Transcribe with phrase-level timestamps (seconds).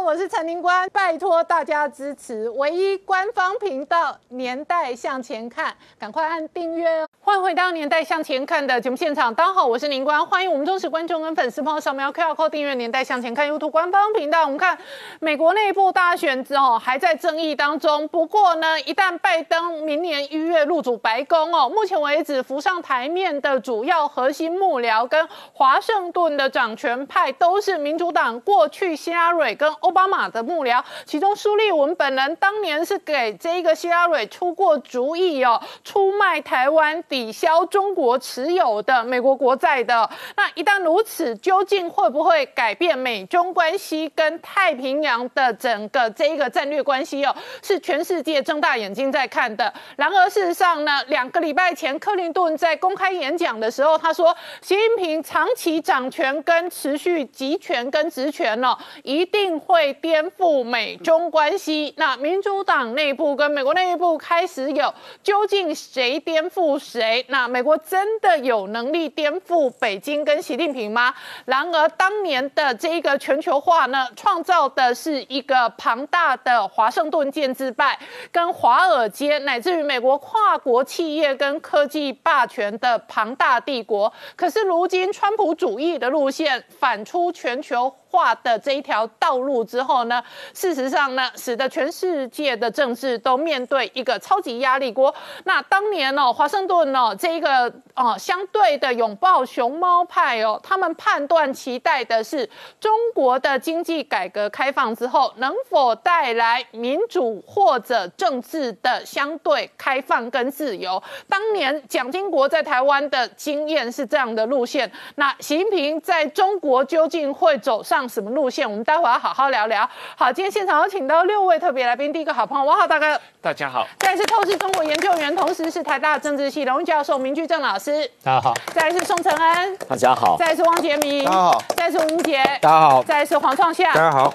[0.00, 7.08] 我是陈宁官，拜托大家支持唯一官方频道《年代向前看》，赶快按订阅哦。
[7.20, 14.44] 欢迎回到《年代向前看》的节目现场，大家好，我是宁官，欢迎我们忠实观众跟粉丝朋友扫描 QR Code 订阅《年代向前看》YouTube 官方频道。
[14.44, 14.78] 我们看
[15.20, 37.02] 美国内部大选之后还在争议当中，不过呢，一旦拜登明年一月入主白宫哦，目前为止浮上台面的主要核心幕僚跟华盛顿的掌权派都是民主党过去希拉蕊跟奥巴马的幕僚，其中苏利文本人当年是给这一个希拉蕊出过主意哦，出卖台湾。
[37.08, 47.34] 抵消中国持有的美国国债的，那一旦如此，究竟会不会改变美中关系跟太平洋的整个这一个战略关系哦？
[47.62, 49.72] 是全世界睁大眼睛在看的。
[49.96, 61.94] 然而事实上呢，两个礼拜前，克林顿在公开演讲的时候，他说，习近平长期掌权跟持续集权跟职权呢，一定会颠覆美中关系。
[61.96, 67.24] 那民主党内部跟美国内部开始有，究竟谁颠覆谁？
[67.28, 71.14] 那美国真的有能力颠覆北京跟习近平吗？
[71.44, 77.98] 然而，当年的这一个全球化呢，创造的是一个庞大的华盛顿建制派
[78.30, 84.12] 跟华尔街，乃至于美国跨国企业跟科技霸权的庞大帝国。
[84.36, 87.94] 可是，如今川普主义的路线反出全球。
[88.10, 90.22] 化的这一条道路之后呢，
[90.54, 95.14] 事实上呢，使得全世界的政治都面对一个超级压力锅。
[95.44, 102.48] 那当年哦，华盛顿哦，这一个哦，相对的拥抱熊猫派哦，他们判断期待的是
[102.80, 111.02] 中国的经济改革开放之后，能否带来民主或者政治的相对开放跟自由。
[111.28, 114.90] 当年蒋经国在台湾的经验是这样的路线。
[115.16, 117.97] 那习近平在中国究竟会走上？
[117.98, 118.68] 上什么路线？
[118.68, 119.88] 我们待会要好好聊聊。
[120.16, 122.12] 好，今天现场有请到六位特别来宾。
[122.12, 123.84] 第一个好朋友，王浩大哥，大家好。
[123.98, 128.54] 再是透视中国研究员，同时是台大政治系荣誉教授明居正老师，大家好。
[128.72, 130.36] 再是宋承恩，大家好。
[130.38, 131.62] 再是汪杰明，大家好。
[131.76, 133.02] 再是吴杰，大家好。
[133.02, 134.32] 再是黄创夏，大家好。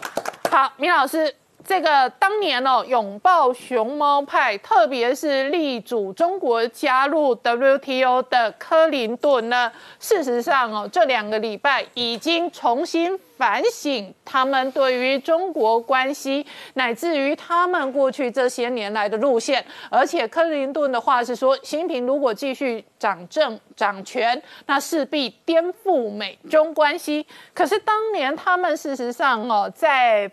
[0.52, 1.34] 好，明老师。
[1.66, 16.46] 这个当年哦，拥抱熊猫派，特别是力主中国加入 WTO 的克林顿呢，事实上哦，这两个礼拜已经重新反省他们对于中国关系，
[16.76, 19.62] 乃至于他们过去这些年来的路线。
[19.90, 27.28] 而且克林顿的话是说，习近平如果继续掌政掌权，那势必颠覆美中关系。
[27.54, 30.32] 可是当年他们事实上哦，在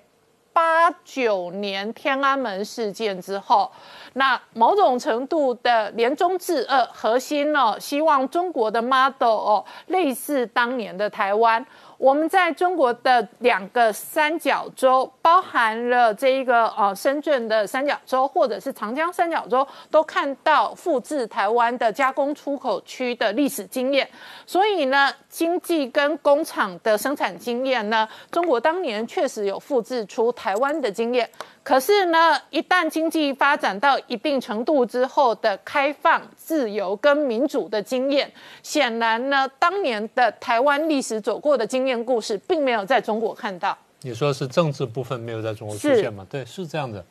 [0.52, 3.68] 八九年天安门事件之后，
[4.12, 11.66] 那某种程度的联中制恶核心呢，希望中国的 model 哦，类似当年的台湾。
[12.00, 24.08] 我们在中国的两个三角洲，包含了这一个呃深圳的三角洲，或者是长江三角洲，都看到复制台湾的加工出口区的历史经验。
[24.46, 31.28] 所以呢，经济跟工厂的生产经验呢，中国当年确实有复制出台湾的经验。
[31.62, 38.32] 可是呢，一旦经济发展到一定程度之后的开放、自由跟民主的经验，
[38.62, 43.76] 显然呢，当年的台湾历史走过的经验故事，并没有在中国看到。
[44.00, 46.26] 你说是政治部分没有在中国出现吗？
[46.30, 47.04] 对，是这样的。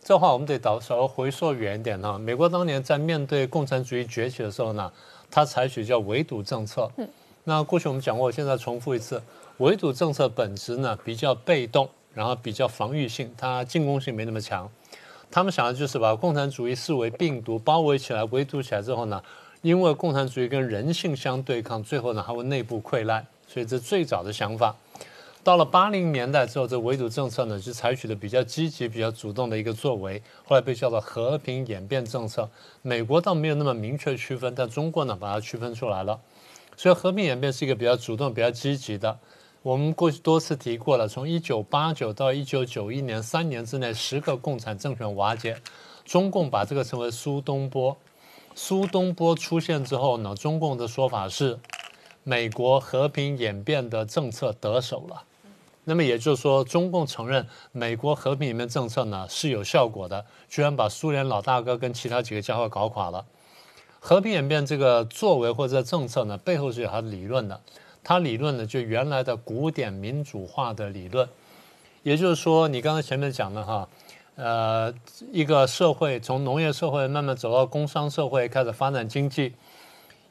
[0.00, 2.16] 这话我们得倒稍微回溯远一点哈。
[2.16, 4.90] 美国当年在面对共产主义崛起的时候呢，
[5.28, 6.88] 它采取叫围堵政策。
[6.96, 7.08] 嗯。
[7.44, 9.20] 那过去我们讲过，现在重复一次，
[9.56, 11.88] 围堵政策本质呢比较被动。
[12.18, 14.68] 然后比较防御性，它进攻性没那么强。
[15.30, 19.22] 他们想的就是把共产主义视为病毒，包围起来、围堵起来之后呢，
[19.62, 23.24] 因为共产主义跟人性相对抗，最后呢还会内部溃烂。
[23.46, 24.74] 所以这最早的想法。
[25.44, 32.50] 到了八零年代之后，这围堵政策呢就采取的比较积极、比较主动的一个作为，后来被叫做和平演变政策。
[32.82, 36.18] 美国倒没有那么明确区分，但中国呢把它区分出来了。
[36.76, 39.18] 所以和平演变是一个比较主动、比较积极的。
[39.62, 45.60] 我们过去多次提过了，从一九八九到一九九一年三年之内，十个共产政权瓦解，
[46.04, 47.96] 中共把这个称为苏东波。
[48.54, 51.58] 苏东波出现之后呢，中共的说法是，
[52.22, 55.24] 美国和平演变的政策得手了。
[55.84, 63.26] 那么也就是说，中共承认美国和平演变政策呢是有效果的，居然把苏联老大哥跟其他几个家伙搞垮了。
[63.98, 67.60] 和平演变这个作为或者政策呢，背后是有它的理论的。
[68.08, 71.28] 他理论呢，就原来的古典民主化的理论，
[72.02, 73.86] 也就是说，你刚才前面讲的哈，
[74.36, 74.90] 呃，
[75.30, 79.52] 一个社会从农业社会慢慢走到工商社会，开始发展经济，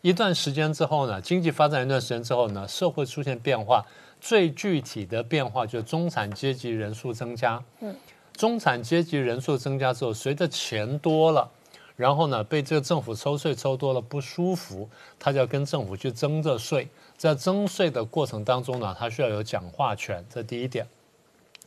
[0.01, 3.85] 一段时间之后呢，经济发展一段时间之后呢，社会出现变化，
[4.19, 7.63] 最具体的变化就是中产阶级人数增加。
[7.81, 7.95] 嗯，
[8.35, 11.47] 中产阶级人数增加之后，随着钱多了，
[11.95, 14.89] 然后呢被这个政府抽税抽多了不舒服，
[15.19, 16.87] 他就要跟政府去征这税。
[17.17, 20.87] 在征税的过程当中呢，他需要有讲话权，这第一点。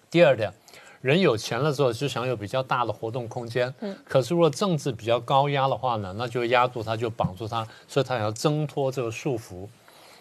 [0.08, 0.52] 第二点，
[1.00, 3.73] 人有钱了之后就想有比较大的活动空间。
[3.81, 3.97] 嗯。
[4.05, 9.67] 可是如果政治比较高压的话呢，那就压住他，就绑住他，所以他要挣脱这个束缚。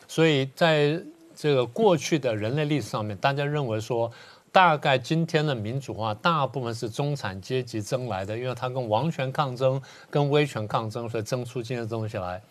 [0.07, 0.99] 所以在
[1.35, 4.11] 这个过去的人类历史上面，大家认为说，
[4.51, 12.41] 大概今天的民主化大部分是中产阶级争来的，因为他跟王权抗争、跟威权抗争，所以争出今天的东西来。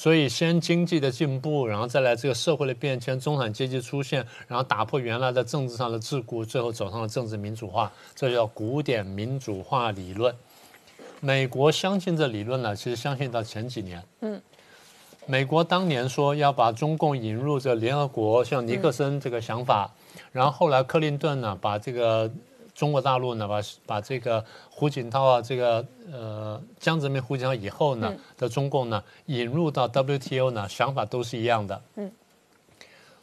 [0.00, 10.34] 所以，先经济的进步，然后再来这个社会的变迁，中产阶级出现，然后打破原来的政治上的桎梏，最后走上了政治民主化，这叫古典民主化理论。
[11.20, 14.02] 美国相信这理论呢，其实相信到前几年。
[14.22, 14.40] 嗯，
[15.26, 19.92] 美国当年说要把中共引入这联合国，像尼克森这个想法，
[20.32, 22.30] 然后后来克林顿呢，把这个。
[22.80, 31.82] 中国大陆呢，把把这个胡锦涛啊，这个呃江泽民、胡锦涛以后呢的中共呢引入到 WTO 呢，想法都是一样的。
[31.96, 32.10] 嗯，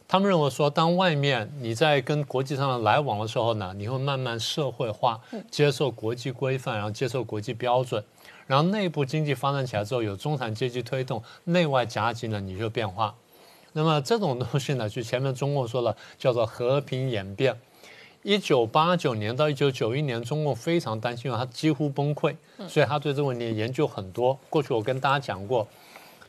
[0.06, 5.20] 他们认为说，当外面你在跟国际上的来往的时候呢，你会慢慢社会化，
[5.50, 8.04] 接受国际规范，然后接受国际标准，
[8.46, 13.12] 然后内部经济发展起来之后，有中产阶级推动，内外夹击呢，你就变化。
[13.72, 17.58] 那么这种东西呢，就前面中共说了，叫做和平演变。
[18.22, 22.34] 一九八九年到一九九一年，中共非常担心，他几乎崩溃，
[22.68, 24.38] 所以他对这个问题研究很多。
[24.50, 25.66] 过去我跟大家讲过，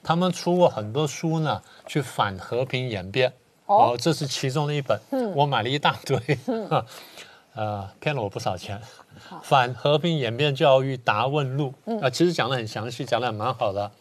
[0.04, 3.34] 他们出过很多书呢，去反和平演变。
[3.66, 5.00] 哦，这是其中的一本，
[5.36, 6.20] 我买了一大堆，
[7.54, 8.82] 呃， 骗了我不少钱。
[9.44, 13.92] 反和平演变教育答问录啊，其实讲的很详细，讲的蛮好的。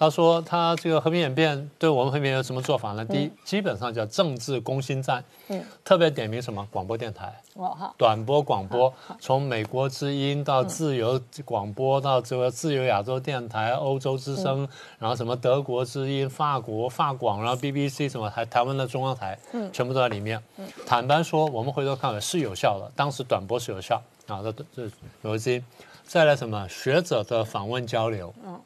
[0.00, 3.04] 他说：“他这个和平演变对我们和平有什么做法呢？
[3.04, 6.66] 第一，基本上叫政治攻心战，嗯，特别点名什么？
[6.70, 14.66] 广播电台，哦短波广播，从美国之音到自由广播到这个自由亚洲电台、欧洲之声，
[14.98, 20.42] 然后什么德国之音、法国法广，然后 BBC 什么台台湾的中央台，嗯，全部都在里面。
[20.56, 25.62] 嗯，坦白说，我们回头看是有效的，当时短波是有效啊，这这有一些。
[26.04, 26.66] 再来什么？
[26.70, 28.58] 学者的访问交流，嗯。”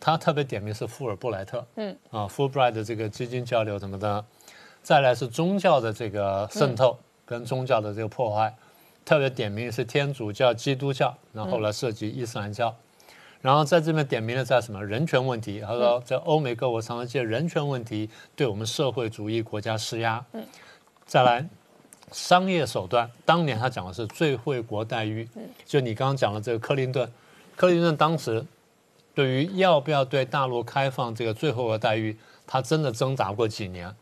[0.00, 1.96] 他特别点名是富尔布莱特，嗯。
[2.10, 4.24] 啊，Fulbright 的这个基金交流什么的，
[4.82, 6.96] 再来是宗教的这个渗透
[7.26, 8.54] 跟宗教的这个破坏，
[9.04, 12.72] 特别点名是天主教、基督教，然后来涉及伊斯兰教，
[13.40, 14.84] 然后在这边点名的在什么？
[14.84, 15.60] 人权问题？
[15.60, 20.46] 他说在欧美各国常常借人权问题对我们社会主义国家施压，嗯，
[21.06, 21.44] 再来
[22.12, 27.10] 商业手段，当年他讲的是最惠国待遇，嗯，就你刚刚讲的这个克林顿，
[27.56, 28.44] 克林顿当时。
[29.18, 32.16] 对于要不要对大陆开放这个最后的待遇，
[32.46, 33.92] 他真的挣扎过几年，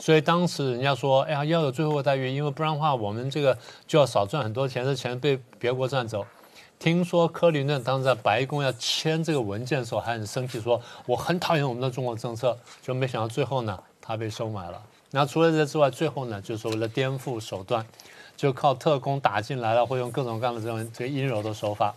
[0.00, 3.56] 所以当时人家说，哎呀，要有最后的待遇，因为不然的话，我们这个
[3.86, 6.26] 就要少赚很多钱，这钱被别国赚走。
[6.80, 14.82] 听说克林顿当时在白宫要签这个文件的时候，还很生气，说我很讨厌我们的中国政策，就没想到最后呢，他被收买了。
[15.12, 17.86] 那除了这之外，最后呢，就是为了颠覆手段，
[18.36, 21.94] 就靠特工打进来了，会用各种各样的这种这个阴柔的手法。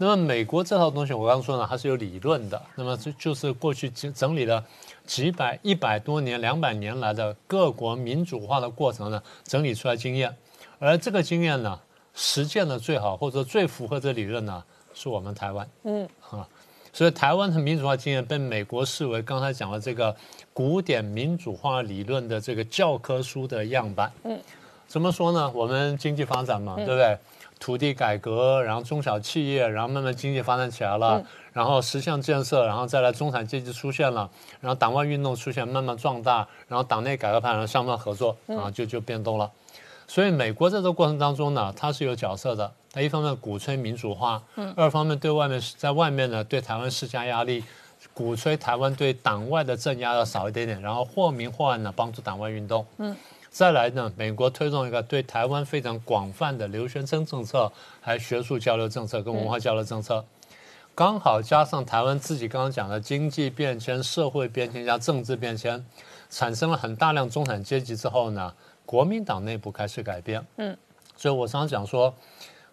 [0.00, 2.60] 那么美国这套东西，我刚刚说呢，它是有理论的。
[2.76, 4.64] 那么就就是过去整整理了
[5.04, 10.34] 几百、一百多年、两百年来的各国民主化的过程呢，整理出来经验。
[10.78, 11.78] 而这个经验呢，
[12.14, 14.62] 实践的最好或者最符合这理论呢，
[14.94, 15.68] 是我们台湾。
[15.82, 16.46] 嗯，啊，
[16.92, 20.14] 所以台湾的民主化经验被美国视为刚才讲的这个
[20.52, 24.12] 古典民主化理论的这个教科书的样板。
[24.22, 24.38] 嗯，
[24.86, 25.50] 怎么说呢？
[25.52, 27.18] 我们经济发展嘛，对不对？
[27.58, 39.50] 土地改革，然后中小企业，然后慢慢经济发展起来了，然后十项建设，然后再来中产阶级出现了，然后党外运动出现，慢慢壮大，然后党内改革派，然后相互合作，啊，就就变动了。
[40.06, 42.72] 所以美国在这个过程当中呢，它是有角色的。
[42.90, 44.42] 它一方面鼓吹民主化，
[44.74, 47.62] 二方面对外面在外面呢对台湾施加压力，
[48.14, 52.86] 鼓吹台湾对党外的镇压要少一点点，然后或明或暗的帮助党外运动。
[52.96, 53.14] 嗯。
[53.58, 60.24] 再来呢，美国推动一个对台湾非常广泛的留学生政策，还有学术交流政策跟文化交流政策，
[60.94, 65.84] 刚好加上台湾自己刚刚讲的经济变迁、社会变迁加政治变迁，
[66.30, 68.54] 产生了很大量中产阶级之后呢，
[68.86, 70.40] 国民党内部开始改变。
[70.58, 70.78] 嗯，
[71.16, 72.14] 所以我常常讲说，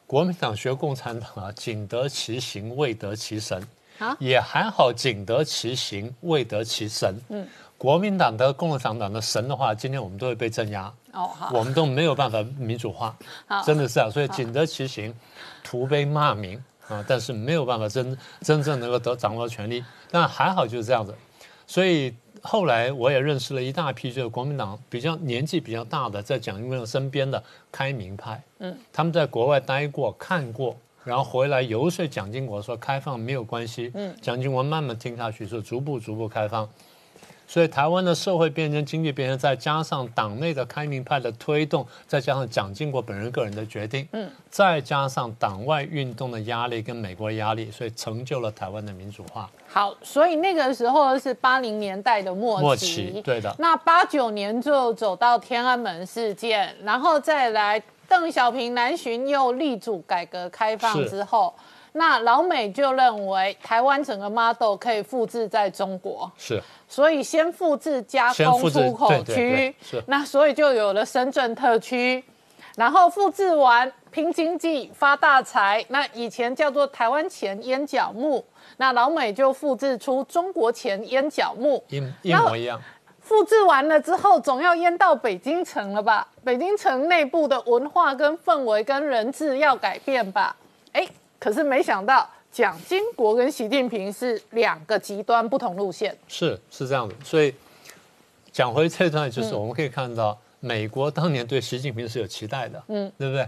[0.05, 3.59] 国民党学共产党啊，仅得其形，未得其神。
[4.19, 7.15] 也还好，仅得其形，未得其神。
[7.29, 7.47] 嗯。
[7.77, 13.15] 国民党的共产党的神的话，今天我们都会被镇压，哦，好，我们都没有办法民主化，
[13.65, 15.13] 真的是啊，所以仅得其行，
[15.63, 21.13] 徒被骂名啊，但是没有办法真真正能够得掌握权力，但还好就是这样子，
[21.67, 36.70] 所以后来我也认识了一大批就是国民党比较年纪比较大的，在蒋经国身边的开明派，嗯，他们在国外待过看过，然后回来游说蒋经国说开放没有关系，嗯，蒋经国慢慢听下去，说逐步逐步开放。
[37.47, 49.49] 所以台湾的社会变迁、经济变迁，再加上党内的开明派的推动，再加上蒋经国本人个人的决定，嗯，再加上党外运动的压力跟美国压力，所以成就了台湾的民主化。
[49.67, 53.55] 好，所以那个时候是八零年代的末末期，对的。
[53.59, 61.53] 那八九年就走到天安门事件，然后再来邓小平南巡又力主改革开放之后。
[61.97, 72.21] 那老美就认为台湾整个 model 可以复制在中国，是，所以先复制加工出口区，是，那所以就有了深圳特区，
[72.75, 78.43] 然后复制完拼经济发大财，那以前叫做台湾钱烟角木，
[78.75, 82.77] 那老美就复制出中国钱烟角木，一一模一样，
[83.21, 86.27] 复制完了之后总要淹到北京城了吧？
[86.43, 90.53] 北京城内部的文化跟氛围跟人质要改变吧？
[90.91, 91.07] 哎。
[91.45, 96.17] 可是没想到，蒋经国跟习近平是两个极端不同路线。
[96.27, 97.53] 是是这样的，所以
[98.51, 103.47] 讲回这段，就是我们可以看到，美国当年对习近平是有期待的，嗯，对不对？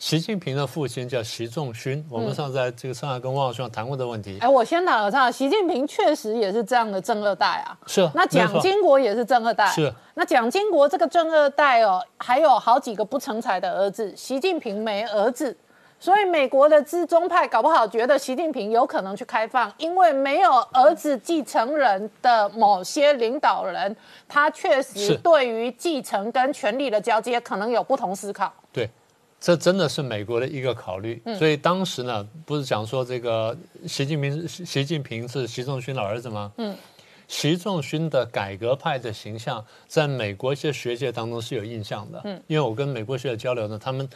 [0.00, 4.38] 习近平的父亲叫习仲勋，我们上次在这个上海跟汪老兄谈过的问题。
[4.40, 7.78] 哎，我先打个岔，习近平确实也是这样的正二代啊。
[7.86, 8.10] 是。
[8.16, 9.68] 那蒋经国也是正二代。
[9.68, 9.94] 是。
[10.14, 15.56] 那蒋经国这个正二代哦，还有好几个不成才的儿子，习近平没儿子。
[16.00, 23.94] 所以美国的资中派搞不好觉得习近平有可能去开放，因为没有儿子继承人的某些领导人，
[24.28, 28.52] 他确实对于继承跟权力的交接可能有不同思考。
[28.72, 28.88] 对，
[29.40, 31.20] 这真的是美国的一个考虑。
[31.36, 33.56] 所以当时呢，不是讲说这个
[33.88, 36.52] 习近平习近平是习仲勋的儿子吗？
[36.58, 36.76] 嗯，
[37.26, 42.20] 习仲勋的改革派的形象在美国一些学界当中是有印象的。
[42.22, 44.08] 嗯，因为我跟美国学者交流呢，他们。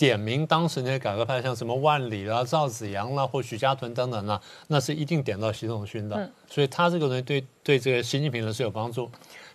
[0.00, 6.30] 点名当时那些改革派，像什么万里啦、赵子阳啦或许家屯等等啦，那是一定点到习仲勋的。
[6.48, 9.10] 所以他这个人对对这个习近平呢是有帮助。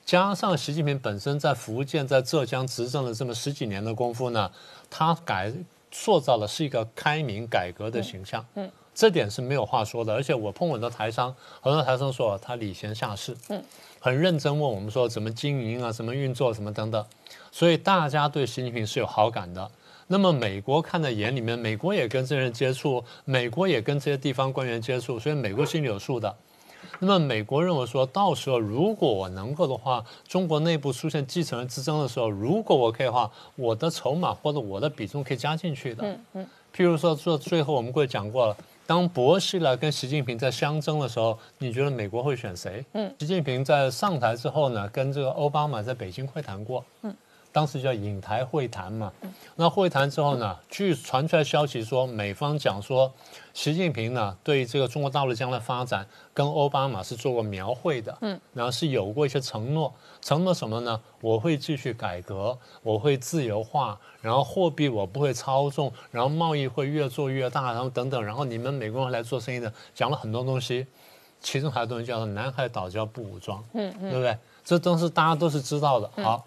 [0.05, 4.51] 加上习近平本身在福建、在浙江执政了这么十几年的功夫呢，
[4.87, 5.51] 他改
[5.91, 8.45] 塑造的是一个开明改革的形象。
[8.53, 10.13] 嗯，这点是没有话说的。
[10.13, 13.63] 而且我碰很多台商，很多台商说他礼贤下士，嗯，
[13.99, 17.03] 很认真问我们说怎么经营啊、怎么运作、什么等等。
[17.51, 19.71] 所以大家对习近平是有好感的。
[20.07, 26.35] 那么美国看在眼里面，美国也跟这些人接触，美国也跟这些地方官员接触，所以美国心里有数的。
[26.99, 36.03] 那么美国认为说，到时候如果我能够的话，中国内部出现继承人之争的时候，如果我可以的话，我的筹码或者我的比重可以加进去的。
[36.05, 36.47] 嗯嗯。
[36.73, 42.85] 譬如说，做最后我们会讲过了，当薄熙来跟习近平在相争的时候，你觉得美国会选谁？
[42.93, 43.13] 嗯。
[43.19, 46.85] 习近平在上台之后呢，跟这个奥巴马在北京会谈过。
[47.01, 47.13] 嗯。
[47.55, 49.09] 当时叫引台会谈嘛，
[49.55, 53.09] 那会谈之后呢，据传出来消息说，美方讲说，
[53.53, 60.99] 习近平呢对这个中国大陆将来发展跟奥巴马是做过描绘的，嗯，然后是有过一些承诺，承诺什么呢？
[61.21, 70.85] 我会继续改革，我会自由化，然后货币我不会操纵，然后贸易会越做越大，然后等等，然后你们美国人来做生意的，讲了很多东西，
[71.39, 74.37] 其中还有东西叫做南海岛礁不武装，嗯嗯，对不对？
[74.65, 76.45] 这都是大家都是知道的，好。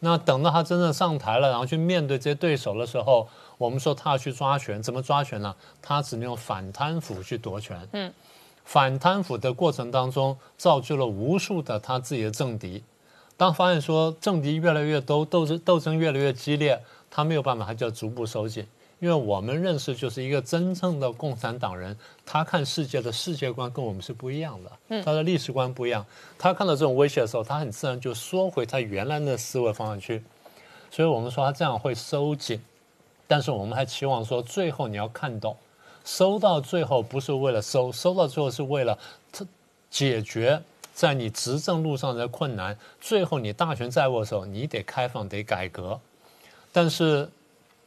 [0.00, 3.28] 那等到他真正上台了，然后去面对这些对手的时候，
[3.58, 5.54] 我们说他要去抓权，怎么抓权呢？
[5.82, 7.86] 他只能用反贪腐去夺权。
[7.92, 8.12] 嗯，
[8.64, 12.82] 反贪腐的过程当中，造就了无数的他自己的政敌。
[13.36, 18.66] 当发现说政敌越来越多，斗争斗争越来越激烈，他没有办法，他就要逐步收紧。
[19.00, 26.04] 因为我们认识就是一个真正的共产党人，他看世界的世界观跟我们是不一样的，他的历史观不一样。
[26.38, 30.22] 他看到这种威胁的时候，他很自然就缩回他原来的思维方向去。
[30.90, 32.60] 所以我们说他这样会收紧，
[33.26, 35.56] 但是我们还期望说最后你要看懂，
[36.04, 38.98] 收到最后不是为了收，收到最后是为了
[39.32, 39.46] 他
[39.90, 42.76] 解决在你执政路上的困难。
[43.00, 45.98] 最后你大权在握的时候，你得开放，得改革，
[46.70, 47.26] 但是。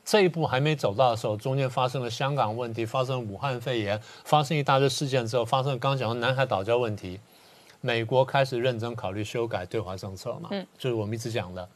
[0.06, 7.20] 这一步还没走到的时候，中间发生了香港问题，发生武汉肺炎，发生一大堆事件之后，发生刚刚讲的南海岛礁问题，
[7.80, 11.68] 美国开始认真考虑修改对华政策嘛，嗯，就是我们一直讲的。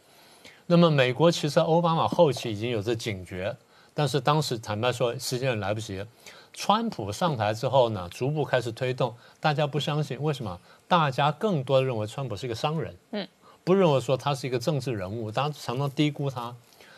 [0.65, 3.55] 那么美国其实奥巴马后期已经有着警觉，
[3.93, 6.05] 但是当时坦白说时间也来不及。
[6.53, 10.59] 川普上台之后呢，逐步开始推动，大家不相信，为什么？
[10.87, 13.27] 大家更多的认为川普是一个商人，嗯，
[13.63, 16.53] 不认为说他是一个政治人物，大家常常低估他。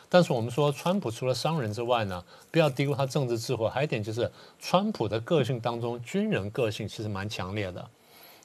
[0.10, 3.70] 但是我们说，川普除了商人之外呢，不要低估他政治智慧。
[3.70, 7.88] 还有一点就是，川普的个性当中，军人个性其实蛮强烈的。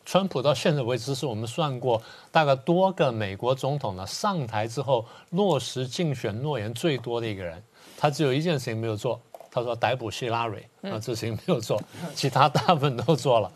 [0.05, 7.63] 川普到现在为止是我们算过大概多个美国总统呢上台之后落实竞选诺言最多的一个人，
[7.97, 9.19] 他只有一件事情没有做，
[9.51, 11.83] 他说逮捕希拉蕊，啊这事情没有做，
[12.15, 13.51] 其他大部分都做了。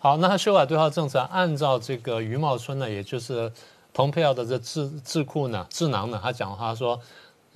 [0.00, 3.52] 好，那他修改对话政策，按照这个余茂春呢，也就是
[3.94, 7.00] 蓬佩奥的这智智库呢智囊呢，他讲话说，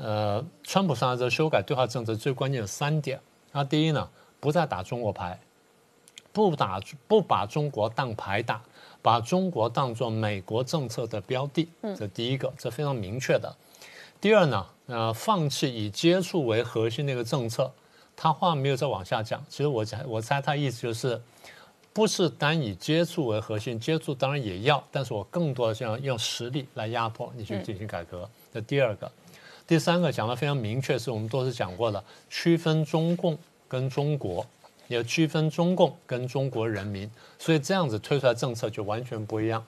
[0.01, 3.21] 呃，川普上来之后修改对华政策最关键的三点，
[3.53, 4.09] 那第一呢，
[4.41, 5.39] 不再打中国牌。
[6.33, 8.63] 不打不把中国当牌打，
[9.03, 13.53] 把中国当做美国政策的标的，这第一个，这非常明确的。
[14.21, 17.69] 第二呢，呃，放弃以接触为核心的一个政策。
[18.17, 21.21] 他话没有再往下讲，其实我猜我猜他意思就是，
[21.93, 28.31] 不是单以接触为核心，接触当然也要，但是我更多的是要用实力来压迫你去进行改革。
[28.53, 29.11] 这第二个，
[29.71, 34.45] 第三个讲的非常明确，是我们多次讲过的，区分中共跟中国。
[34.89, 37.09] 也区分中共跟中国人民，
[37.39, 39.65] 所以这样子推出来政策就完全不一样。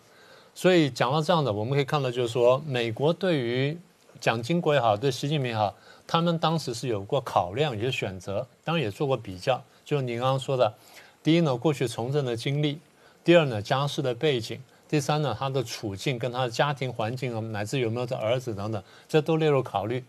[0.56, 3.78] 所以讲到这样的，我们可以看到，就是说，美国对于
[4.21, 5.73] 蒋经国也好，对习近平也好，
[6.04, 9.62] 他们当时是有过考量，有些选择，当然也做过比较。
[9.85, 10.75] 就您刚刚说的，
[11.23, 12.78] 第一呢，过去从政的经历；
[13.23, 14.56] 第二呢，家世的背景；
[14.93, 20.05] 第三呢，他的处境跟他的家庭环境啊，乃至有没有这儿子等等，这都列入考虑。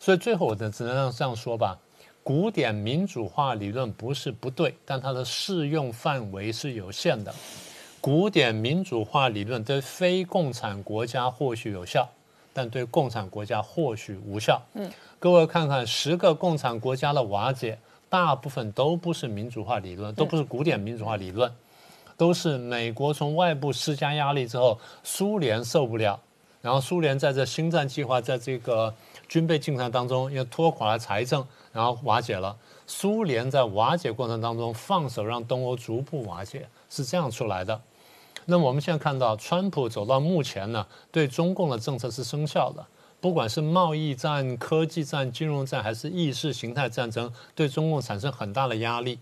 [0.00, 1.78] 所以最后我只能这样说吧。
[2.22, 7.34] 古典民主化理论不是不对，但它的适用范围是有限的。
[8.00, 12.08] 古典民主化理论对非共产国家或许有效，
[12.54, 14.62] 但对共产国家或许无效。
[14.72, 21.52] 嗯，各位看看十个共产国家的瓦解，大部分都不是民主化理论，都不是古典民主化理论，
[22.16, 26.20] 都是美国从外部施加压力之后，苏联受不了，
[26.62, 28.94] 然后苏联在这新战计划，在这个
[29.28, 31.46] 军备竞赛当中，又拖垮了财政。
[31.72, 32.56] 然后瓦解了，
[32.86, 37.78] 苏联在瓦解过程当中放手让东欧逐步瓦解，是这样出来的。
[38.46, 42.86] 那么我们现在看到，川普走到目前呢，对中共的政策是生效的，
[43.20, 49.18] 不管是贸易战、科技战、金融战，还是意识形态战争，对中共产生很大的压力。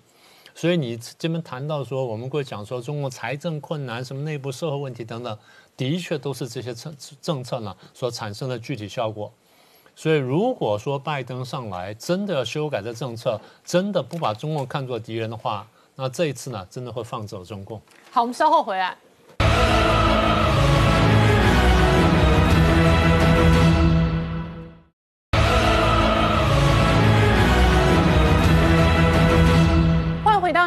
[0.55, 5.37] 所以你这边谈到说，我们会讲说中共财政困难、什么内部社会问题等等，
[5.77, 9.33] 的确都是这些政政策呢所产生的具体效果。
[9.97, 17.81] 所以，如果说拜登上来真的要修改这政策，真的不把中共看作敌人的话，那这一次呢，真的会放走中共。
[18.11, 18.97] 好，我们稍后回来。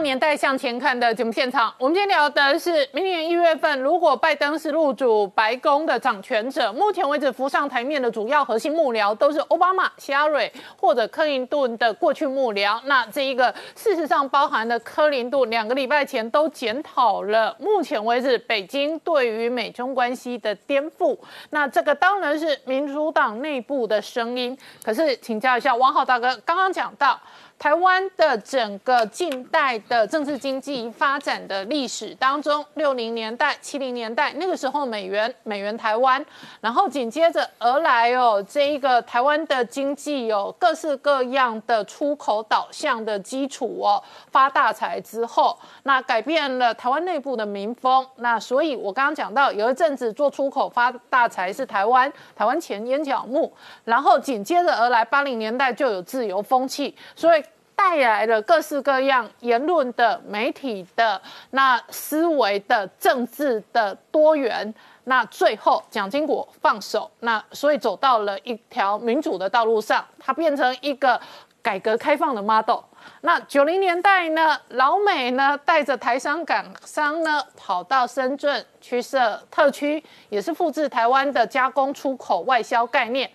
[0.07, 12.79] 年代向前看的节目现场，我们今天聊的是明年一月份，如果拜登是入主白宫的掌权者，目前为止浮上台面的主要核心幕僚都是奥巴马、希拉蕊或者克林顿的过去幕僚。
[12.85, 21.17] 那这一个事实上包含了克林顿两个礼拜前都检讨了目前为止北京对于美中关系的颠覆。
[21.49, 24.57] 那这个当然是民主党内部的声音。
[24.81, 27.19] 可是请教一下王浩大哥，刚刚讲到。
[27.59, 36.23] 台湾的整个近代的政治经济发展的历史当中，六零年代、七零年代那个时候，美元美元台湾，
[36.61, 48.05] 然后紧接着而来哦，这一个台湾的经济有各式各样的出口导向的基础哦，发大财之后，那改变了台湾内部的民风。
[48.17, 53.51] 那所以我刚刚讲到，有一阵子做出口发大财是台湾台湾前烟角木，
[53.83, 57.43] 然后紧接着而来八零年代就有自由风气，所以。
[57.77, 71.21] 带来了各式各样言论的媒体的那思维的政治的多元，那最后蒋经国放手，那所以走到了一条民主的道路上，它变成一个
[71.61, 72.79] 改革开放的 model。
[73.21, 83.29] 那九零年代呢，老美呢带着台商港商呢跑到深圳去设特区，也是复制台湾的加工出口外销概念。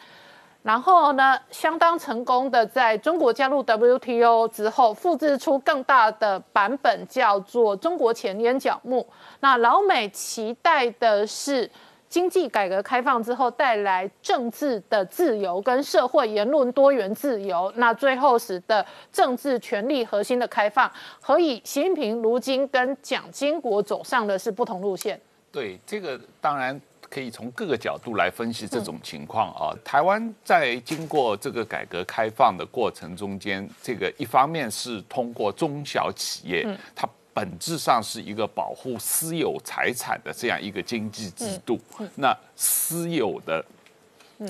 [0.62, 9.04] 然后呢，相当成功的，在中国加入 WTO 之后，复制出更大的版本，叫做中国前烟角木。
[9.40, 11.68] 那老美期待的是
[12.08, 20.88] 经济改革开放之后带来政治的自由跟社会言论多元自由，那最后使得政治权力核心的开放。
[21.20, 25.20] 何以习近平如今跟蒋经国走上的是不同路线？
[25.50, 26.80] 对，这个当然。
[27.12, 29.76] 可以从各个角度来分析这种情况啊。
[29.84, 41.78] 台湾在经过这个改革开放的过程中间，这个一方面是通过中小企业，它本质上是一个保护私有财产的这样一个经济制度。
[42.14, 43.62] 那私有的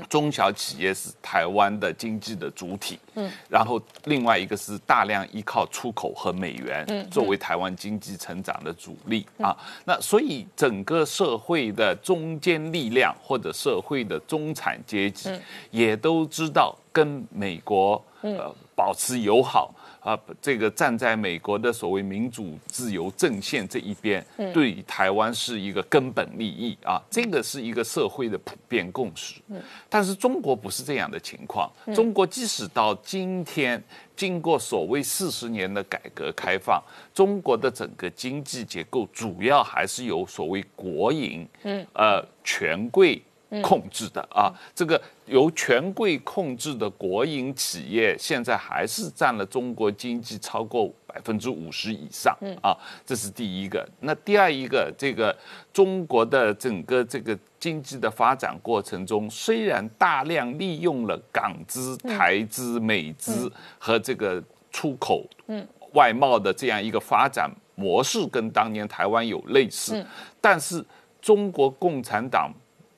[0.08, 9.56] 中小企业是台湾的经济的主体，嗯，然后另外一个是大量依靠出口和美元，嗯，作为台湾经济成长的主力啊。
[9.84, 15.30] 那所以整个社会的中坚力量或者社会的中产阶级，
[15.70, 19.74] 也都知道跟美国呃保持友好。
[20.02, 29.40] 啊，这个站在美国的所谓民主自由阵线这一边，对台湾是一个根本利益啊，这个是一个社会的普遍共识。
[29.88, 33.80] 但是中国不是这样的情况，中国即使到今天，
[34.16, 36.82] 经过所谓四十年的改革开放，
[37.14, 43.22] 中国的整个经济结构主要还是由所谓国营，嗯，呃，权贵。
[43.60, 53.86] 控制的啊，这个由权贵控制的国营企业，现在还是占了中国经济超过百分之五十以上啊，这是第一个。
[54.00, 55.36] 那第二一个，这个
[55.72, 65.28] 中国的整个这个经济的发展过程中，虽然大量利用了港资、台资、美资和这个出口、
[65.92, 70.02] 外贸的这样一个发展模式，跟当年台湾有类似，
[70.40, 70.82] 但是
[71.20, 72.50] 中国共产党。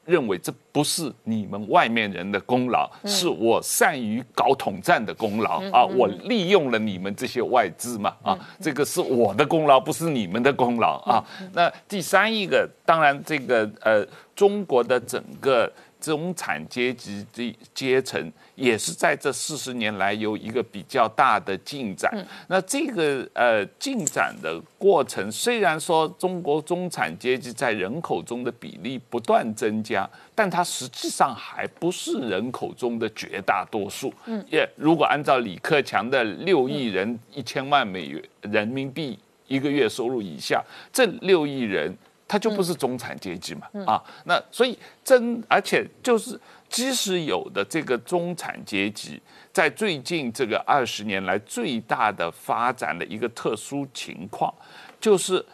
[0.05, 5.85] 认为这不是你们外面人的功劳，是我善于搞统战的功劳啊！
[5.85, 11.25] 我利用了你们这些外资嘛啊，这个是我的功劳，不是你们的功劳啊。
[11.53, 15.71] 那第三一个，当然这个呃，中国的整个。
[16.05, 22.13] 中产阶级的阶层也是在这四十年来有一个比较大的进展。
[22.49, 34.13] 那这个呃进展的过程，虽然说中国中产阶级在人口中的比例不断增加，但它实际上还不是人口中的绝大多数。
[34.27, 40.63] 嗯，也如果按照李克强的六亿人一千万美元人民币一个月收入以下，
[40.93, 41.97] 这六亿人。
[42.35, 46.37] 它就不是中产阶级嘛啊，那所以真而且就是
[46.69, 54.53] 即使有的这个中产阶级，在最近这个二十年来最大的发展的一个特殊情况，
[55.01, 55.47] 就是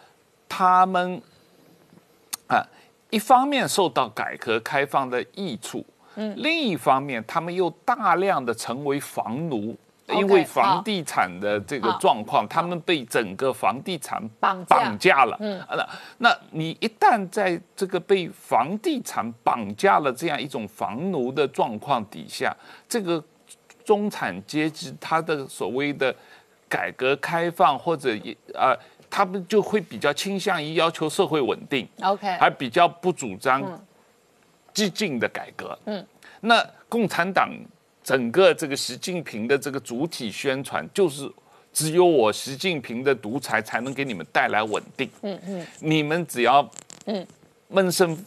[0.48, 1.20] 他们
[2.48, 2.66] 啊
[3.10, 9.76] 一方面受到改革开放的益处，嗯，另一方面他们又大量的成为房奴。
[10.12, 15.36] 因为房地产的这个状况，他们被整个房地产绑绑架了。
[15.40, 22.56] 嗯，那那你一旦在这个被房地产绑架了这样一种房奴的状况底下，
[22.88, 23.22] 这个
[23.84, 26.14] 中产阶级他的所谓的
[26.68, 28.76] 改革开放或者也啊，
[29.08, 31.88] 他们就会比较倾向于要求社会稳定。
[32.02, 33.62] OK，还比较不主张
[34.72, 35.78] 激进的改革。
[35.86, 36.06] 嗯，
[36.40, 37.50] 那共产党。
[38.10, 41.30] 整个这个习近平的这个主体宣传，就是
[41.72, 45.08] 只有我习近平的独裁才能给你们带来稳定。
[45.22, 46.68] 嗯嗯，你们只要
[47.06, 47.24] 嗯
[47.68, 48.18] 闷声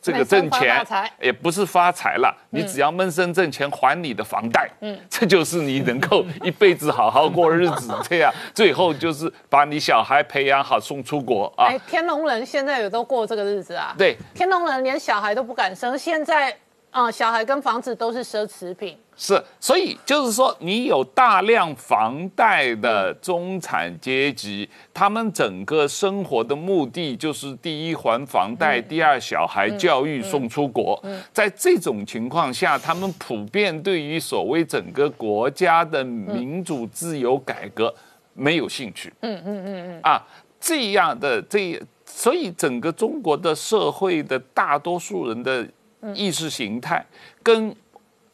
[0.00, 0.86] 这个挣钱，
[1.20, 2.32] 也不是发财了。
[2.50, 7.92] 你只要闷声挣钱还你的房贷，嗯，这就是你能够一辈子好好过日子。
[8.08, 11.66] 这样 最后就是把你小孩培养好送出国啊。
[11.66, 13.92] 哎，天龙人现在也都过这个日子啊？
[13.98, 16.56] 对，天龙人连小孩都不敢生，现在
[16.92, 18.96] 啊，小孩跟房子都是奢侈品。
[19.18, 31.02] 是，所以就是说，你有大量房贷的中产阶级，他们整个生活的目的就是第一还房贷，第二小孩教育送出国。
[31.32, 37.92] 在这种情况下，他们普遍对于所谓整个国家的民主自由改革
[38.34, 39.10] 没有兴趣。
[39.20, 40.00] 嗯嗯嗯嗯。
[40.02, 40.22] 啊，
[40.60, 45.66] 这样的这，所以整个中国的社会的大多数人的
[46.14, 47.02] 意识形态
[47.42, 47.74] 跟。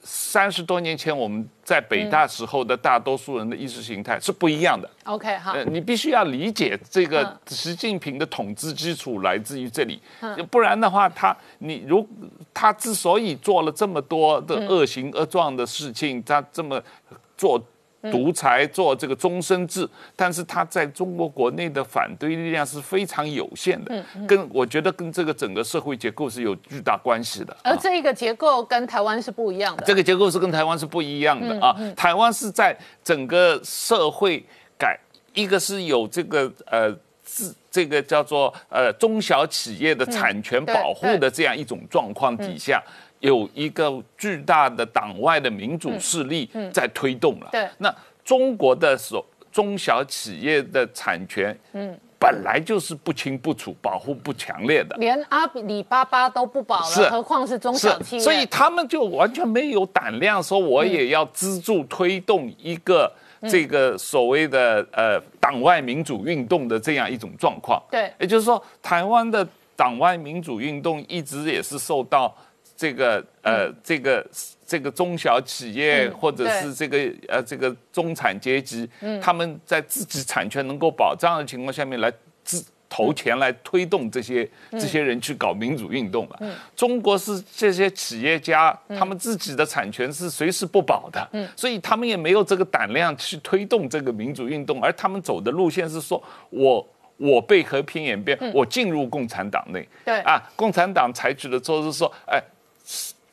[0.03, 4.89] 三十多年前我们在北大时候的大多数人的意识形态是不一样的。
[5.05, 10.01] OK，好，你必须要理解这个习近平的统治基础来自于这里，
[10.51, 12.07] 不然的话，他你如
[12.53, 16.83] 他之所以做了这么多的恶行恶状的事情，他这么
[17.37, 17.63] 做。
[18.11, 27.57] 独裁做这个终身制，但是他在中国国内的反对力量是非常有限的，跟我觉得跟这个整个社会结构是有巨大关系的。
[27.63, 29.85] 而这一个结构跟台湾是不一样的。
[29.87, 34.45] 这个结构是跟台湾是不一样的啊，台湾是在整个社会
[34.77, 34.99] 改，
[35.35, 42.83] 一个是有这个呃自这个叫做呃中小企业的产权保护的这样一种状况底下。
[43.23, 47.49] 有一个巨大的党外的民主势力在推动了。
[47.53, 47.93] 对，那
[48.25, 58.21] 中国的所中小企业的产权，嗯，本来就是不清不楚、保护不强烈的，连阿里巴巴都不保了，何况是中小企业？
[58.21, 63.13] 所以他们就完全没有胆量说，我也要资助推动一个
[63.49, 67.81] 这个所谓的呃党外民主运动的这样一种状况。
[67.89, 72.35] 对，也就是说，台湾的党外民主运动一直也是受到。
[72.83, 74.27] 这个呃这个
[74.67, 78.89] 这个中小企业或者是这个呃这个中产阶级，
[79.21, 82.65] 他们在自己产权能够保障的情况下面来自。
[82.95, 86.39] 投钱来推动这些这些人去搞民主运动了？
[86.77, 100.21] 中国是这些企业家，他们自己的产权是随时不保的，所以他们也没有这个胆量去推动这个民主运动，而他们走的路线是说，我我被和平演变，我进入共产党内，对。
[100.21, 102.39] 啊，共产党采取的措施说，哎。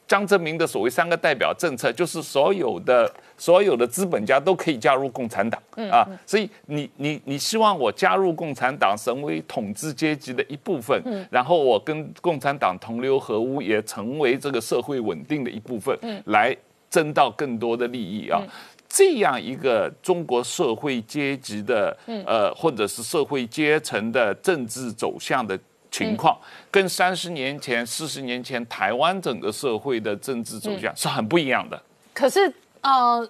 [0.07, 3.07] 江泽民的所谓三个代表政策，就是所有的
[3.37, 16.57] 所有的资本家都可以加入共产党啊，所以你你你希望我加入共产党，成为统治阶级的一部分，然后我跟共产党同流合污，也成为这个社会稳定的一部分，来
[16.89, 18.41] 争到更多的利益啊。
[18.87, 25.57] 这样一个中国社会阶级的呃，或者是社会阶层的政治走向的。
[25.91, 26.37] 情况
[26.69, 31.81] 跟三十年前、四十年前台湾整个社会的政治走向是很不一样的。
[32.13, 33.29] 可是，呃，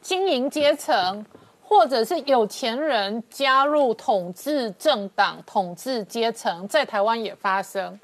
[0.00, 1.24] 经营阶层
[1.62, 7.98] 或者是有钱人加入统治政党、统治阶层，在台湾也发生。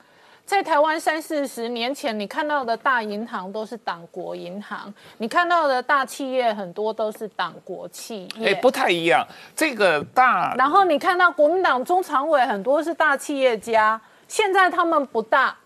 [0.47, 9.27] 在台湾三四十年前，你看到的大银行都是党国银行，你看到的大企业很多都是党国企业，哎，不太一样。
[9.57, 15.57] 这个大，然后你看到国民党中常委很多是大企业家，现在他们不大，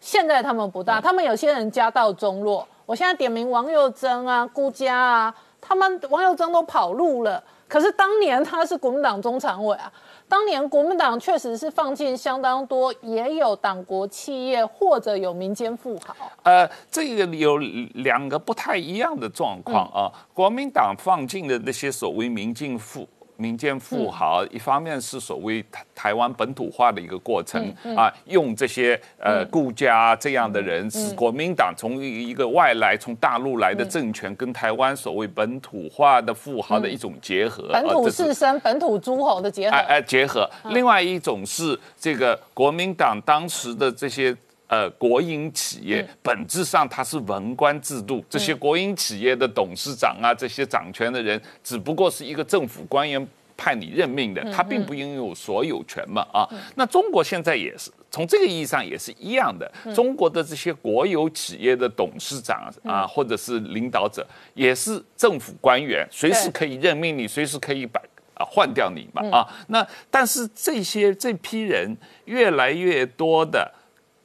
[0.00, 2.66] 现在他们不大，他们有些人家道中落。
[2.86, 9.92] 我现在点名王佑珍啊、顾家啊，他们王佑珍都跑路了，可是当年他是国民党中常委啊。
[10.28, 16.14] 当年国民党确实是放进相当多，也有党国企业或者有民间富豪。
[16.42, 20.12] 呃，这个有两个不太一样的状况啊。
[20.34, 23.08] 国民党放进的那些所谓民进富。
[23.38, 40.50] 民间富豪，一方面是所谓台台湾本土化的一个过程啊，用这些呃顾家这样的人，是国民党从一个外来从大陆来的政权跟台湾所谓本土化的富豪的一种结合，本土士绅、本土诸侯的结合，哎结合。
[40.70, 44.36] 另外一种是这个国民党当时的这些。
[44.68, 53.26] 呃，国营企业本质上它是文官制度，这些国营企业的董事长啊，这些掌权的人，只不过是一个政府官员
[53.56, 56.46] 派你任命的，他并不拥有所有权嘛啊。
[56.74, 67.98] 那中国现在也是从这个意义上也是一样的，中国的这些国有企业的董事长啊，或者是领导者，也是政府官员，随时可以任命你，随时可以把
[68.34, 69.48] 啊换掉你嘛啊。
[69.68, 73.72] 那但是这些这批人越来越多的。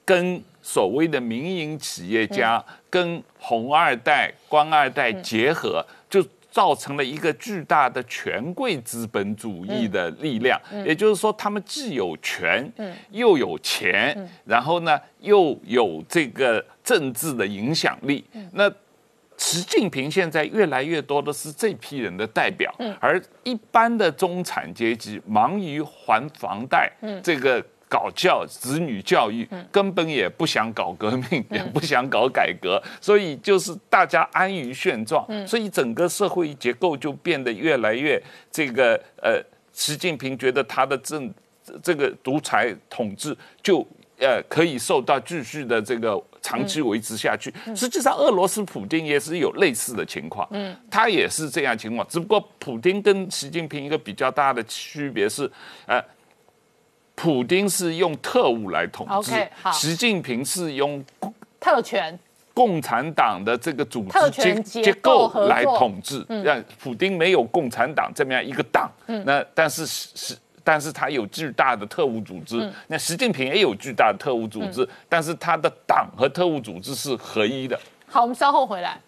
[0.05, 10.59] 跟所谓的民营企业家、跟红二代、官二代结合，就造成了一个巨大的权贵资本主义的力量。
[10.85, 12.71] 也就是说，他们既有权，
[13.11, 18.23] 又有钱，然后呢，又有这个政治的影响力。
[18.53, 18.71] 那
[19.35, 26.91] 习近平现在越来越多的是这批人的代表，而一般的中产阶级忙于还房贷，
[27.23, 27.63] 这个。
[27.93, 38.19] 搞教子女教育，根本也不想搞革命，也不想搞改革，所以就是大家安于现状，所以整个社会结构就变得越来越
[38.51, 39.39] 这个呃，
[39.73, 41.31] 习近平觉得他的政
[41.83, 43.85] 这个独裁统治就
[44.17, 47.53] 呃可以受到继续的这个长期维持下去。
[47.75, 55.47] 实际上，俄罗斯普京也是有类似的情况，嗯，他也是这样情况，只不过普京跟习近平一个比较大的区别是，
[55.85, 56.03] 呃。
[57.23, 59.31] 普丁是用特务来统治，
[59.71, 61.01] 习近平是用
[61.57, 62.19] 特权
[62.53, 66.25] 共产党的这个组织结结构来统治。
[66.43, 68.91] 让普京没有共产党这么样一个党，
[69.25, 72.69] 那但是是但是他有巨大的特务组织。
[72.87, 77.79] 那习近平也有巨大的特务组织，但是他的党和特务组织是合一的。
[78.05, 78.99] 好，我们稍后回来。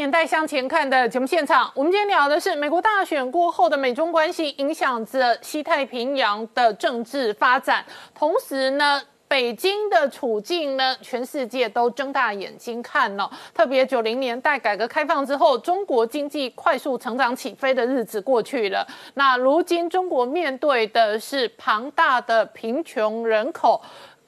[0.00, 7.84] 年代向前看的节目现场，我们今天聊的是美国大选过后的美中关系影响着西太平洋的政治发展。
[8.14, 13.30] 同时呢，北京的处境呢，全世界都睁大眼睛看了。
[13.52, 18.86] 特别九零年代改革开放之后，中国经济快速成长起飞的日子过去了。
[19.12, 23.78] 那如今中国面对的是庞大的贫穷人口。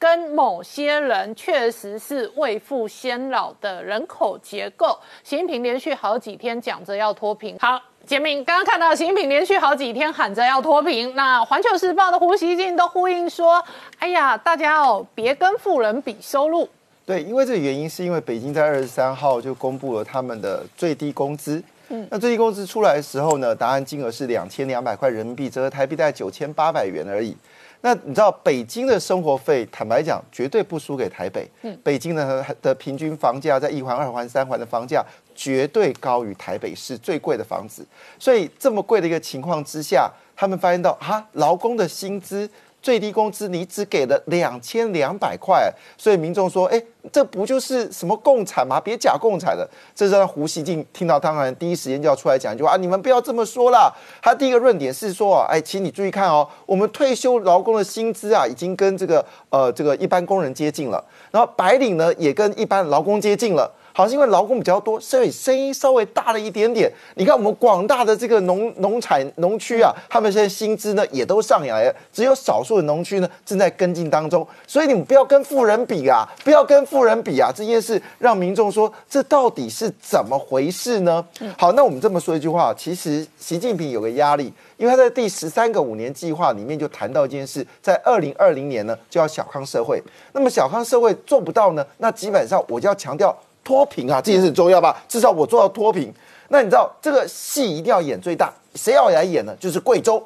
[0.03, 7.57] 跟某些人确实是未富先老的人口结构，习近平连续好几天讲着要脱贫。
[7.61, 13.63] 好，杰明刚刚看到习近平连续好几天喊着要脱贫，那《环球时报》的胡锡进都呼应说
[14.01, 16.69] ：“哎呀，大家哦，别跟富人比收入。”
[17.07, 21.63] 对，因为这个原因是因为北京在二十三号就公布了他们的最低工资。
[21.91, 27.37] 嗯那最低工资出来的时候呢，答案金额是两千两百块人民币，折合台币大概九千八百元而已。
[27.83, 31.47] 那你知道北京的生活费，坦白讲，绝对不输给台北。
[31.83, 37.87] 北京的的平均房价在一环、二环、三环的房价绝对高于台北市最贵的房子。
[38.19, 42.49] 所以这么贵的一个情况之下，他们发现到啊，劳工的薪资。
[42.83, 48.81] 最低工资你只给了两千两百块，所以民众说：“哎，这不就是什么共产吗？
[48.81, 53.91] 别假共产了。”这让胡锡进听到，当然第一时间就要出来讲一句话：“啊，你们不要这么说啦。”
[54.21, 66.91] 他第一个论点是说：“哎，请你注意看哦，我们退休劳工的薪资啊，已经跟这个呃这个一般工人接近了，然后白领呢也跟一般劳工接近了。”好，是因为劳工比较多，所以声音稍微大了一点点。
[67.17, 74.47] 你看我们广大的这个农农产农区啊，他们现在薪资呢也都上来了，只有少数的农区呢正在跟进当中。
[74.67, 81.25] 所以你们不要跟富人比啊，不要跟富人比啊，这件事让民众说这到底是怎么回事呢？
[81.59, 90.03] 好，那我们这么说一句话，其实习近平有个压力，因为他在第十三个五年计划里面就谈到一件事，在二零二零年呢就要小康社会。
[90.33, 93.37] 那么小康社会做不到呢，那基本上我就要强调。
[93.65, 95.03] 脱贫啊，这件事很重要吧？
[95.09, 96.13] 至少我做到脱贫。
[96.49, 99.57] 那你知道这个戏一定要演最大，谁要来演呢？
[99.59, 100.23] 就是贵州。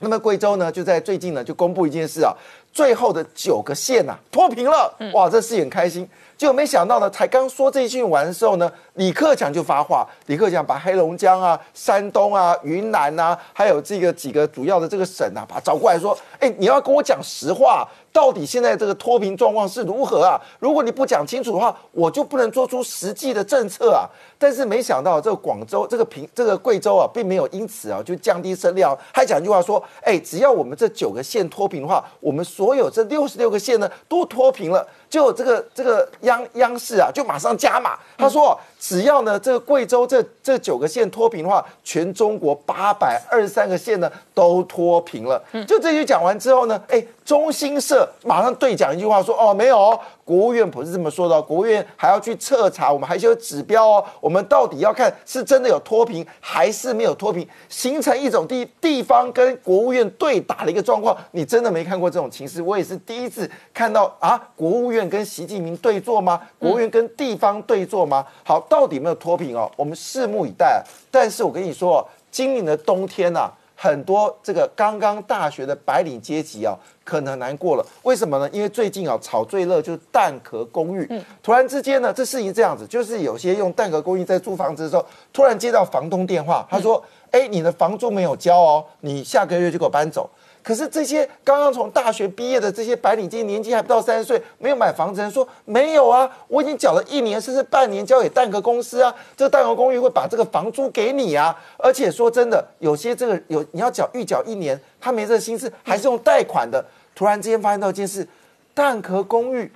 [0.00, 2.34] 那么贵州呢，就在最近呢，就公布一件事啊，
[2.72, 4.92] 最后的九个县呐脱贫了。
[5.14, 6.08] 哇，这事很开心。
[6.36, 17.88] 结果没想到呢，才刚说这一句完的时候呢，李克强就发话，李克强把黑龙江啊、山东啊、云南啊，还有这个几个主要的这个省啊，把他找过来说，哎，你要跟我讲实话。
[18.12, 20.38] 到底现在这个脱贫状况是如何啊？
[20.58, 24.04] 如果你不讲清楚的话，我就不能做出实际的政策啊。
[24.38, 34.86] 但是没想到这个广州、这个平、这个贵州啊，并没有因此啊就降低声量，还讲一句话说：哎，只要我们这九个县脱贫的话，我们所有这六十六个县呢都脱贫了。
[35.08, 45.42] 就这个这个央央视啊，就马上加码，他说只要呢这个贵州这这九个县脱贫的话，全中国八百二十三个县呢都脱贫了。
[45.68, 47.02] 就这句讲完之后呢，哎。
[47.32, 51.40] 中新社马上对讲一句话说：“哦，没有，国务院不是这么说的。
[51.40, 54.04] 国务院还要去彻查，我们还是有指标哦。
[54.20, 61.16] 我们到底要看是真的有脱贫还是没有脱贫，形成一种地地方跟国务院对打的一个状况。
[61.30, 62.60] 你真的没看过这种情势？
[62.60, 64.38] 我也是第一次看到啊！
[64.54, 66.38] 国务院跟习近平对坐吗？
[66.58, 68.26] 国务院跟地方对坐吗？
[68.44, 69.72] 好，到底有没有脱贫哦？
[69.76, 70.84] 我们拭目以待。
[71.10, 73.50] 但是我跟你说，今年的冬天呐。”
[73.82, 77.84] 很多这个刚刚大学的白领阶级啊，可能难过了。
[78.04, 78.48] 为什么呢？
[78.52, 81.04] 因为最近啊，炒最热就是蛋壳公寓。
[81.10, 90.30] 嗯，突然之间呢，这事情这样子，就是有些用蛋壳公寓在租房子的时候，突然接到房东电话，他说：“哎，你的房租没有交哦，你下个月就给我搬走。”
[90.62, 106.84] 可是这些刚刚从大学毕业的这些白领，今年年纪还不到三十岁，没有买房子，人说没有啊，我已经缴了一年甚至半年交给蛋壳公司啊，这个蛋壳公寓会把这个房租给你啊，而且说真的，有些这个有你要缴预缴一年，他没这个心思，还是用贷款的。
[107.14, 108.26] 突然之间发现到一件事，
[108.72, 109.70] 蛋壳公寓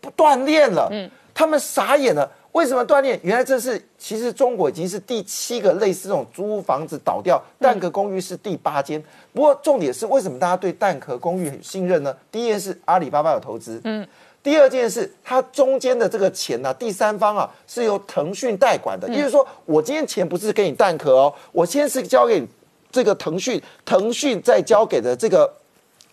[0.00, 2.30] 不断炼了，嗯，他们傻眼了。
[2.56, 3.20] 为什么断裂？
[3.22, 9.02] 原来这是其实中国已经是第七个类似这种租房子倒掉，蛋壳公寓是第八间。
[9.34, 12.16] 不过重点是为什么大家对蛋壳公寓很信任呢？
[12.32, 14.08] 第一件事阿里巴巴有投资，嗯，
[14.42, 22.42] 第二件事它中间的这个钱呢，第三方啊是由腾讯代管的，也就是说我今天钱不是给你蛋壳哦，我先是交给
[22.90, 25.52] 这个腾讯，腾讯再交给的这个。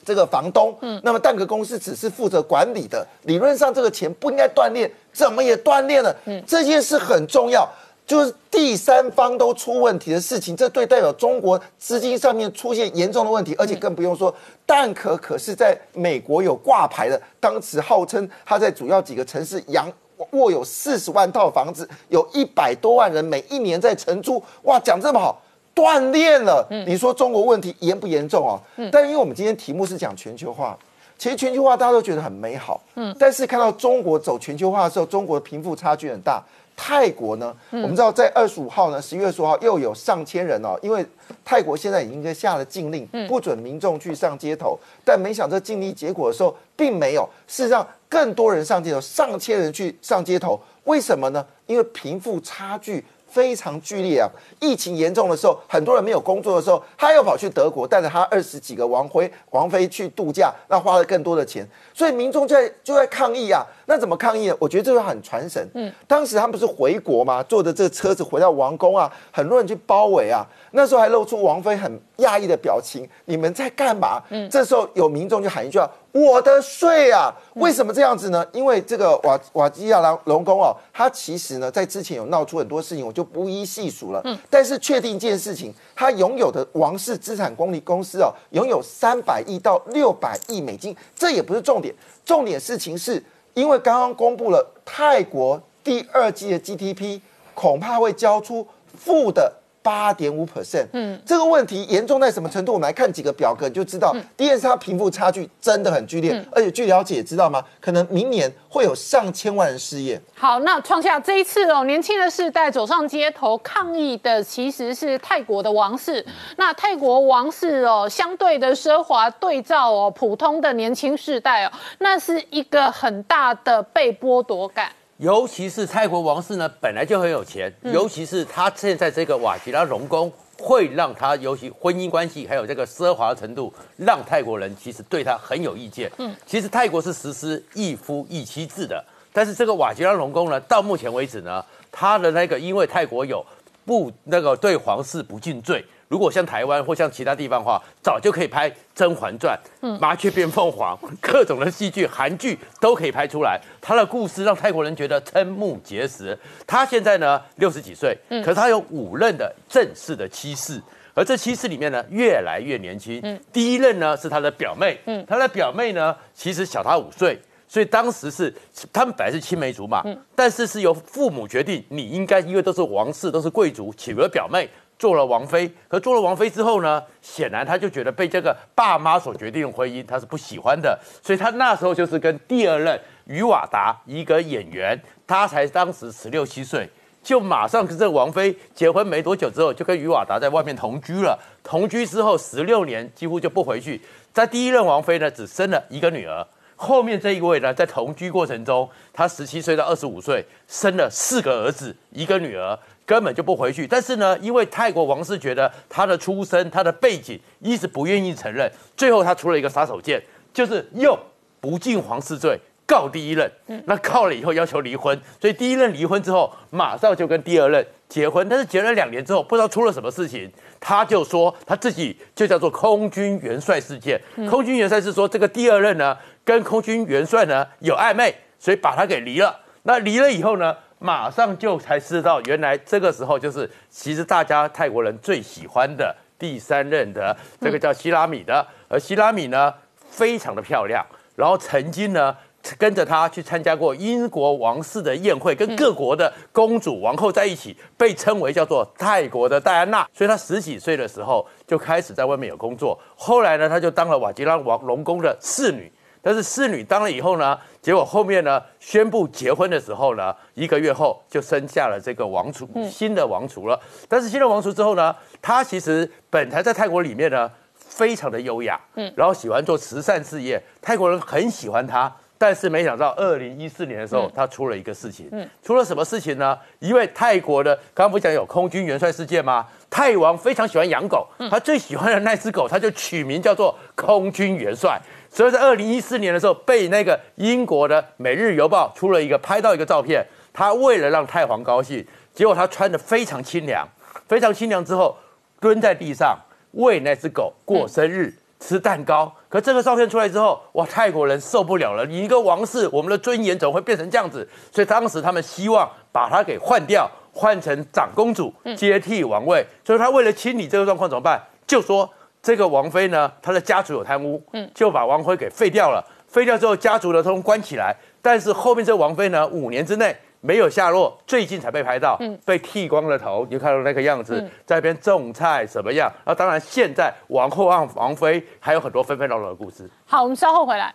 [0.06, 6.16] 这个房东，嗯，那么蛋壳公司只是负责管理的，理论上这个钱不应该断裂，怎么也断裂了？
[6.26, 7.68] 嗯，这件事很重要，
[8.06, 14.34] 就是第三方都出问题的事情，这对代表中国资金上面出现严重的问题，而且更不用说
[14.66, 19.92] 蛋壳可是在美国有挂牌的，当时号称他在主要几个城市扬
[20.32, 25.42] 握有四十万套房子，有一百多万人每一年在承租，哇，讲这么好。
[25.74, 28.62] 断裂了，你说中国问题严不严重啊？
[28.92, 30.78] 但因为我们今天题目是讲全球化，
[31.18, 36.44] 其实全球化大家都觉得很美好，嗯，但是看到中国走全球化的时候，中国的贫富差距很大。
[36.76, 41.06] 泰国呢，我们知道在二十五号呢，十一月十五号又有上千人哦，因为
[41.46, 51.46] 泰国现在已经下了禁令，不准民众去上街头，但没想这禁令结果的时候，并没有，事实上更多人上街头，上千人去上街头，为什么呢？
[51.68, 53.06] 因为贫富差距。
[53.34, 54.30] 非常剧烈啊！
[54.60, 63.66] 疫情严重的时候，很多人没有工作的时候，他又跑去德国，带着他二十几个王妃王妃去度假，那花了更多的钱，所以民众在就在抗议啊。
[63.86, 64.56] 那怎么抗议呢？
[64.60, 65.68] 我觉得这个很传神。
[65.74, 67.42] 嗯，当时他们不是回国吗？
[67.44, 70.46] 坐着这个车子回到王宫啊，很多人去包围啊。
[70.72, 74.22] 那时候还露出王妃很讶异的表情，你们在干嘛？
[74.30, 78.46] 嗯，这时候有民众就喊一句话：“我的税啊，为什么这样子呢？
[78.54, 84.22] 因为这个瓦瓦基亚龙龙宫哦，他其实呢在之前有闹出很多事情，我就不一细数了。
[84.24, 91.92] 嗯，但是确定一件事情，他拥有的王室资产管理公司哦，拥有三百亿到六百亿美金，这也不是重点，
[92.24, 93.22] 重点事情是
[93.56, 97.20] 因为刚刚公布了泰国第二季的 GDP，
[97.56, 99.52] 恐怕会交出负的。
[99.84, 102.74] 八点五 percent，嗯，这个问题严重在什么程度？
[102.74, 104.16] 我们来看几个表格就知道。
[104.38, 107.64] 第一是它贫富差距真的很剧烈，而且据了解，知道吗？
[107.82, 110.20] 可能明年会有上千万人失业。
[110.36, 116.26] 好，那创下这一次哦，年轻的世代走上街头抗议的其实是泰国的王室。
[116.56, 124.90] 那泰国王室哦，相对的奢华对照哦，普通的年轻世代哦，那是一个很大的被剥夺感。
[125.24, 136.12] 尤其是泰国王室呢，本来就很有钱，尤其是他现在这个瓦吉拉龙宫，会让他尤其婚姻关系还有这个奢华程度，让泰国人其实对他很有意见。
[136.18, 139.02] 嗯，其实泰国是实施一夫一妻制的，
[139.32, 143.42] 但是这个瓦吉拉龙宫呢，到目前为止呢，他的那个因为泰国有
[143.86, 145.86] 不那个对皇室不敬罪。
[146.14, 149.60] 如果像台湾或像其他地方的话，早就可以拍《甄嬛传》、
[150.00, 153.60] 《麻雀变凤凰》各种的戏剧、韩剧都可以拍出来。
[153.82, 156.38] 他的故事让泰国人觉得瞠目结舌。
[156.68, 160.80] 他现在呢六十几岁，可是他有五任的正式的妻室，
[161.16, 163.20] 而这妻室里面呢越来越年轻。
[163.52, 168.54] 第一任呢是他的表妹，他的表妹呢其实小他五岁，所以当时是
[168.94, 170.04] 他们本来是青梅竹马，
[170.36, 174.70] 但是是由父母决定，你应该因为都是王室，都是贵族，娶了表妹。
[174.98, 186.90] 做了王妃，可做了王妃之后呢，显然他就觉得被这个爸妈所决定的婚姻他是不喜欢的，所以他那时候就是跟第二任于瓦达一个演员，他才当时十六七岁，
[187.22, 191.38] 就马上跟这个王妃结婚没多久之后，就跟于瓦达在外面同居了。
[191.64, 194.00] 同居之后十六年几乎就不回去，
[194.32, 202.78] 在第一任王妃呢只生了一个女儿，后面这一位呢在同居过程中，他十七岁到二十五岁生了四个儿子一个女儿。
[203.06, 210.22] 根本就不回去，但是呢，因为泰国王室觉得他的出身、他的背景一直不愿意承认，最后他出了一个杀手锏，
[210.54, 211.18] 就是用
[211.60, 213.52] 不敬皇室罪告第一任。
[213.86, 218.48] 那告了以后要求离婚，所以第一任离婚之后，马上就跟第二任结婚。
[218.48, 220.50] 但是结了两年之后，不知道出了什么事情，
[220.80, 224.22] 他就说他自己就叫做空军元帅事件。
[224.50, 229.60] 空军元帅是说这个第二任呢跟空军元帅呢有暧昧，所以把他给离了。
[229.86, 230.74] 那离了以后呢？
[231.04, 242.34] 马上就才知道，原来这个时候就是其实大家泰国人最喜欢的第三任的这个叫希拉米的，而希拉米呢非常的漂亮，然后曾经呢
[242.78, 250.08] 跟着他去参加过英国王室的宴会，跟各国的公主王后在一起，被称为叫做泰国的戴安娜。
[250.14, 255.92] 所以她十几岁的时候就开始在外面有工作，后来呢，她就当了瓦吉拉王龙宫的侍女。
[256.24, 263.78] 但是侍女当了以后呢，结果后面呢宣布结婚的时候呢，一个月后就生下了这个王储，新的王储了。
[264.08, 272.10] 但是新的王储之后呢，他其实本来在泰国里面呢非常的优雅，嗯，然后喜欢做慈善事业，泰国人很喜欢他。
[272.36, 276.58] 但是没想到二零一四年的时候，他出了一个事情，嗯，出了什么事情呢？
[276.80, 279.66] 因为泰国的刚刚不讲有空军元帅事件吗？
[279.90, 285.00] 泰王非常喜欢养狗，他最喜欢的那只狗，他就取名叫做空军元帅。
[285.34, 290.24] 所以在二零一四年的时候，被那个英国的《每日邮报》出了一个拍到一个照片，
[290.54, 292.06] 他为了让太皇高兴，
[292.36, 293.88] 结果他穿的非常清凉，
[294.28, 295.18] 非常清凉之后
[295.60, 296.38] 蹲在地上
[296.74, 299.34] 喂那只狗过生日，吃蛋糕。
[299.50, 302.06] 可这个照片出来之后，哇，泰国人受不了了！
[302.06, 304.48] 你一个王室，我们的尊严怎么会变成这样子？
[304.72, 309.66] 所以当时他们希望把他给换掉，换成长公主接替王位。
[309.84, 311.42] 所以他为了清理这个状况怎么办？
[311.66, 312.08] 就说。
[312.44, 316.06] 这个王妃呢，她的家族有贪污，嗯，就把王妃给废掉了。
[316.28, 317.96] 废掉之后，家族的通关起来。
[318.22, 326.12] 但是后面这个王妃呢，五年之内没有下落，最近才被拍到，嗯，被剃光了头，你看到那个样子，在那边种菜什么样？
[326.26, 329.90] 那当然，现在王后和王妃还有很多纷纷扰扰的故事。
[330.06, 330.94] 好，我们稍后回来。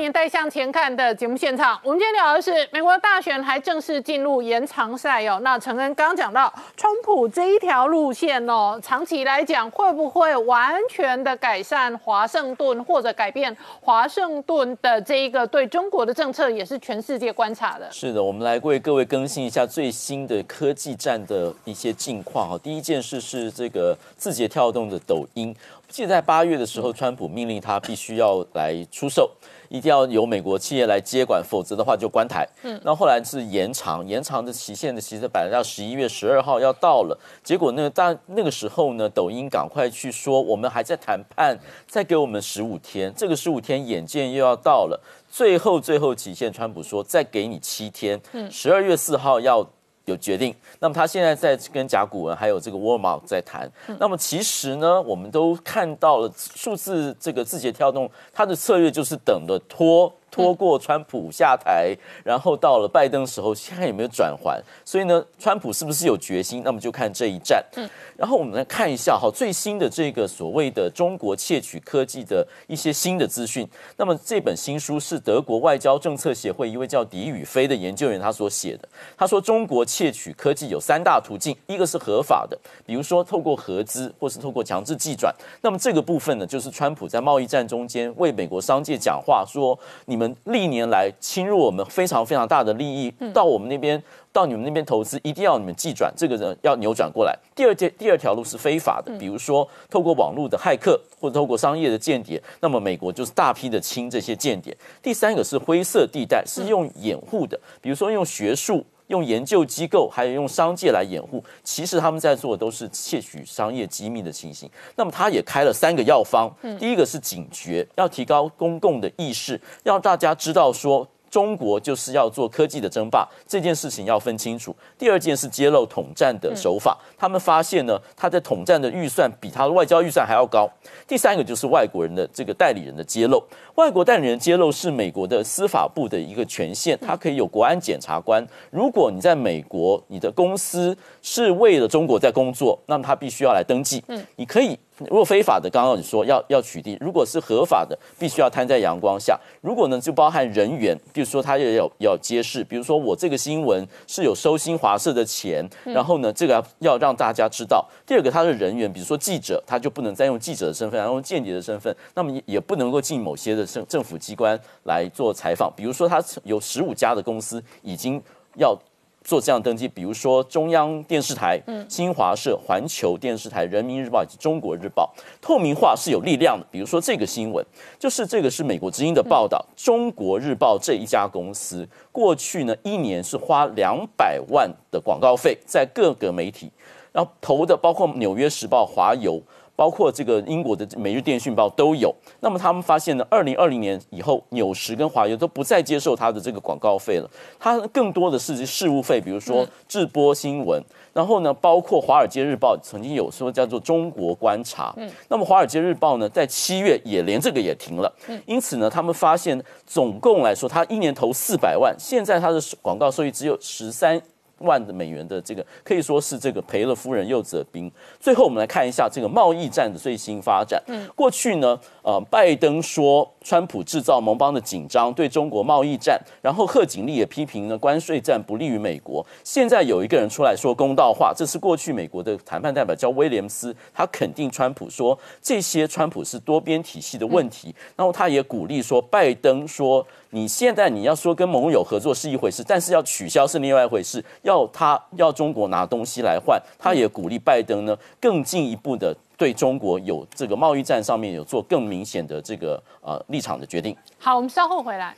[0.00, 5.38] 年代向前看的节目现场，我们今天聊的是美国大选还正式进入延长赛哦。
[5.42, 17.86] 那陈恩刚刚讲到，川普这一条路线哦，长期来讲会不会完全的改善华盛顿，或者改变华盛顿的这一个对中国的政策，也是全世界观察的。
[17.92, 22.58] 是的，我们来为各位更新一下最新的科技战的一些近况哈。
[22.62, 25.54] 第一件事是这个字节跳动的抖音，
[25.88, 29.30] 记得在八月的时候，川普命令他必须要来出售。
[29.70, 32.46] 一定要由美国企业来接管，否则的话就关台。
[32.64, 41.56] 嗯，那后来是延长，延长的期限呢，其实本来到十一月十二号要到了，结果那个，但那个时候呢，抖音赶快去说我们还在谈判，
[41.86, 45.00] 再给我们十五天，这个十五天眼见又要到了，
[45.30, 49.70] 最后最后期限，川普说再给你七天，十二月四号要。
[50.10, 53.70] 有决定，那么他现在在跟甲骨文还有这个沃尔玛在谈。
[53.98, 60.12] 那么其实呢，我们都看到了数字这个字节跳动，它的策略就是等着拖。
[60.30, 64.62] 拖过川普下台，然后到了拜登时候，现在有没有转环？
[64.84, 66.62] 所以呢，川普是不是有决心？
[66.64, 67.60] 那么就看这一战。
[67.74, 73.68] 嗯，然后我们来看一下哈，最新的这个所谓的中国窃取科技的一些新的资讯。
[73.96, 78.88] 那么这本新书是德国外交政策协会一位叫狄宇飞的研究员他所写的。
[79.16, 82.56] 他说，中国窃取科技有三大途径，一个是合法的，
[82.86, 85.34] 比如说透过合资或是透过强制寄转。
[85.60, 90.19] 那么这个部分呢，就是川普在贸易战中间为美国商界讲话，说你。
[90.20, 94.00] 们历年来侵入我们非常非常大的利益，到我们那边
[94.30, 97.34] 到你们那边投资，一定要你们寄转，这个人要扭转过来。
[97.54, 104.76] 第二件第二条路是非法的，比如说透过网络的骇客或者透过商业的间谍，那么美国就是大批的清这些间谍。
[105.02, 108.84] 第三个是灰色地带，是用掩护的，比如说用学术。
[109.10, 114.70] 用研究机构还有用商界来掩护，其实他们在做的都是窃取商业机密的情形。
[114.96, 121.06] 那么他也开了三个药方，第一个是警觉，要提高公共的意识，让大家知道说。
[121.30, 124.74] 中国就是要做科技的争霸，这件事情要分清楚。
[124.98, 130.68] 第二件是揭露统战的手法，他们发现呢，他在统战的预算比他的外交预算还要高。
[131.06, 133.42] 第三个就是外国人的这个代理人的揭露，
[133.76, 138.44] 外国代理人揭露是美国的司法部的一个权限，他可以有国安检察官。
[138.70, 144.02] 如果你在美国，你的公司是为了中国在工作，那么他必须要来登记。
[144.08, 144.78] 嗯，你可以。
[145.08, 149.38] 如果非法的，刚刚你说要要取缔；如果是合法的，必须要摊在阳光下。
[149.60, 157.84] 如果呢，就包含人员，比如说他也有要揭示，比如说我这个新闻是有收新华社的钱，然后呢，这个要让大家知道。
[158.06, 165.72] 第二个，他的人员，比如说记者，他就不能再用记者的身份，然后用间谍的身份，那么也也不能够进某些的政政府机关来做采访。
[165.74, 168.22] 比如说，他有十五家的公司已经
[168.56, 168.78] 要。
[169.22, 176.66] 做这样登记，比如说中央电视台、新华社、环球电视台、人民日报以及中国日报，透明化是有力量的。
[176.70, 177.64] 比如说这个新闻，
[177.98, 186.70] 就是这个是美国之音的报道，中国日报这一家公司过去呢一年是花两百万的广告费在各个媒体，
[187.12, 189.40] 然后投的包括纽约时报、华邮。
[189.80, 192.14] 包括这个英国的《每日电讯报》都有。
[192.40, 197.30] 那么他们发现呢，二零二零年以后，纽时跟华邮都不再接受他的这个广告费了。
[197.58, 200.84] 它更多的是事务费，比如说制播新闻。
[201.14, 204.92] 然后呢，包括《华尔街日报》曾经有说叫做“中国观察”。
[205.00, 205.10] 嗯。
[205.28, 208.14] 那么《华尔街日报》呢，在七月也连这个也停了。
[208.28, 208.38] 嗯。
[208.44, 214.20] 因此呢，他们发现总共来说，他一年投四百万，现在他的广告收益只有十三。
[214.60, 217.90] 万的美元的这个可以说是这个赔了夫人又折兵。
[218.18, 220.82] 最后我们来看一下这个贸易战的最新发展。
[220.86, 229.24] 嗯，过去呢，呃，拜登说川普制造盟邦的紧张，对中国贸易战，然后贺锦丽也批评呢关税战不利于美国。
[229.44, 240.06] 现在有一个人出来说公道话，这是过去美国的谈判代表叫威廉斯，他肯定川普说这些川普是多边体系的问题，然后他也鼓励说拜登说。
[240.32, 244.24] 你现在你要说跟盟友合作是一回事，但是要取消是另外一回事。
[244.42, 253.96] 要他要中国拿东西来换，他也鼓励拜登呢更进一步的对中国有这个贸易战上面有做更明显的这个呃立场的决定。
[254.18, 255.16] 好，我们稍后回来。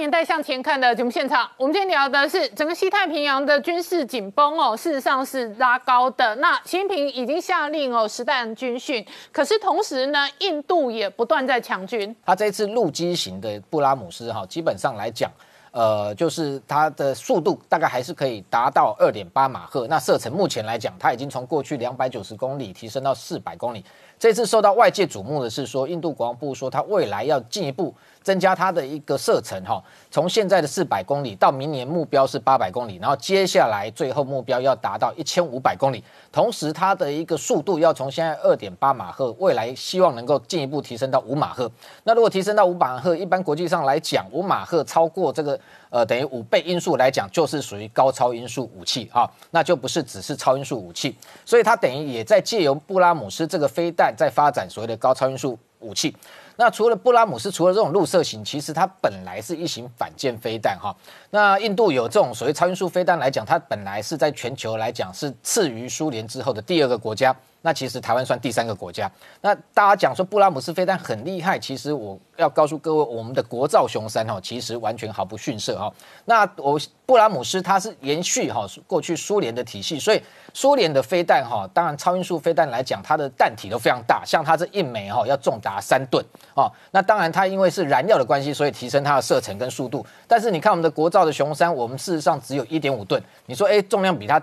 [0.00, 6.34] 年代向前看的节目现场，我们今天聊的是整个西太平洋的军事紧绷哦，事实上是拉高的。
[6.36, 12.14] 那习近平已经下令哦，实弹军训，可是同时呢，印度也不断在强军。
[12.24, 15.30] 他这次陆基型的布拉姆斯哈，基本上来讲，
[15.72, 19.86] 呃，就是它的速度大概还是可以达到二点八马赫。
[19.86, 23.84] 那射程目前来讲，它已经从过去两百九十公里提升到四百公里。
[24.18, 27.94] 这次受到外界瞩目的是说，印度国防部说，它未来要进一步。
[28.22, 36.04] 增加它的一个射程哈，从现在的四百公里到明年目标是八百公里，然后接下来最后目标要达到一千五百公里。
[36.30, 41.70] 同时，它的一个速度要从现在二点八马赫，未来希望能够进一步提升到五马赫。
[42.04, 45.58] 那如果提升到五马赫，一般国际上来讲，五马赫超过这个
[45.88, 51.16] 呃等于五倍音速来讲，就是属于高超音速武器哈，那就不是只是超音速武器。
[51.44, 56.14] 所以它等于也在借由布拉姆斯这个飞弹在发展所谓的高超音速武器。
[56.60, 60.94] 那除了布拉姆斯，除了这种陆射型，其实它本来是一型反舰飞弹哈。
[61.30, 67.34] 那印度有这种所谓超音速飞弹来讲，它本来是在全球来讲是次于苏联之后的第二个国家。
[67.62, 69.10] 那其实台湾算第三个国家。
[69.40, 75.92] 那大家讲说布拉姆斯飞弹很厉害，其实我要告诉各位，我们的国造雄三哈，其实完全毫不逊色哈。
[76.24, 80.22] 那我布拉姆斯它是延续哈过去苏联的体系，所以
[80.54, 86.70] 苏联的飞弹哈，当然超音速飞弹来讲，它的弹体都非常大，像它这一枚哈要重达三吨哦。
[86.92, 90.06] 那当然它因为是燃料的关系，所以提升它的射程跟速度。
[90.26, 94.40] 但是你看我们的国造的雄三，我们事实上只有一点五吨，你说哎重量比它。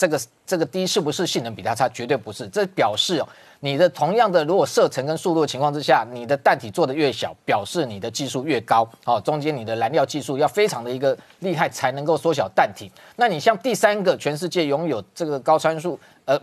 [0.00, 1.86] 这个这个低是不是性能比它差？
[1.90, 2.48] 绝对不是。
[2.48, 3.28] 这表示哦，
[3.58, 8.88] 你的同样的如果射程跟速度的情况之下，你的弹体做的越小，表示你的技术越高。
[9.04, 12.90] 哦，中间你的燃料技术要非常的一个厉害，才能够缩小弹体。
[13.16, 16.40] 那你像第三个全世界拥有这个高参数，呃，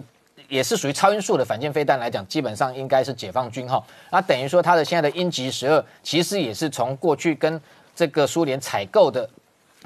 [0.47, 3.83] 也是属于超音速的反舰飞弹来讲，基本上应该是解放军哈。
[4.11, 7.59] 那等于说它的现在的鹰击十二，其实也是从过去跟
[7.95, 9.27] 这个苏联采购的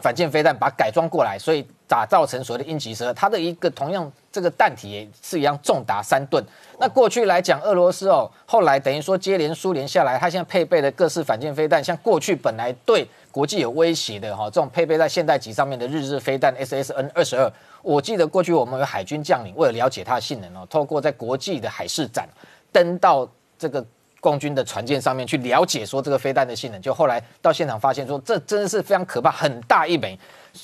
[0.01, 1.65] 反舰飞弹把它改装过来，所以。
[1.91, 6.41] 打造成所谓的鹰击蛇，它的一个同样这个弹体也是一样重达三吨。
[6.79, 22.25] 那过去来讲，俄罗斯哦，后来等于说接连苏联下来，它现在配备的各式反舰飞弹，像过去本来对国际有威胁的哈，这种配备在现代级上面的日日飞弹 SSN 二十二，我记得过去我们有海军将领为了了解它的性能哦，透过在国际的海事展
[22.71, 23.29] 登到
[23.59, 23.85] 这个
[24.21, 30.17] 共军的船舰上面去了解说这个飞弹的性能，就后来到现场发现说这真的是非常可怕，很大一枚。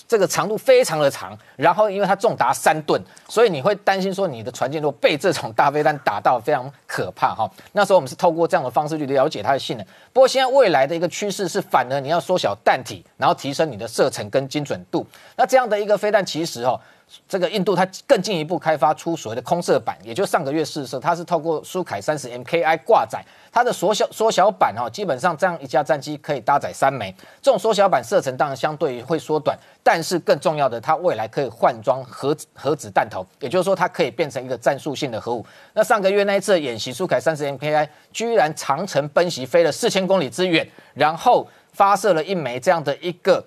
[0.08, 7.50] 这个长度非常的长，然后因为它重达三吨，所以你会担心说你的船舰如果被这种大飞弹打到，非常可怕哈。
[7.74, 9.86] 那时候我们是透过这样的方式去了解它的性能。
[10.12, 15.06] 不过现在未来的一个趋势是，反而你要缩小弹体，然后提升你的射程跟精准度。
[15.36, 16.80] 那这样的一个飞弹其实哦。
[17.28, 27.14] 这个印度它更进一步开发出所谓的空射版，也就上个月试射，它是透过苏凯三十 MKI 挂载，它的缩小缩小版哈，基本上这样一架战机可以搭载三枚。
[27.42, 35.46] 这种缩小版射程当然相对于会缩短，但是更重要的，它未来可以换装核核子弹头，也就是说它可以变成一个战术性的核武。
[35.74, 43.44] 那上个月那一次演习，苏凯三十 MKI 居然长程奔袭飞了四千公里之远，然后发射了一枚这样的一个。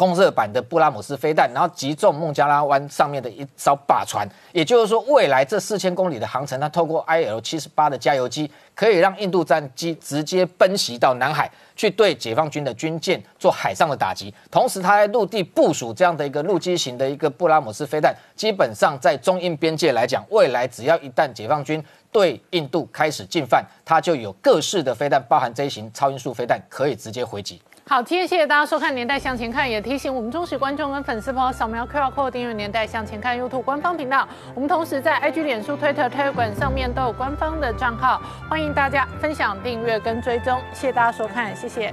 [0.00, 14.32] 空射版的布拉姆斯飞弹，然后击中孟加拉湾上面的一艘靶船，也就是说，未来这四千公里的航程，它透过 IL 七十八的加油机，可以让印度战机直接奔袭到南海，去对解放军的军舰做海上的打击。
[14.50, 27.60] 同时，它在陆地部署这样的一个陆基型的一个布拉姆斯飞弹，基本上在中印边界来讲，未来只要一旦解放军对印度开始进犯，它就有各式的飞弹，包含这一型超音速飞弹，可以直接回击。
[27.90, 34.28] 好，今天谢谢大家收看《年代向前看》，也提醒我们忠实观众跟粉丝朋友扫描 QR Code 订阅《年代向前看》YouTube 官方频道。
[34.54, 40.60] 我们同时在 IG、脸书、Twitter、Tiger 上面都有官方的账号，欢迎大家分享、订阅跟追踪。
[40.72, 41.92] 谢谢大家收看，谢谢。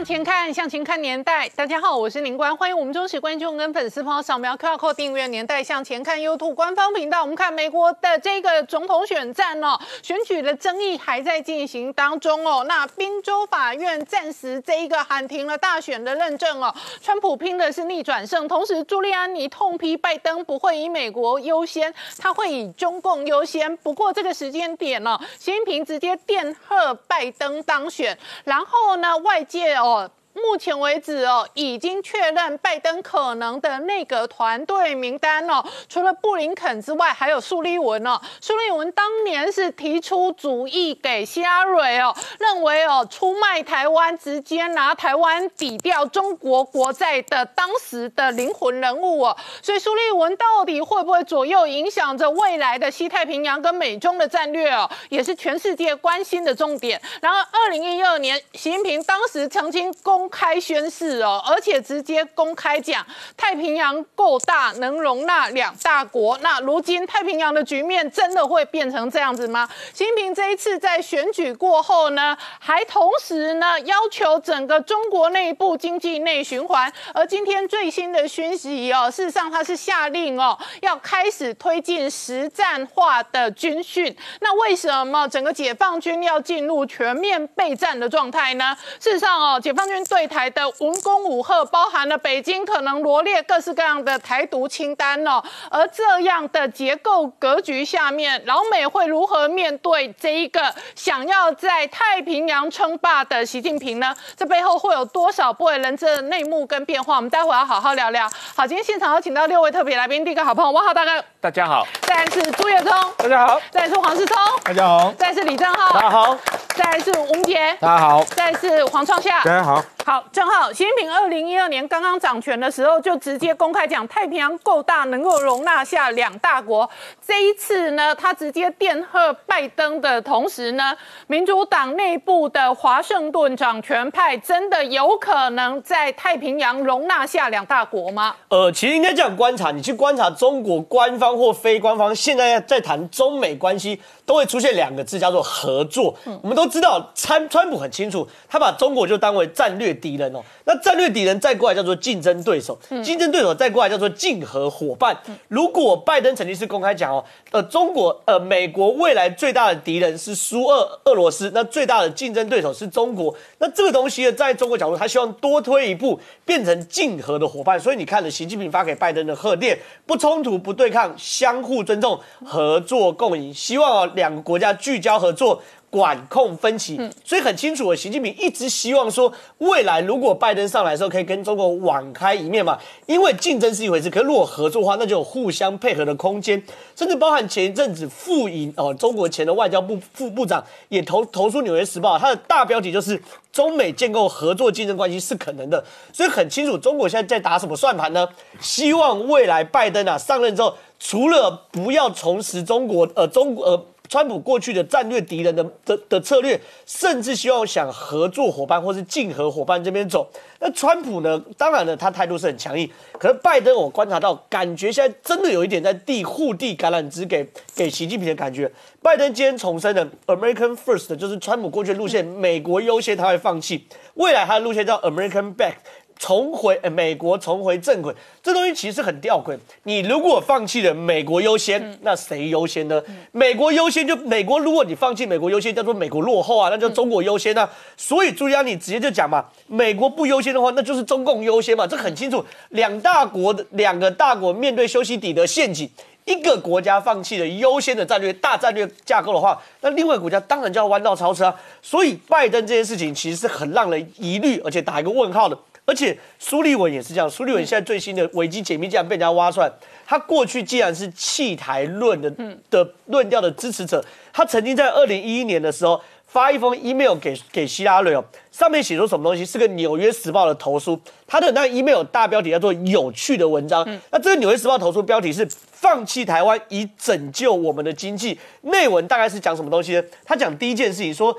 [0.00, 1.46] 向前看，向前看年代。
[1.50, 7.20] 大家好，我是林官，欢迎我们忠实观众跟粉丝朋友扫描 QR Code 订阅《年代向前看》YouTube 官方频道。
[7.20, 12.64] 我们看美国的这个总统选战哦，选举的争议还在进行当中哦。
[12.66, 16.74] 那宾州法院暂时这一个喊停了大选的认证哦。
[17.02, 23.76] 川普拼的是逆转胜，同时朱利安尼痛批拜登不会以美国优先，他会以中共优先。
[23.76, 29.44] 不过这个时间点呢，习近平直接电贺拜登当选，然后呢外。
[29.50, 29.89] 界哦。
[29.90, 38.20] all 目前为止哦，已经确认拜登可能的内阁团队名单哦，除了布林肯之外，还有苏利文哦。
[38.40, 49.36] 苏利文当年是提出主意给希拉蕊哦，认为哦出卖台湾，直接拿台湾抵掉中国国债的当时的灵魂人物哦。
[49.62, 57.00] 所以苏利文到底会不会左右影响着未来的西太平洋跟美中的战略哦，也是全世界关心的重点。
[57.20, 63.02] 然后二零一二年，习近平当时曾经公公开宣誓哦，而且直接公开讲
[63.38, 66.36] 太平洋够大，能容纳两大国。
[66.42, 69.66] 那如今太平洋的局面真的会变成这样子吗？
[69.94, 76.92] 习近平这一次在选举过后呢，还同时呢要求整个中国内部经济内循环。
[77.14, 84.14] 而今天最新的讯息哦，事实上他是下令哦，要开始推进实战化的军训。
[84.40, 88.76] 那为什么整个解放军要进入全面备战的状态呢？
[88.98, 95.40] 事实上哦，解放军对台的文攻武赫，包含了北京可能罗列各式各样的台独清单哦。
[95.70, 104.12] 而这样的结构格局下面，老美会如何面对这一个想要在太平洋称霸的习近平呢？
[104.36, 107.14] 这背后会有多少不为人知的内幕跟变化？
[107.14, 108.28] 我们待会要好好聊聊。
[108.56, 116.36] 好，今天现场有请到六位特别来宾，第一个好朋友汪浩大哥，大家好，再来是朱月忠，大家好，再来是黄世聪，大家好，再来是李正浩，大家好，
[116.74, 119.80] 再来是吴杰，大家好，再来是黄创夏，大家好。
[120.04, 126.88] 好，正好，习近平二零一二年刚刚掌权的时候，就直接公开讲太平洋够大，能够容纳下两大国。
[127.24, 130.96] 这一次呢，他直接电贺拜登的同时呢，
[131.28, 138.34] 民主党内部的华盛顿掌权派真的有可能在太平洋容纳下两大国吗？
[138.48, 146.16] 呃，其实应该这样观察，你去观察中国官方或非官方，现在在谈中美关系，都会出现两个字，叫做合作。
[146.42, 150.40] 我们都知道，川川普很清楚，他把中国就当为战略敌人哦。
[150.64, 155.16] 那战略敌人再过来叫做竞争对手，竞争对手再过来叫做竞合伙伴。
[155.48, 163.34] 如果拜登曾经是公开讲哦，呃，中国呃，美国未来最大的敌人是苏俄俄罗斯，那最大的竞争对手是中国。
[163.58, 167.78] 那这个东西呢，在中国角度，他希望多推一步，变成竞合的伙伴。
[167.78, 175.62] 所以你看了习近平发给拜登的贺电，不冲突、不对抗、相互尊重、合作共赢，希望哦两个国家聚焦合作。
[175.90, 182.78] 管控分歧，所以很清楚，习近平一直希望说，未来如果拜登上来的时候，可以跟中国网开一面嘛。
[183.06, 186.62] 因为竞争是一回事，可是如果合作的话，那就有互相配合的空间，
[186.94, 193.20] 甚至包含前一阵子副营哦，中国前的外交部副部长也投投出《纽约时报》，他的大标题就是
[193.52, 195.84] 中美建构合作竞争关系是可能的。
[196.12, 198.28] 所以很清楚，中国现在在打什么算盘呢？
[198.60, 203.84] 希望未来拜登啊上任之后，除了不要重拾中国呃中国呃。
[204.10, 210.28] 川普过去的战略敌人的的的策略，甚至希望想合作伙伴或是竞合伙伴这边走。
[210.58, 211.40] 那川普呢？
[211.56, 212.90] 当然了，他态度是很强硬。
[213.20, 218.70] 可是拜登，我观察到，感觉现在真的有一点在递护递橄榄枝给给习近平的感觉。
[219.00, 223.86] 拜登今天重申了 American First，就是川普过去的路线，美国优先，他会放弃。
[224.14, 225.74] 未来他的路线叫 American Back。
[226.20, 229.58] 重回美国，重回正轨，这东西其实很吊诡。
[229.84, 233.02] 你如果放弃了美国优先，那谁优先呢？
[233.32, 237.66] 美国优先就美国，如果你放弃美国优先，叫做美国落后啊，那就中国优先啊。
[237.96, 242.44] 所以朱家，你直接就讲嘛，美国不优先的话，那就是中共优先嘛，这很清楚。
[242.68, 245.88] 两大国的两个大国面对修昔底德陷阱，
[246.26, 251.56] 一个国家放弃了优先的战略大战略架构的话，那另外国家当然就要弯道超车啊。
[251.80, 255.56] 所以拜登这件事情其实是很让人疑虑，而且打一个问号的。
[255.90, 259.68] 而且苏立文也是这样，苏立文现在最新的危机解密竟然被人家挖出来，
[260.06, 262.32] 他过去既然是弃台论的
[262.70, 264.00] 的论调的支持者，
[264.32, 269.44] 他曾经在二零一一年的时候发一封 email 给给希拉里哦，上面写出什么东西？
[269.44, 273.84] 是个纽约时报的投书，他的那 email 大标题叫做有趣的文章。
[274.12, 280.04] 那这个纽约时报投书标题是放弃台湾以拯救我们的经济，内文大概是讲什么东西呢？
[280.24, 281.36] 他讲第一件事情说。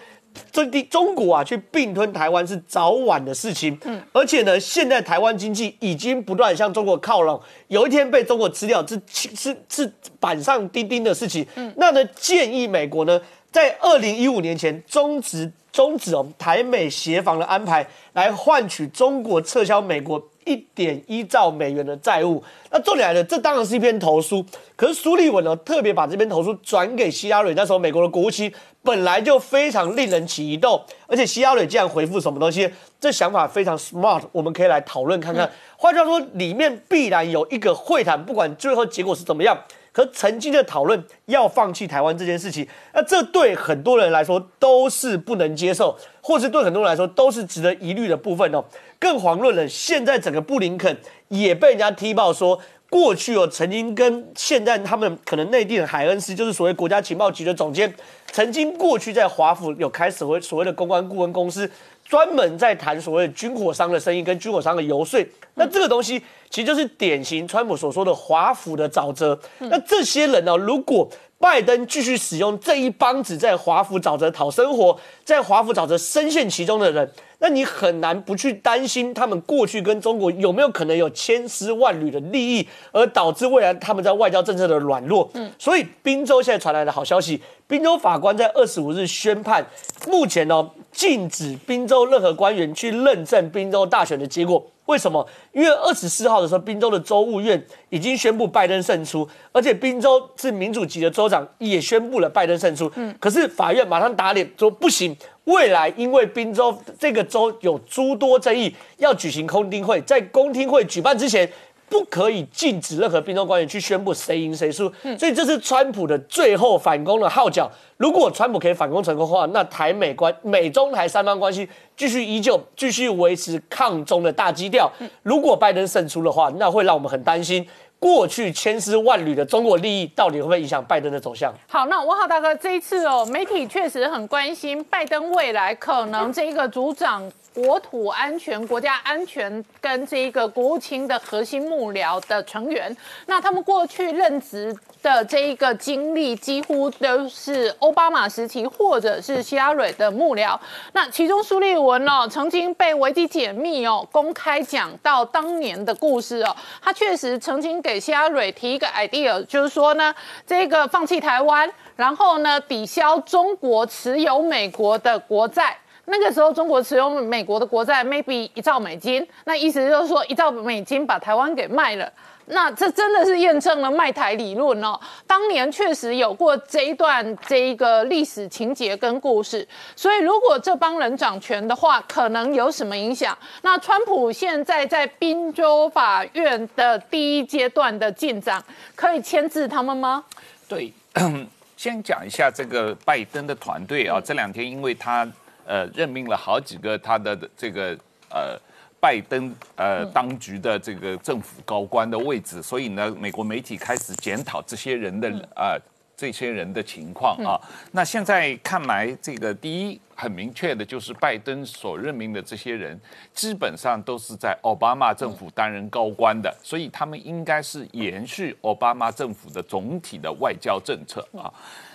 [0.51, 3.77] 这地中国啊，去并吞台湾是早晚的事情。
[3.83, 8.99] 嗯，而且呢，现在台湾经济已经不断向中国靠拢，有一天被中国吃掉，是
[9.35, 11.45] 是是板上钉钉的事情。
[11.55, 13.19] 嗯，那呢，建议美国呢，
[13.51, 20.21] 在二零一五年前终止终止哦台美协防的安排，来换取中国撤销美国。
[20.45, 24.45] 一点一兆美元的债务，那重点来了，这当然是一篇投书。
[24.75, 28.51] 可是苏利文呢，特别把这篇投书转给希拉蕊，那时候美国的国务卿
[28.83, 32.69] 本来就非常令人起疑窦，而且希拉蕊竟然回复什么东西，
[32.99, 35.49] 这想法非常 smart，我们可以来讨论看看。
[35.77, 39.57] 换句话说，里面必然有一个会谈，不管最后结果是怎么样。
[39.93, 48.63] 可曾经的讨论要放弃台湾这件事情，那这对很多人来说都是不能接受，或是对很多人来说都是值得疑虑的部分哦。
[49.01, 50.95] 更遑论了，现在整个布林肯
[51.29, 57.91] 也被人家踢爆说，过去哦曾经跟现在他们可能内地的海恩斯，就是所谓国家情报局的总监，
[58.31, 61.67] 曾经过去在华府有开所谓所谓的公关顾问公司。
[62.03, 69.39] 专门在谈所谓军火商的生意跟军火商的游说，那这个东西其实就是典型川普所说的华府的沼泽。
[69.59, 77.09] 那这些人呢，如果拜登继续使用这一帮子在华府沼泽讨生活，在华府沼泽深陷其中的人，
[77.41, 85.27] 那你很难不去担心他们过去跟中国有没有可能有千丝万缕的利益，而导致未来他们在外交政策的软弱。
[85.33, 89.65] 嗯，所以滨州现在传来的好消息，滨州法官在二十五日宣判，
[90.07, 94.63] 目前呢禁止滨州任何官员去认证滨州大选的结果。
[94.85, 95.25] 为什么？
[95.53, 102.91] 因为二十四号的时候，宾州的州务院已经宣布拜登胜出，而且宾州是民主级的州长也宣布了拜登胜出。
[102.95, 105.15] 嗯，可是法院马上打脸说不行，
[105.45, 111.49] 未来因为宾州这个州有诸多争议，要举行公听会，在公听会举办之前。
[111.91, 114.89] 不可以禁止任何宾州官员去宣布谁赢谁输，
[115.19, 117.69] 所以这是川普的最后反攻的号角。
[117.97, 121.67] 如果川普可以反攻成功的话，那台美关、美中台三方关系
[121.97, 124.89] 继续依旧，继续维持抗中的大基调。
[125.21, 127.67] 如果拜登胜出的话，那会让我们很担心，
[127.99, 131.53] 过去千丝万缕的中国利益到底会不会影响拜登的走向？
[131.67, 137.29] 好，那我好大哥这一次哦，媒体确实很关心拜登未来可能这个组长。
[137.53, 142.95] 国土安全、国家安全跟这一个国务卿的核心幕僚的成员，
[143.25, 144.73] 那他们过去任职
[145.03, 150.57] 的这一个经历，几乎都是奥巴马时期或者是希拉蕊的幕僚。
[150.93, 160.15] 那其中苏立文哦，曾经被维基解密哦，公开讲到当年的故事哦，他确实曾经给希拉蕊提一个 idea，就是说呢，
[160.47, 165.77] 这个放弃台湾，然后呢抵消中国持有美国的国债。
[166.05, 172.11] 那个时候，中国持有美国的国债，maybe 一兆美金，那意思就是说，一兆美金把台湾给卖了。
[172.47, 174.99] 那这真的是验证了卖台理论哦。
[175.25, 179.65] 当年确实有过这一段这一个历史情节跟故事。
[179.95, 183.37] 所以，如果这帮人掌权的话，可能有什么影响？
[183.61, 188.61] 那川普现在在宾州法院的第一阶段的进展，
[188.95, 190.25] 可以牵制他们吗？
[190.67, 190.91] 对，
[191.77, 195.25] 先讲一下这个拜登的团队啊，这两天因为他。
[195.71, 197.97] 呃，任命了好几个他的这个
[198.29, 198.59] 呃
[198.99, 205.79] 拜登呃当局的这个政府高官的位置，所以呢，美国媒体开始检讨这些人的啊
[206.17, 207.55] 这些人的情况啊。
[207.93, 212.99] 那现在看来，这个第一很明确的就是拜登所任命的这些人，
[213.33, 221.47] 基本上都是在奥巴马政府担任高官的，所以他们应该是延续奥巴马政府的总体的外交政策啊。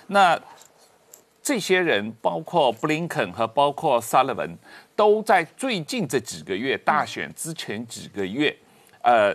[0.07, 0.41] 那。
[1.47, 4.59] 这些人包括布林肯和包括萨勒文，
[4.97, 8.53] 都在最近这几个月大选之前几个月，
[9.01, 9.33] 呃，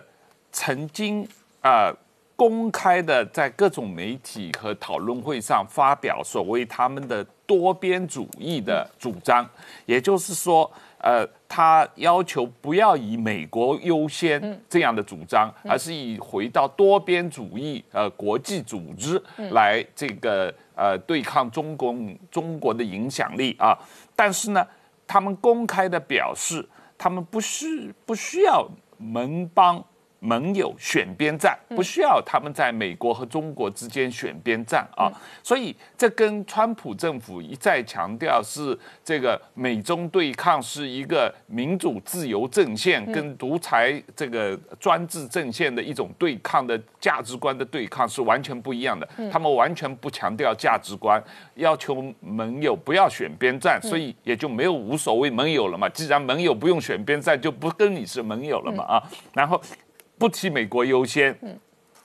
[0.52, 1.26] 曾经
[1.62, 1.90] 啊
[2.36, 9.50] 公开的在各种媒体和讨论会上发表所谓他们的多边主义的主张，
[9.86, 10.70] 也就是说。
[11.04, 19.22] 呃，他要求不要以美国优先这样的主张，而是以回到多边主义呃国际组织
[19.52, 23.78] 来这个呃对抗中共中国的影响力啊。
[24.16, 24.66] 但是呢，
[25.06, 26.66] 他们公开的表示，
[26.98, 28.66] 他们不需不需要
[28.98, 29.84] 盟邦。
[30.24, 35.12] 盟友选边站，不需要他们在美国和中国之间选边站啊，
[35.42, 49.10] 所以这跟川普政府一再强调是这个美中对抗是一个民主自由阵线跟独裁这个专制阵线的一种对抗的价值观的对抗是完全不一样的。
[49.32, 51.20] 他们完全不强调价值观，
[51.56, 55.90] 要求盟友不要选边站，所以也就没有无所谓盟友了嘛。
[55.90, 59.04] 既然盟友不用选边站，就不跟你是盟友了嘛啊，
[59.34, 59.60] 然后。
[60.22, 61.36] 不提美国优先，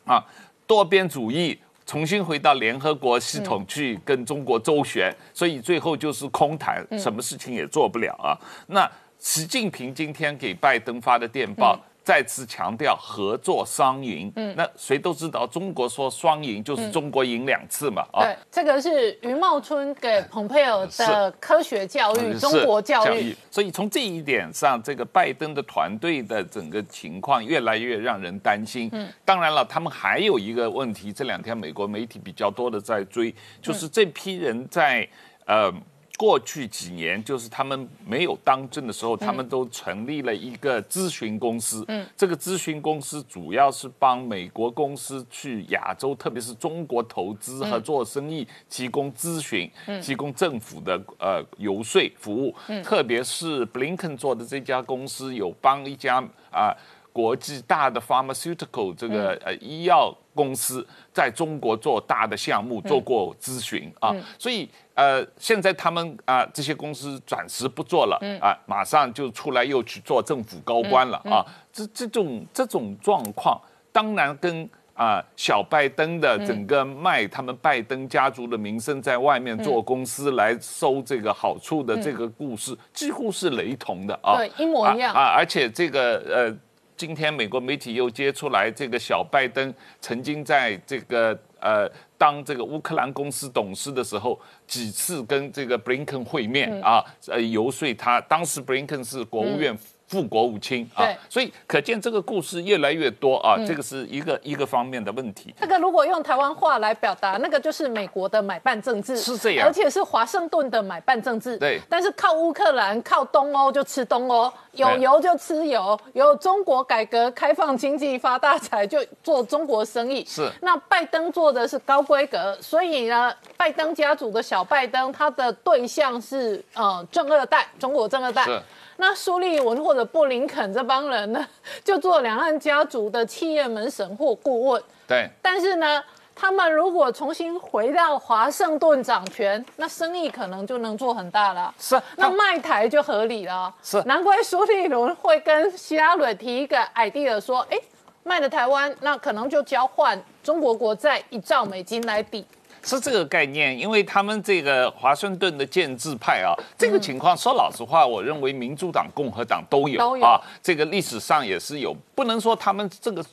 [0.07, 0.25] 啊，
[0.67, 8.33] 多边主义重新回到联合国系统去跟中国周旋，所以最后就是空谈，什么事情也做不了啊。
[8.69, 11.79] 那习近平今天给拜登发的电报。
[12.07, 28.89] 再次强调合作双赢，嗯，那谁都知道，中国说双赢就是中国赢两次嘛，啊，对，这个是余茂春给蓬佩尔的科学教育，中国教育，所以从这一点上，这个拜登的团队的整个情况越来越让人担心。
[28.93, 35.05] 嗯，当然了，他们还有一个问题，这两天美国媒体比较多的在追，就是这批人在
[35.47, 35.75] 呃。
[36.17, 41.85] 过去几年，就是他们没有当政的时候，他们都成立了一个咨询公司。
[41.89, 49.71] 嗯，这个咨询公司主要是帮美国公司去亚洲，特别是中国投资和做生意提供咨询，
[50.03, 52.55] 提供政府的呃游说服务。
[52.69, 56.17] 嗯，特别是布林肯做的这家公司，有帮一家
[56.51, 56.75] 啊
[57.13, 64.67] 国际大的 pharmaceutical 这个呃医药公司在中国做大的项目做过咨询啊，所以。
[64.97, 71.45] 呃，现在他们啊，这些公司暂时不做了，啊，马上就出来又去做政府高官了啊。
[71.71, 73.61] 这这种这种状况，
[73.93, 86.59] 当然跟啊小拜登的整个卖他们拜登家族的名声，在外面做公司来收这个好处的这个故事，几乎是雷同的啊，对，一模一样啊，而且这个呃。
[86.99, 91.87] 今天美国媒体又揭出来，这个小拜登曾经在这个呃
[92.19, 98.21] 当这个乌克兰公司董事的时候，几次跟这个布林肯会面啊，呃游说他。
[98.23, 99.77] 当时布林肯是国务院。
[100.07, 105.55] 副国务卿啊，所以可见这个故事越来越多啊，这个是一个一个方面的问题。
[105.61, 111.59] 这个如果用台湾话来表达，那个就是美国的买办政治，是这样，而且是华盛顿的买办政治。
[111.59, 120.25] 对，但是靠乌克兰、靠东欧就吃东欧，有油就吃油，有中国改革开放经济发大财就做中国生意。
[120.25, 128.45] 是，那拜登做的是高规格，所以呢，拜登家族的小拜登，他的对象是呃正二代，中国正二代。
[128.45, 128.63] 是。
[128.99, 131.47] 那苏利文或者布林肯这帮人呢，
[131.85, 134.83] 就做两岸家族的企业门神或顾问。
[135.07, 135.29] 对。
[135.43, 136.03] 但是呢，
[136.35, 141.75] 他们如果重新回到华盛顿掌权，那生意可能就能做很大了。
[141.79, 142.01] 是。
[142.17, 143.75] 那卖台就合理了。
[143.83, 144.03] 是。
[144.05, 147.79] 难怪苏利文会跟希拉蕊提一个 idea 说，哎，
[148.23, 152.47] 卖了台湾，那可能就交换中国国债一兆美金来抵。
[152.87, 163.25] 是这个概念，因为他们这个华盛顿的建制派啊，这个情况说老实话，我认为民主党、共和党都有啊，这个历史上也是有，不能说他们这个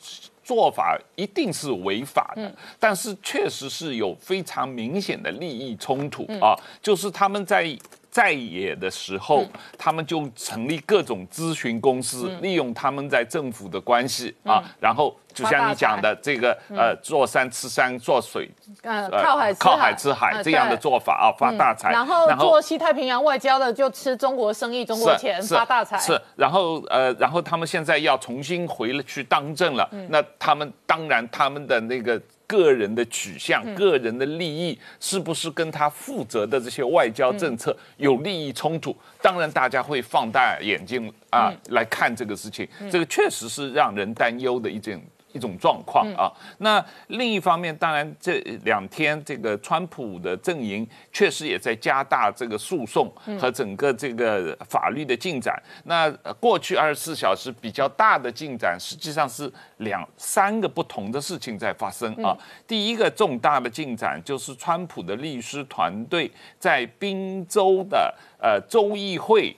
[0.42, 7.64] 做法一定是违法的，但是确实是有非常明显的利益冲突啊，就是他们在。
[8.14, 9.44] 在野的时候，
[9.76, 18.48] 他们就成立各种咨询公司，利用他们在政府的关系啊，然后就像你讲的这个呃，坐山吃山，做水
[18.84, 21.90] 呃靠海靠海吃海这样的做法啊，发大财。
[21.90, 25.98] 然后做西太平洋外交的就吃中国生意、中国钱发大财。
[25.98, 32.22] 是，然后呃，然后他们现在要重新回去当政了，那他们当然他们的那个。
[32.54, 38.94] 个人的取向、个人的利益，是不是跟他负责的这些外交政策有利益冲突？
[39.20, 42.68] 当然，大家会放大眼睛啊来看这个事情。
[42.90, 45.00] 这个确实是让人担忧的一件。
[45.34, 55.60] 一种状况啊，那另一方面，当然这两天这个川普的阵营确实也在加大这个诉讼和整个这个法律的进展。
[55.86, 56.08] 那
[56.38, 62.36] 过去二十四小时比较大的进展，实际上是两三个不同的事情在发生啊。
[62.66, 66.30] 第一个重大的进展就是川普的律师团队
[66.60, 69.54] 在宾州的呃州议会。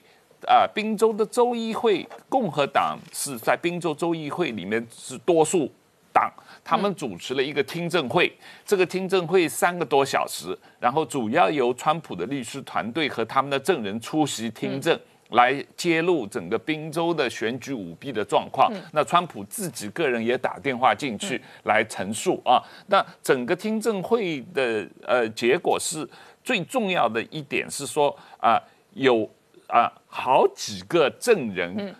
[0.47, 5.69] 啊，宾州的州议会共和党是在宾州州议会里面是多数
[6.13, 6.31] 党，
[6.63, 8.31] 他们主持了一个听证会，
[8.65, 14.97] 这个听证会三个多小时，然后主要由川普的律师团队和他们的证人出席听证，
[15.31, 18.71] 来揭露整个宾州的选举舞弊的状况。
[18.93, 22.63] 那川普自己个人也打电话进去来陈述啊。
[22.87, 26.07] 那整个听证会的呃结果是
[26.41, 28.57] 最重要的一点是说啊
[28.93, 29.29] 有。
[29.67, 31.95] 啊，好几个证人，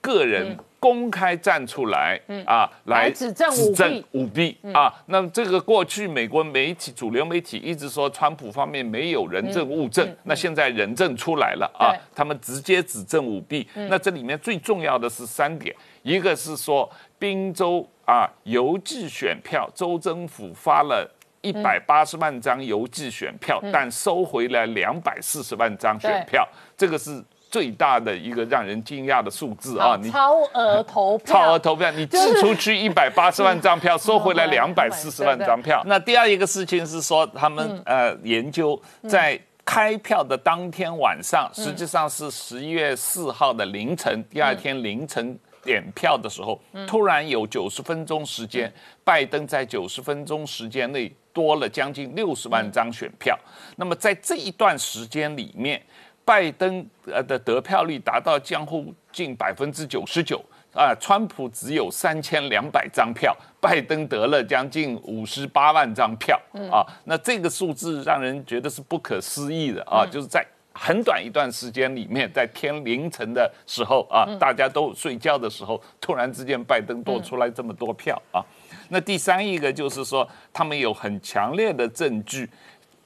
[0.00, 4.58] 个人公开站出来啊，来指证舞弊。
[4.72, 4.92] 啊。
[5.06, 13.66] 那么这个过去美国媒体主流媒体一直说川普方面没有人证物证，那现在人证出来了啊，他们直接指证舞弊。
[13.74, 16.90] 那这里面最重要的是三点，一个是说
[17.20, 21.08] 宾州啊邮寄选票，州政府发了。
[21.44, 27.22] 一百八十万张邮寄选票，但收回来两百四十万张选票，这个是
[27.54, 29.96] 最大的一个让人惊讶的数字啊！
[30.02, 35.80] 你超额投票，超额投票，你寄出去 一百八十万张票， 收回来两百四十万张票。
[35.86, 38.76] 那第二一个事情是说，他们呃研究
[39.08, 45.38] 在开票的当天晚上，实际上是十一月四号的凌晨，第二天凌晨。
[45.64, 48.70] 点票的时候，突然有九十分钟时间，
[49.02, 53.34] 拜登在九十分钟时间内多了将近六十万张选票。
[53.76, 55.82] 那么在这一段时间里面，
[56.24, 58.66] 拜登呃的得票率达到将
[59.12, 66.84] 近百分之九十九啊，川普只有三千两百张票，拜登得了将近五十八万张票啊。
[67.04, 70.44] 那这个数字让人觉得是不可思议的啊，就是在。
[70.76, 78.42] 很短一段时间里面，在天凌晨的时候啊，大家都睡觉的时候，突然之间拜登多出来这么多票啊。
[78.88, 82.50] 那第三一个就是说，他们有很强烈的证据，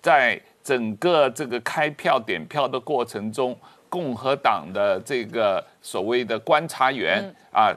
[0.01, 3.57] 在整个这个开票点票的过程中，
[3.89, 7.73] 共和党的这个所谓的观察员啊，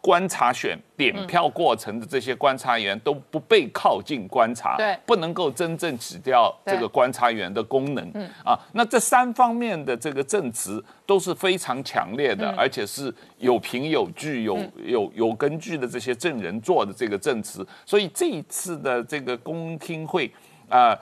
[0.00, 4.96] 观察选点票过程的这些观察员都不被靠近观察，对。
[5.04, 8.10] 不能够真正起掉这个观察员的功能，
[8.42, 20.32] 啊，那这三方面的这个证词都是非常强烈的，而且是有凭有据、有有有根据的这些证人做的这个证词，所以这一次的这个公听会，
[20.70, 20.88] 啊。
[20.92, 20.98] 呃，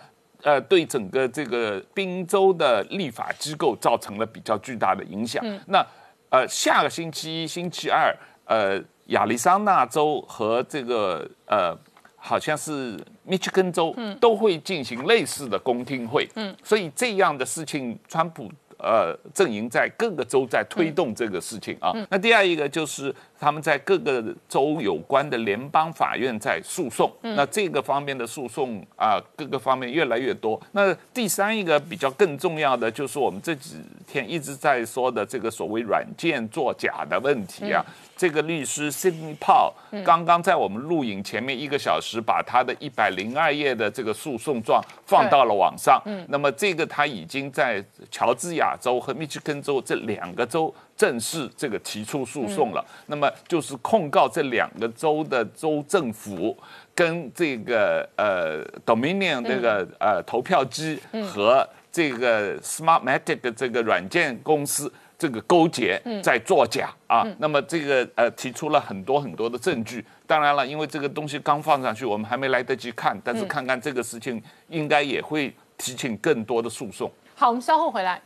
[0.69, 5.45] 对整个这个宾州的立法机构造成了比较巨大的影响。
[5.67, 5.85] 那
[6.31, 8.15] 呃，下个星期一、星期二，
[8.45, 11.77] 呃，亚利桑那州和这个呃，
[12.17, 16.29] 好像是密歇根州都会进行类似的公听会。
[16.37, 18.49] 嗯，所以这样的事情，川普
[18.83, 21.93] 呃阵营在各个州在推动这个事情啊。
[22.11, 27.11] 那第二一个就是他们在各个州有关的联邦法院在诉讼。
[27.23, 30.61] 那这个方面的诉讼啊，各个方面越来越多。
[30.73, 33.77] 那第三一个比较更重要的就是我们这几
[34.07, 37.85] 天一直在说的这个所谓软件作假的问题啊。
[38.21, 39.73] 这个律师 Sidney Paul
[40.05, 45.99] 刚刚在我们录影前面一个小时，把他的一百零二页的这个诉讼状放到了网上。
[46.29, 52.85] 那么这个他已经在乔治亚州和密歇根州这两个州正式这个提出诉讼了。
[53.07, 56.55] 那么就是控告这两个州的州政府
[56.95, 61.01] 跟这个呃 Dominion 这个呃投票机
[61.33, 64.93] 和这个 Smartmatic 的这个软件公司。
[65.21, 70.03] 这个勾结在作假啊，那么这个呃提出了很多很多的证据。
[70.27, 77.13] 当然了，因为这个东西刚放上去，我们还没来得及看，但是看看这个事情，应该也会提请更多的诉讼。
[77.35, 78.23] 好，我们稍后回来。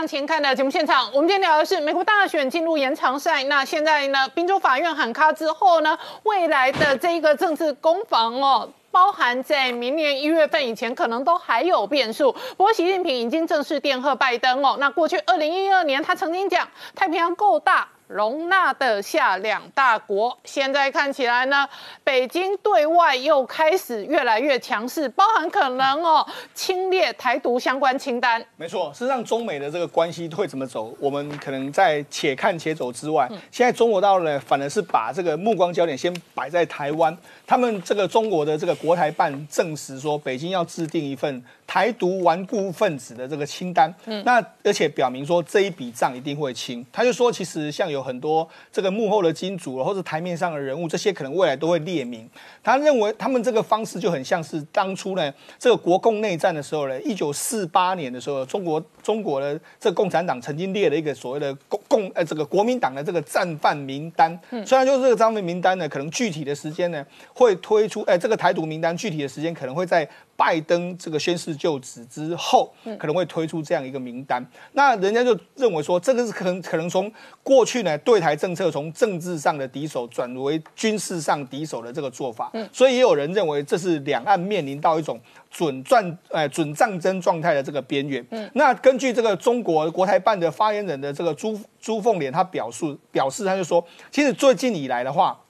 [0.00, 1.04] 向前看》的节目现场。
[1.12, 8.66] 我们今天聊的是美国大选进入延长赛，那现在呢，宾州法院喊卡之后呢，未来的这一个政治攻防哦。
[8.90, 12.32] 包含在明年一月份以前，可能都还有变数。
[12.56, 14.78] 不过，习近平已经正式电贺拜登哦。
[14.80, 20.36] 那过去二零一二年，他曾经讲太平洋够大，容纳得下两大国。
[20.44, 21.68] 现在看起来呢，
[22.02, 28.44] 北京对外又开始越来越强势，包含可能哦侵略台独相关清单。
[28.56, 37.16] 没错，事实上中美的这个关系会怎么走，我们可能在且看且走之外，现在中国大陆呢，反而是把这个目光焦点先摆在台湾。
[37.50, 43.92] 他们这个中国的这个国台办证实说，北京要制定一份台独顽固分子的这个清单。
[44.04, 46.86] 嗯，那而且表明说这一笔账一定会清。
[46.92, 52.30] 他就说，其实像有很多这个幕后的金主或者台面上的人物，这些可能未来都会列明。
[52.62, 64.38] 他认为他们这个方式就很像是当初呢这个国共内战的时候呢，一九四八年的时候，中国中国的这共产党曾经列了一个所谓的共共呃这个国民党的这个战犯名单。
[64.50, 67.04] 嗯，虽然就是这个战犯名单呢，可能具体的时间呢。
[67.40, 74.46] 会推出，哎，这个台独名单具体的时间可能会在拜登这个宣誓就职之后，可能会推出这样一个名单。
[74.72, 77.10] 那人家就认为说，这个是可能可能从
[77.42, 82.52] 过去呢对台政策从政治上的敌手转为军事上敌手的这个做法。
[82.70, 85.18] 所以也有人认为这是两岸面临到一种
[85.50, 88.22] 准战呃准战争状态的这个边缘。
[88.52, 95.40] 那根据这个中国国台办的发言人的这个朱朱凤莲，他表述表示，他就说，其实最近以来的话。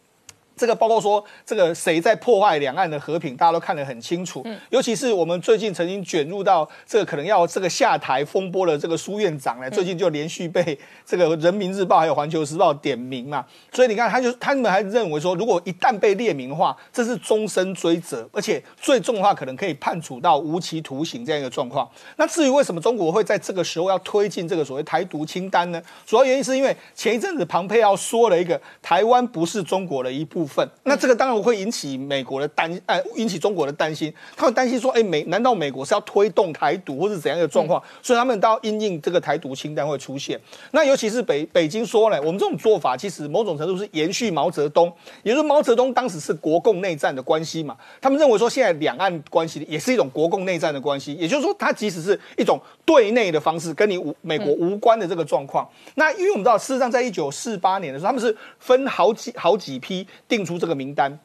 [0.61, 4.45] 这个包括说，这个谁在破坏两岸的和平，大家都看得很清楚。
[4.69, 13.43] 尤其是我们最近曾经卷入到这个可能要这个下台风波的这个苏院长呢，最近就连续被这个人民日报还有环球时报点名嘛。
[13.73, 21.89] 所以你看，他就他们还认为说，如果一旦被列名的话，这是终身追责，而且最重的话可能可以判处到无期徒刑这样一个状况。
[22.17, 25.83] 那至于为什么中国会在这个时候要推进这个所谓台独清单呢？
[26.05, 30.50] 主要原因是因为前一阵子庞佩奥说了一个台湾不是中国的一部分。
[30.51, 34.13] 份，那这个当然会引起美国的担，呃，引起中国的担心。
[34.37, 37.81] 他们担心说，哎，美难道美国是要推动台独，或是怎样的状况？
[38.03, 40.39] 所以他们到因应这个台独清单会出现。
[40.73, 44.93] 那尤其是北北京说呢，我们这种做法其实某种程度是延续毛泽东，
[45.23, 47.77] 也就是毛泽东当时是国共内战的关系嘛。
[48.01, 55.65] 他们认为说，现在两岸关系也是一种国共内战的关系，也就是说，它即使是一种对内的方式，跟你无美国无关的这个状况。
[55.95, 60.40] 那因为我们知道，事实上在一九四八年的时候，他们是分好几好几批定。
[60.41, 61.21] 定出这个名单。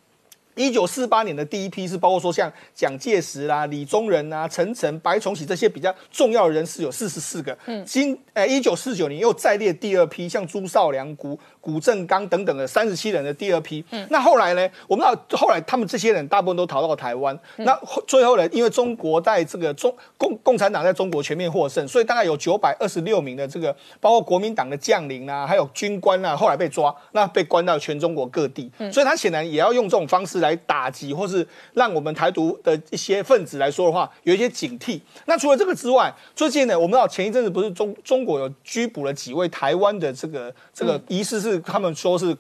[0.55, 7.55] 一九四八年的第一批是包括说像蒋介石啦、李宗仁啊、陈诚、白崇禧这些比较重要的人士有四十四个。
[7.65, 13.83] 嗯，今呃一九四九年又再列第二批，像朱绍良、古古正刚等等的三十七人的第二批。
[13.91, 14.69] 嗯，那后来呢？
[14.87, 17.37] 我们知道后来他们这些人大部分都逃到台湾。
[17.57, 17.77] 那
[18.07, 18.47] 最后呢？
[18.53, 28.71] 因为中国在这个中共共产党在中国全面获胜，所以大概有九百二十六名的这个包括国民党的将领啊，还有军官啊，后来被抓，那被关到全中国各地。
[28.77, 30.44] 嗯，所以他显然也要用这种方式。
[30.45, 35.01] 来打击，或是让我们台独的一些分子来说的话，有一些警惕。
[35.25, 42.35] 那除了这个之外，最近呢，我们知道前一阵子不是中中国有拘捕了几位台湾的这个这个疑似是他们说是。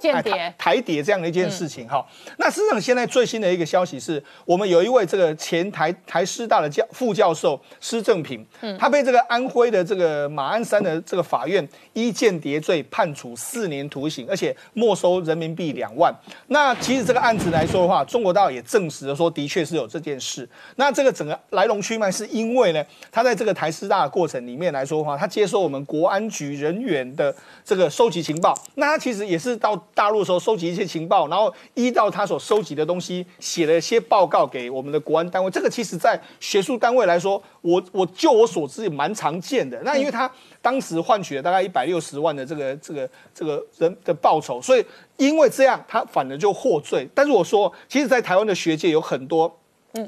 [0.00, 2.04] 间谍台台谍这样的一件事情哈，
[2.38, 8.44] 那事实上现在最新的一个消息是，我们有一位这个前台台师大的教副教授施正平，
[8.78, 16.14] 他被这个安徽的这个马鞍山的这个法院依间谍罪判处四年徒刑，而且没收人民币两万。
[16.48, 20.48] 那其实这个案子来说的话，中国大陆也证实了说，的确是有这件事。
[20.76, 27.34] 那这个整个来龙去脉是因为呢，他在这个台师大的过程里面来说的话，他接受我们国安局人员的
[27.64, 29.75] 这个收集情报，那他其实也是到。
[29.94, 35.50] 大陆的时候收集一些情报，然后依照他所收集的东西写了一些报告给我们的国安单位。
[35.50, 39.80] 这个其实，在学术单位来说，我我就我所知也蛮常见的。
[39.82, 40.30] 那因为他
[40.60, 44.84] 当时换取了大概一百六十万的这个这个这个人的报酬，所以
[45.16, 47.08] 因为这样，他反而就获罪。
[47.14, 49.60] 但是我说，其实，在台湾的学界有很多。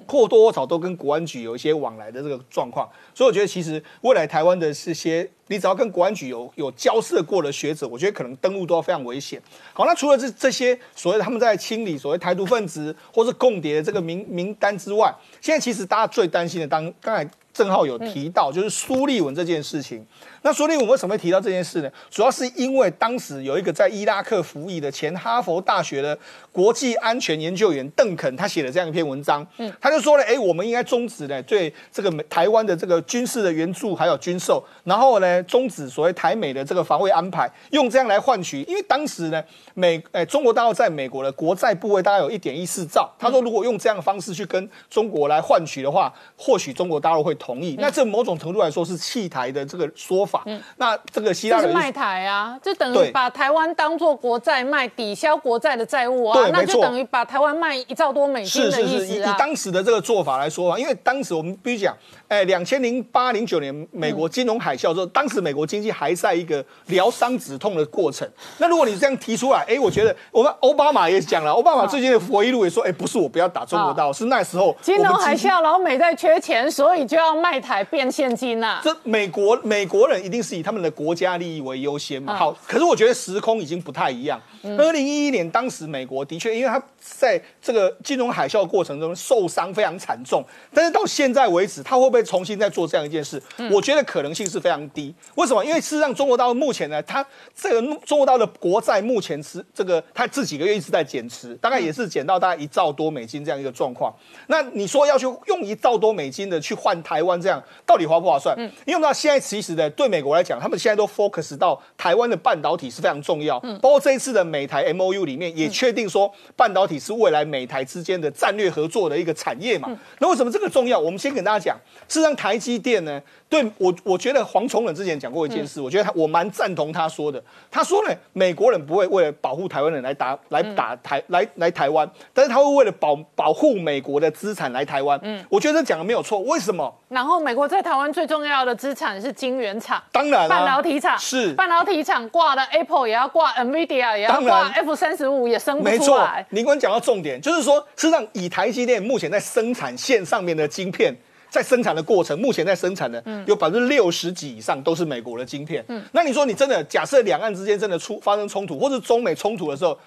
[0.07, 9.41] 或多或少都跟国安局有一些往来的这个状况，所以我觉得其实未来台湾的这些，你只要跟国安局有有交涉过的学者，我觉得可能登陆都要非常危险。
[9.73, 20.07] 好，那除了这这些所谓他们在清理所谓台独分子或是共谍的这个名名单之外，现在其实大家最担心的，当刚才郑浩有提到，就是苏立文这件事情。
[20.49, 21.91] 那所以我们为什么会提到这件事呢？
[22.09, 26.19] 主要是因为当时有一个在伊拉克服役的前哈佛大学的
[26.51, 39.45] 国际安全研究员邓肯，他写了这样一篇文章，嗯，他就说了，哎，我们应该终止呢对这个台湾的这个军事的援助还有军售，然后呢终止所谓台美的这个防卫安排，用这样来换取，因为当时呢
[39.75, 47.77] 美诶中国大陆在美国的国债部位大概有一点一四兆，他说如果用这样的方式去跟中国来换取的话，或许中国大陆会同意。
[47.79, 50.29] 那这某种程度来说是弃台的这个说。
[50.29, 50.38] 法，
[50.77, 59.35] 那这个希腊人是卖台啊，就等于把台湾当做国债卖，抵消国债的债务啊，那就等于把台湾卖一兆多美金的意思啊。
[59.35, 61.97] 以当时的这个做法来说啊，因为当时我们必须讲，
[62.29, 68.29] 哎，两千零八零九年美国金融海啸之后，当时美国经济还在一个疗伤止痛的过程。
[68.59, 78.81] 那如果你这样提出来，哎，我觉得我们奥巴马也讲了，奥巴马最近的回忆录也说，哎，不是我不要打中国道，是那时候金融海啸，老美在缺钱，所以就要卖台变现金呐。
[78.85, 80.19] 这美国美国人。
[80.19, 82.35] 一定是以他们的国家利益为优先嘛？
[82.35, 84.39] 好，可是我觉得时空已经不太一样。
[84.77, 90.45] 二零一一年，当时美国的确，因为他在这个金融海啸过程中受伤非常惨重，
[90.75, 93.43] 但是到现在为止，他会不会重新再做这样一件事？
[93.71, 95.15] 我觉得可能性是非常低。
[95.35, 95.65] 为什么？
[95.65, 97.25] 因为事实上，中国大陆目前呢，它
[97.55, 104.15] 这个中国大陆的国债目前是这个，它这几个月一直在减持，大概也是减到大概一兆多美金这样一个状况。
[104.47, 108.55] 那你说要去用一兆多美金的去换台湾，这样到底划不划算？
[108.59, 119.97] 嗯，因为我们知道现在其实呢对美国来讲，他们现在都 focus 到台湾的半导体是非常重要，嗯，包括这一次的美台 M O U 里面也确定说半导体是未来美台之间的战略合作的一个产业嘛。
[120.19, 120.99] 那为什么这个重要？
[120.99, 121.79] 我们先跟大家讲，
[122.09, 127.43] 事实上台积电呢，对我我觉得黄崇仁之前讲过一件事，我觉得他我蛮赞同他说的。
[127.71, 135.19] 他说呢，美国人不会为了保护台湾人来打来打台来来台湾，但是他会为了保保护美国的资产来台湾。
[135.23, 136.41] 嗯，我觉得这讲的没有错。
[136.41, 136.93] 为什么？
[137.09, 146.47] 然后美国在台湾最重要的资产是晶圆厂，当然半导体厂是半导体厂挂的 Apple 也要挂，NVIDIA 也要挂，F 三十五也生不出来。
[146.51, 151.15] 您刚讲到重点，就是说，事实上以台积电目前在生产线上面的晶片，
[151.51, 155.85] 在生产的过程，目前在生产的有百分之六十几以上都是美国的晶片。
[155.89, 159.99] 嗯，那你说你真的假设两岸之间真的出发生冲突，或者中美冲突的时候？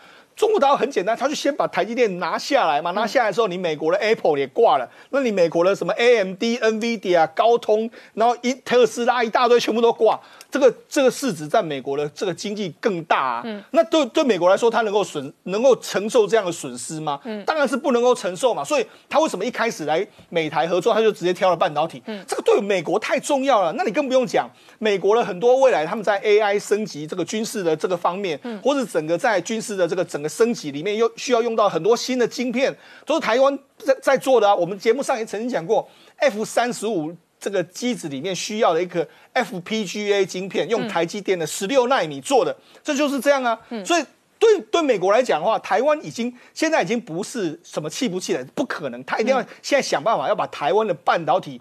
[0.41, 10.19] 中国大陆很简单，他就先把台积电拿下来嘛，拿下来之后，你美国的 Apple 也挂了，那你美国的什么 AMD、NVIDIA、高通，然后一特斯拉一大堆全部都挂。
[10.49, 17.19] 这个这个市值在美国的这个经济更大啊，嗯那对对美国来说，它能够损能够承受这样的损失吗？
[17.23, 18.63] 嗯当然是不能够承受嘛。
[18.63, 22.01] 所以他为什么一开始来美台合作，他就直接挑了半导体？
[22.07, 23.72] 嗯这个对美国太重要了。
[23.73, 24.49] 那你更不用讲，
[24.80, 32.74] 美国的很多未来他们在 AI 升级这个军事的这个方面，或者整个在军事的这个整个升级里面，又需要用到很多新的晶片，
[33.06, 34.56] 都是台湾在在做的啊。
[34.56, 37.16] 我们节目上也曾经讲过，F 三十五。
[37.44, 43.60] 这个机子里面需要的一个 FPGA 晶片，用台积电的十六纳米做的，这就是这样啊。
[43.84, 44.06] 所以
[44.38, 51.60] 对对美国来讲的话，台湾已经现在已经不是什么气不气的，不可能，他一定要现在想办法要把台湾的半导体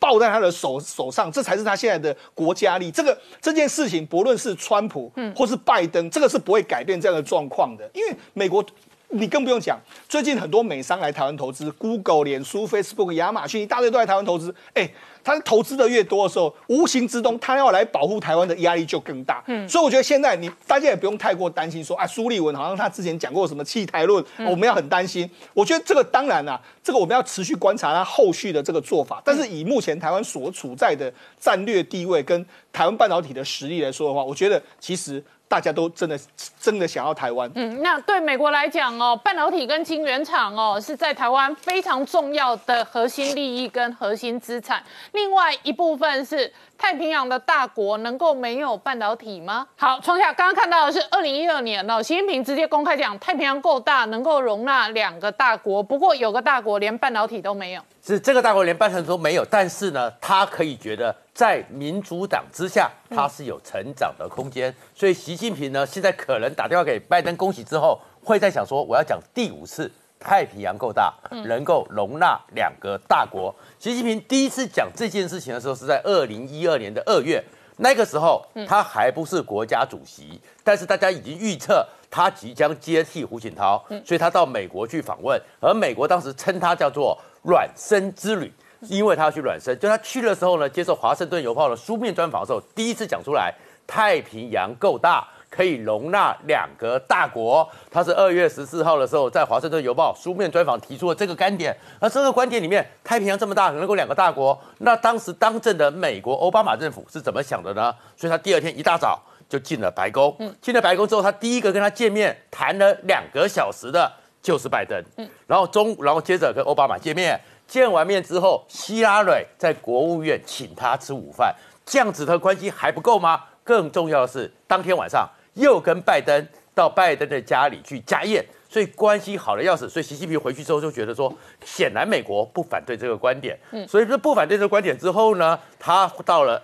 [0.00, 2.90] 抱在他的手手上，这才是他现在的国家力。
[2.90, 8.64] 这个这件事情，不论是川普或是拜登，这个是不会改变这样的状况的，因为美国。
[9.12, 9.78] 你更不用讲，
[10.08, 14.54] 最近很多美商来台湾投资，Google、脸书、Facebook、亚马逊一大堆都来台湾投资。
[14.72, 14.88] 哎，
[15.24, 19.42] 他投资的越多的时候，无形之中他要来保护台湾的压力就更大。
[19.48, 25.28] 嗯，所以我觉得现在你大家也不用太过担心，说啊，苏立文好像他之前讲过什么弃台论，我们要很担心。
[25.54, 29.20] 我觉得这个当然啦，这个我们要持续观察他后续的这个做法。
[29.24, 35.22] 但是以目前台湾所处在的战略地位跟台湾半导体的实力来说的话，我觉得其实。
[35.50, 36.16] 大家都真的
[36.60, 37.50] 真的想要台湾。
[37.56, 44.80] 嗯，那对美国来讲哦，半导体跟晶圆厂哦是在台湾非常重要的核心利益跟核心资产。
[45.10, 49.66] 另外一部分是太平洋的大国能够没有半导体吗？
[49.76, 55.82] 好，创下刚刚看到的是二零一二年哦，习近平直接公开讲太平洋够大，能够容纳两个大国。
[55.82, 57.82] 不过有个大国连半导体都没有。
[58.02, 64.74] 是这个大国连半导体都没有，但是呢，他可以觉得在民主党之下，他是有成长的空间。
[64.94, 71.12] 所以习近平呢，现在可能打电话给拜登恭喜之后，会在想说，我要讲第五次太平洋够大，
[71.44, 73.54] 能够容纳两个大国。
[73.78, 77.44] 习近平第一次讲这件事情的时候，是在二零一二年的二月，
[77.76, 87.18] 那个时候他还不是国家主席，但是大家已经预测他即将接替胡锦涛，所以他到美国去访问，而美国当时称他叫做。
[87.42, 88.52] 卵生之旅，
[88.82, 93.54] 因为他要去卵生，就他去的时候呢，接受《华盛顿邮报》的书面专访的时候，第一次讲出来，
[93.86, 97.68] 太平洋够大，可以容纳两个大国。
[97.90, 101.74] 他是二月十四号的时候，在《华盛顿邮报》书面专访提出了这个观点。
[101.98, 107.94] 而这个观点里面，太平洋这么大，能够两个大国，那当时当政的美国奥巴马政府是怎么想的呢？
[108.16, 110.36] 所以他第二天一大早就进了白宫。
[110.60, 114.12] 进了白宫之后，他第一个跟他见面，谈了两个小时的。
[114.42, 121.54] 就是拜登，嗯，然后中，然后接着跟奥巴马见面，见完面之后，希拉蕊在国务院请他吃午饭，
[121.84, 123.44] 这样子的关系还不够吗？
[123.62, 129.88] 更重要的是，当天晚上又跟拜登到拜登的家里去家宴，所以关系好的要死。
[129.88, 136.60] 所以习近平回去之后就觉得说，显然美国不反对这个观点，嗯，所以说不反对这个观点之后呢，他到了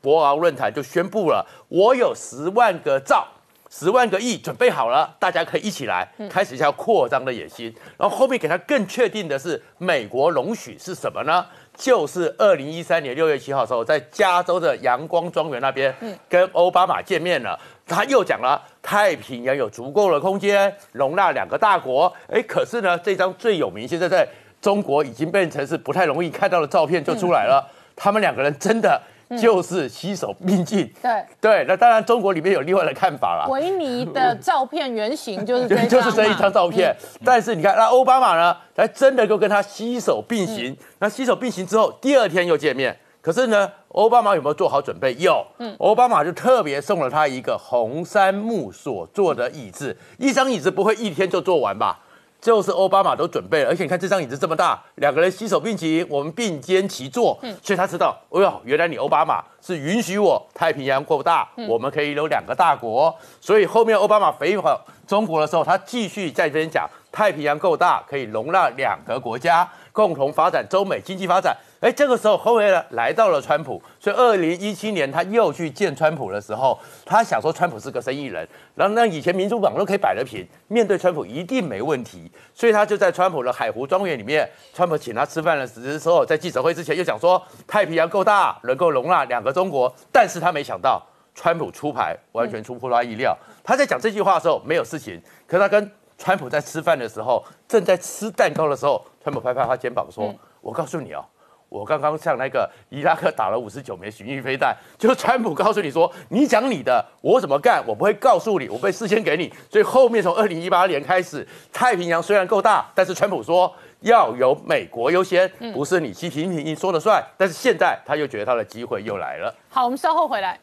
[0.00, 3.28] 博鳌论坛就宣布了，我有十万个兆。
[3.74, 7.74] 十万个亿准备好了，大家可以一起来开始一下扩张的野心。
[7.96, 11.46] 然后后面给他更确定的是，美国容许是什么呢？
[11.74, 15.94] 就是二零一三年六月七号的时候，在加州的阳光庄园那边，
[16.28, 17.58] 跟奥巴马见面了。
[17.86, 22.14] 他又讲了，太平洋有足够的空间容纳两个大国。
[22.28, 24.28] 哎，可是呢，这张最有名，现在在
[24.60, 27.66] 中国已经变成是不太容易看到的照片就出来了。
[27.96, 29.00] 他们两个人真的。
[29.38, 33.46] 就是携手并进，对对，那当然中国里面有另外的看法啦。
[33.48, 36.94] 维尼的照片原型就是 这就是这一张照片。
[37.24, 40.76] 但是你看，那奥巴马呢，还真的就跟他携手并行。
[40.98, 42.96] 那携手并行之后，第二天又见面。
[43.20, 45.14] 可是呢，奥巴马有没有做好准备？
[45.14, 52.00] 有，嗯，奥巴马就特别送了他一个红杉木所做的椅子，一张椅子不会一天就做完吧？
[52.42, 71.56] 就是奥巴马都准备了，而且你看这张椅子这么大，两个人携手并行，我们并肩齐坐，嗯，所以他知道，哦哟，原来你奥巴马是允许我太平洋够大，我们可以有两个大国，所以后面奥巴马回访中国的时候，他继续在这边讲，太平洋够大，可以容纳两个国家共同发展中美经济发展。
[71.82, 91.04] 哎，这个时候后面呢来到了川普，所以二零一七年他又去见川普的时候，他想说川普是个生意人，然后那以前民主党都可以摆得平，面对川普一定没问题，所以他就在川普的海湖庄园里面，川普请他吃饭的时候，在记者会之前又讲说太平洋够大，能够容纳两个中国，但是他没想到
[91.34, 100.32] 川普出牌完全出乎他意料，他在讲这句话的时候没有事情，可是他跟川普在吃饭的时候，正在吃蛋糕的时候，川普拍拍他肩膀说
[100.62, 101.24] ：“我告诉你哦。”
[101.72, 109.50] 我刚刚向那个伊拉克打了五十九枚巡弋飞弹，就川普告诉你说，你讲你的，我怎么干，我不会告诉你，我会事先给你。
[109.70, 117.24] 所以后面从二零一八年开始，太平洋虽然够大，但是川普说要由美国优先，不是你习近平说了算。
[117.38, 119.54] 但是现在他又觉得他的机会又来了。
[119.70, 120.60] 好，我们稍后回来。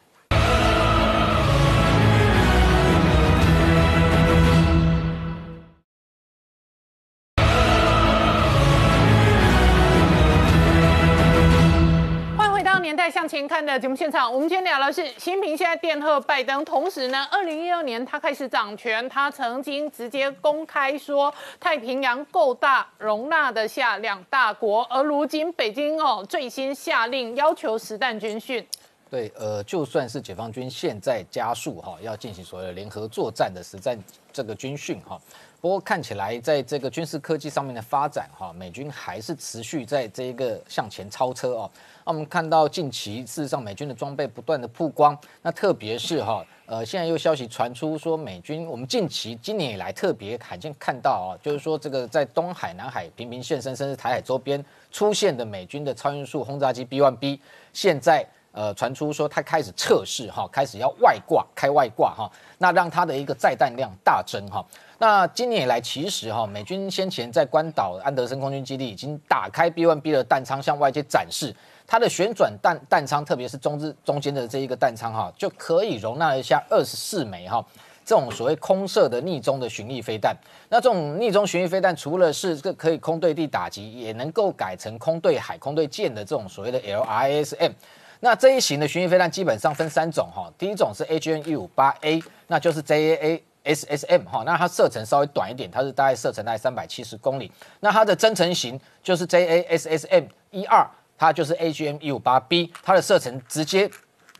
[12.90, 28.66] 年代向前看的节目现场，我们今天聊的是新平现在电贺拜登，同时呢，二零一二年他开始掌权，他曾经直接公开说太平洋够大，容纳得下两大国，而如今北京哦最新下令要求实弹军训。
[29.08, 33.96] 对，呃，就算是解放军现在加速哈，要进行所谓的联合作战的实战
[34.32, 35.16] 这个军训哈。
[35.60, 41.70] 不过看起来，在这个军事科技上面的发展，哈，美军还是持续在这一个向前超车哦。
[42.06, 57.38] 那我们看到近期事实上美军的装备不断的曝光，那特别是哈，呃，现在又消息传出说，美军我们近期今年以来特别罕见看到啊，就是说这个在东海、南海频频现身，甚至台海周边出现的美军的超音速轰炸机 B1B，
[57.74, 64.64] 现在呃传出说他开始测试哈，开始要外挂开外挂哈，那让他的一个载弹量大增哈。
[64.98, 71.54] 那今年以来，其实哈美军先前在关岛安德森空军基地已经打开 B1B 的弹仓，向外界展示。
[71.86, 77.64] 它的旋转弹弹仓，特别是中之中间的这一个弹仓哈，就可以容纳一下二十四枚哈
[78.04, 80.36] 这种所谓空射的逆中的巡弋飞弹。
[80.68, 87.72] 那这种逆中巡弋飞弹，除了是这可以空对地打击，也能够改成空对海、空对舰的这种所谓的 LRSM。
[88.20, 97.50] 那这一型的巡弋飞弹基本上分三种哈，第一种是 AGN 一五八 A，那就是 JAA SSM 哈，那它射程稍微短一点，它是大概射程大概三百七十公里。
[97.80, 100.88] 那它的增程型就是 JASSM 一二。
[101.22, 103.90] 它就是 AGM 一五八 B，它的射程直接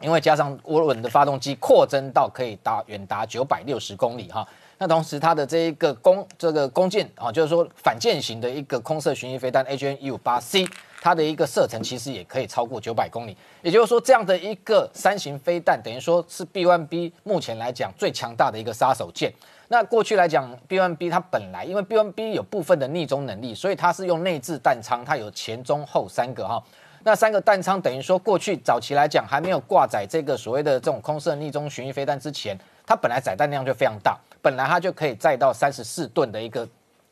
[0.01, 4.49] 因为加上涡轮的发动机扩增到可以达远达九百六十公里哈。
[4.79, 10.67] 那同时它的这一个弓这个弓箭啊，就是说反舰型的一个空射巡弋飞弹 AGM 一五八 C，
[11.01, 13.37] 它的一个射程其实也可以超过九百公里。
[13.63, 19.33] 也就是说，这样的一个三型飞弹，等于说是 B1B 目前来讲最强大的一个杀手锏。
[19.69, 26.63] 那过去来讲，B1B 它本来因为 B1B 有部分的逆中能力，所以它是用内置弹仓，它有前中后三个哈。
[27.03, 36.69] 那三个弹仓等于说过去早期来讲还没有挂载这个所谓的这种空射逆中巡弋飞弹之前，它本来载弹量就非常大，本来它就可以载到三十四吨的一个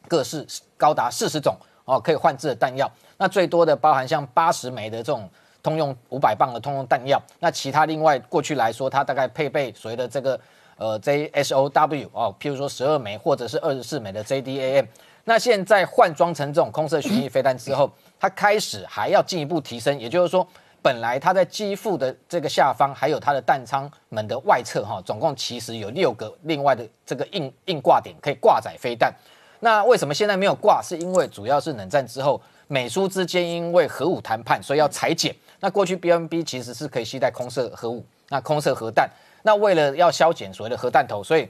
[0.06, 0.44] 各式
[0.77, 1.56] 高达四十种
[1.89, 2.89] 哦可以换置的弹药。
[3.16, 5.28] 那最多的包含像八十枚的这种
[5.62, 7.20] 通用五百磅的通用弹药。
[7.40, 10.39] 那其他另外过去来说，它大概配备所谓的这个。
[10.81, 14.86] 呃，JSOW 哦，譬如说十二枚或者是二十四枚的 JDAM，
[15.24, 17.90] 那现在换装成这种空射巡弋飞弹之后，
[18.20, 20.47] 它开始还要进一步提升，也就是说，
[20.81, 29.12] 本来它在机腹的这个下方，还有它的弹仓门的外侧哈，总共其实有六个另外的这个硬硬挂点可以挂载飞弹。
[29.61, 30.81] 那为什么现在没有挂？
[30.83, 35.35] 是因为主要是冷战之后美苏之间因为核武谈判，所以要裁减。
[35.61, 39.09] 那过去 BMB 其实是可以携带空射核武，那空射核弹。
[39.43, 41.49] 那为了要削减所谓的核弹头，所以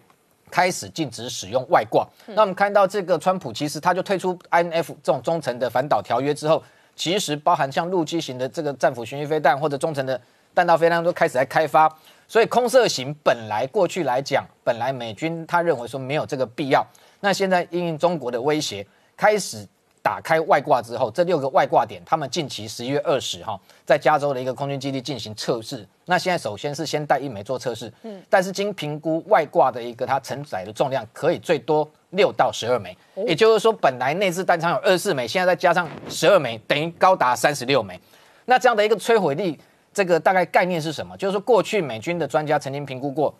[0.51, 2.07] 开始禁止使用外挂。
[2.27, 6.63] 那我们看到这个川普其实他就退出 INF 这种中程的反导条约之后，
[6.97, 10.19] 其实包含像陆基型的这个战斧巡弋飞弹或者中程的
[10.55, 11.93] 弹道飞弹都开始在开发。
[12.27, 16.87] 所以空射型本来过去来讲，本来美军他认为说没有这个必要。
[17.20, 18.86] 那现在因应中国的威胁，
[19.16, 19.66] 开始。
[20.01, 25.86] 打开外挂之后，这六个外挂点，他们近期十一月二十号，在加州的一个空军基地进行测试。
[26.07, 32.97] 那现在首先是先带一枚做测试，嗯，但是经评估外挂的一个它承载的重量可以最多六到十二枚，
[33.27, 38.01] 也就是说本来内置弹仓有二十四枚，现在再加上十二枚，等于高达三十六枚。
[38.47, 39.59] 那这样的一个摧毁力，
[39.93, 41.15] 这个大概概念是什么？
[41.19, 43.35] 就是说过去美军的专家曾经评估过，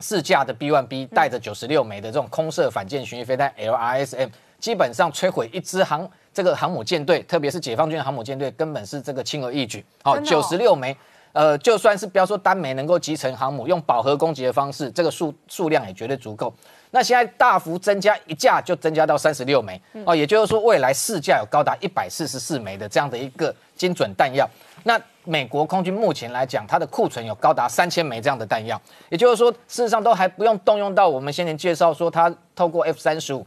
[0.00, 4.28] 四架的 B1B 带着九十六枚的这种空射反舰巡弋飞弹 LRSM。
[4.60, 9.84] 基本上摧毁一支航这个航母舰队，特别是解放军航母舰队，根本是这个轻而易举。
[10.02, 10.96] 好，九十六枚，
[11.32, 16.50] 呃，就算是不要说单枚能够集成航母，用饱和攻击的方式，这个数数量也绝对足够。
[16.92, 19.78] 那现在大幅增加一架，就增加到三十六枚。
[20.06, 24.48] 哦，也就是说未来四架有高达一百四十四枚的这样的一个精准弹药。
[24.84, 28.80] 那美国空军目前来讲，它的库存有高达三千枚这样的弹药，
[29.10, 33.44] 也就是说事实上都还不用动用到我们先前介绍说它透过 F 三十五。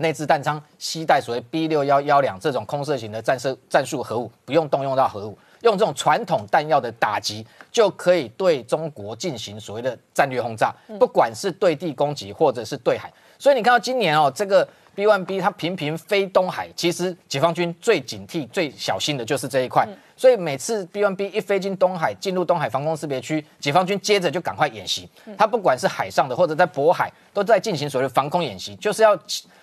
[0.00, 13.12] 内置弹仓携带所谓 B 六幺幺两这种空射型的战射战术核武，不用动用到核武，用这种传统弹药的打击，就可以对中国进行所谓的战略轰炸，不管是对地攻击或者是对海。
[13.40, 14.68] 所以你看到今年哦，这个
[14.98, 19.86] B one B 它频频飞东海，其实解放军最警惕、最小心的就是这一块。
[20.16, 25.08] 所以每次 B one B 一飞进东海，进入东海防空识别区，解放军接着就赶快演习。
[25.36, 29.16] 他不管是海上的或者在渤海，都在进行所谓的防空演习，就是要。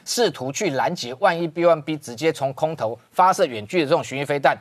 [0.07, 4.55] 试图去拦截，万一 B1B 直接从空投发射远距的这种巡弋飞弹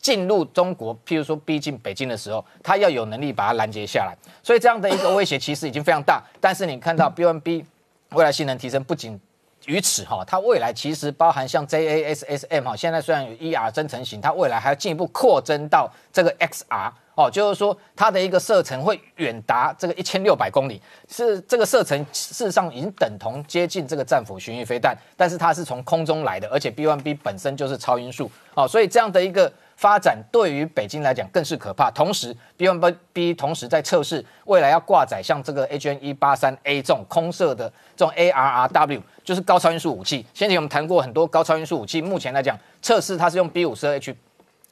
[0.00, 4.16] 进入中国，譬如说逼近北京的时候，他要有能力把它拦截下来。
[4.42, 6.20] 所以这样的一个威胁其实已经非常大。
[6.40, 7.64] 但是你看到 B1B
[8.10, 9.16] 未来性能提升，不仅
[9.66, 16.92] 于此哈，它未来其实包含像 JASSM 哈，现在虽然有 ER 增程型，它未来还要进一步扩增到这个 XR。
[17.14, 20.80] 哦，就是说它的一个射程会远达这个一千六百公里，
[21.10, 29.52] 是这个射程事实上已经等同接近这个战斧巡弋飞弹，但是它是从空中来的，而且 B1B 本身就是超音速，哦，所以这样的一个
[29.82, 31.90] 发展对于北京来讲更是可怕。
[31.90, 40.24] 同时，B1B 同时在测试未来要挂载像这个 HN 一八三 A 这种空射的这种 ARRW，就是高超音速武器。
[40.32, 44.14] 先前我们谈过很多高超音速武器，目前来讲测试它是用 B 五十二 H。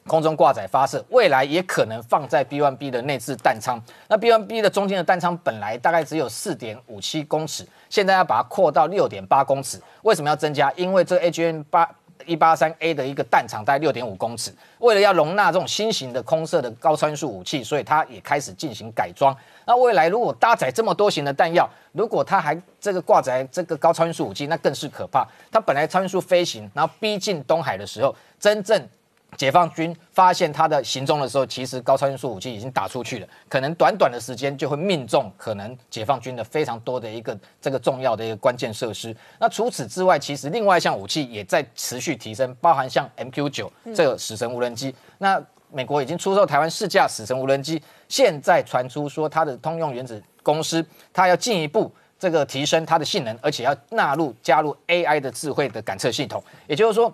[0.06, 3.80] 空中挂载发射，未来也可能放在 B1B 的内置弹仓。
[4.08, 9.78] 那 B1B 的中间的弹仓本来大概只有四点五七公尺，现在要把它扩到六点八公尺。
[10.02, 10.72] 为什么要增加？
[10.72, 11.88] 因为这个 HN 八
[12.30, 19.36] 一八三 A 的一个弹场大概六点五公尺，为了要容纳这种新型的空射的高超音速武器，所以它也开始进行改装。
[19.66, 25.26] 那未来如果搭载这么多型的弹药，如果它还这个挂载这个高超音速武器，那更是可怕。
[25.50, 28.88] 它本来超音速飞行，然后逼近东海的时候，真正
[29.36, 39.16] 解放军发现他的行踪的时候，其实高超音速武器已经打出去了，可能短短的时间就会命中可能解放军的非常多的一个这个重要的一个关键设施。
[39.38, 44.94] 那除此之外，其实另外一项武器也在持续提升，包含像 MQ 九这个死神无人机。
[45.18, 45.42] 那
[45.72, 56.42] 美国已经出售台湾试驾死神无人机，现在传出说它的通用原子公司，它要进一步这个提升它的性能，而且要纳入加入 AI 的智慧的感测系统。
[56.66, 57.12] 也就是说，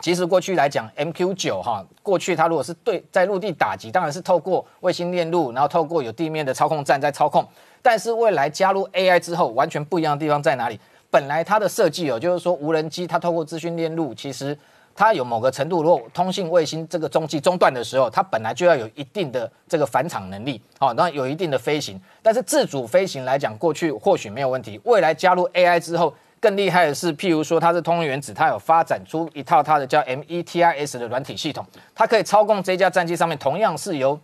[0.00, 7.46] 其实过去来讲，MQ 九哈，过去它如果是对在陆地打击，当然是透过卫星链路，然后透过有地面的操控站在操控。
[7.82, 10.78] 但是未来加入 AI 之后，完全不一样的地方在哪里？
[11.10, 14.56] 本来它的设计哦，就是说无人机它透过资讯链路，其实。
[15.00, 22.00] 它有某个程度，如果通信卫星这个中继中断的时候，它本来就要有一定的这个返场能力，好，那有一定的飞行。
[22.20, 34.18] 但是自主飞行来讲，过去或许没有问题，未来加入 AI 之后，更厉害的是，譬如说它是通用原子，它有发展出一套它的叫 METIS 的软体系统，它可以操控这架战机上面同样是由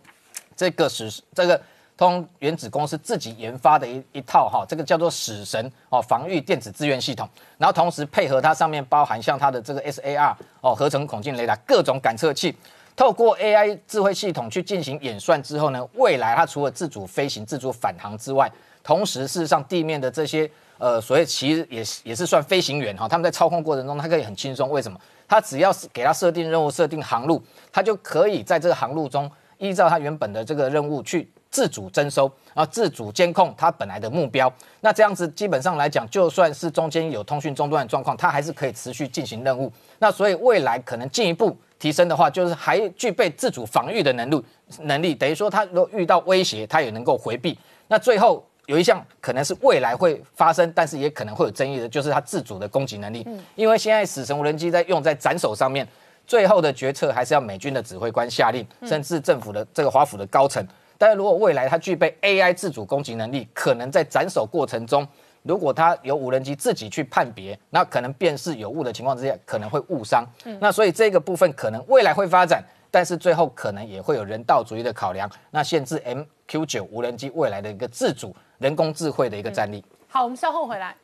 [0.55, 1.61] 这个使这个。
[1.97, 7.25] 通原子公司自己研发的一一套哈，这个叫做死神哦防御电子资源系统，
[7.57, 12.53] 然后同时配合它上面包含像它的这个 SAR 哦合成孔径雷达各种感测器，
[12.97, 18.51] 透过 AI 智慧系统去进行演算之后呢，未来它除了自主飞行、自主返航之外，
[18.83, 24.99] 同时事实上地面的这些呃所谓其实也也是算飞行员哈，他们在操控过程中他可以很轻松，为什么？
[25.27, 27.41] 他只要是给他设定任务、设定航路，
[27.71, 31.29] 他就可以在这个航路中依照他原本的这个任务去。
[31.51, 34.51] 自主征收，然后自主监控它本来的目标。
[34.81, 39.71] 那这样子基本上来讲，就算是中间有通讯中断的状况，它还是可以持续进行任务。
[39.99, 44.43] 那所以未来可能进一步提升的话，就是还具备自主防御的能力。
[44.81, 47.57] 能力等于说，他如果遇到威胁，他也能够回避。
[47.87, 53.27] 那最后有一项可能是未来会发生，但是也可能会有争议的，就是它自主的攻击能力。
[53.55, 55.87] 因为现在死神无人机在用在斩首上面，
[56.25, 60.65] 最后的决策还是要美军的指挥官下令，甚至政府的这个华府的高层。
[60.97, 65.07] 但是如果未来它具备 AI 自主攻击能力，可能在斩首过程中，
[65.43, 70.25] 如果它有无人机自己去判别，那可能辨识有误的情况之下，可能会误伤。
[70.59, 79.83] 那所以这个部分可能未来会发展，但是最后可能也会有人道主义的考量，那限制 MQ 九无人机未来的一个自主人工智慧的一个战力。
[80.07, 80.95] 好，我们稍后回来。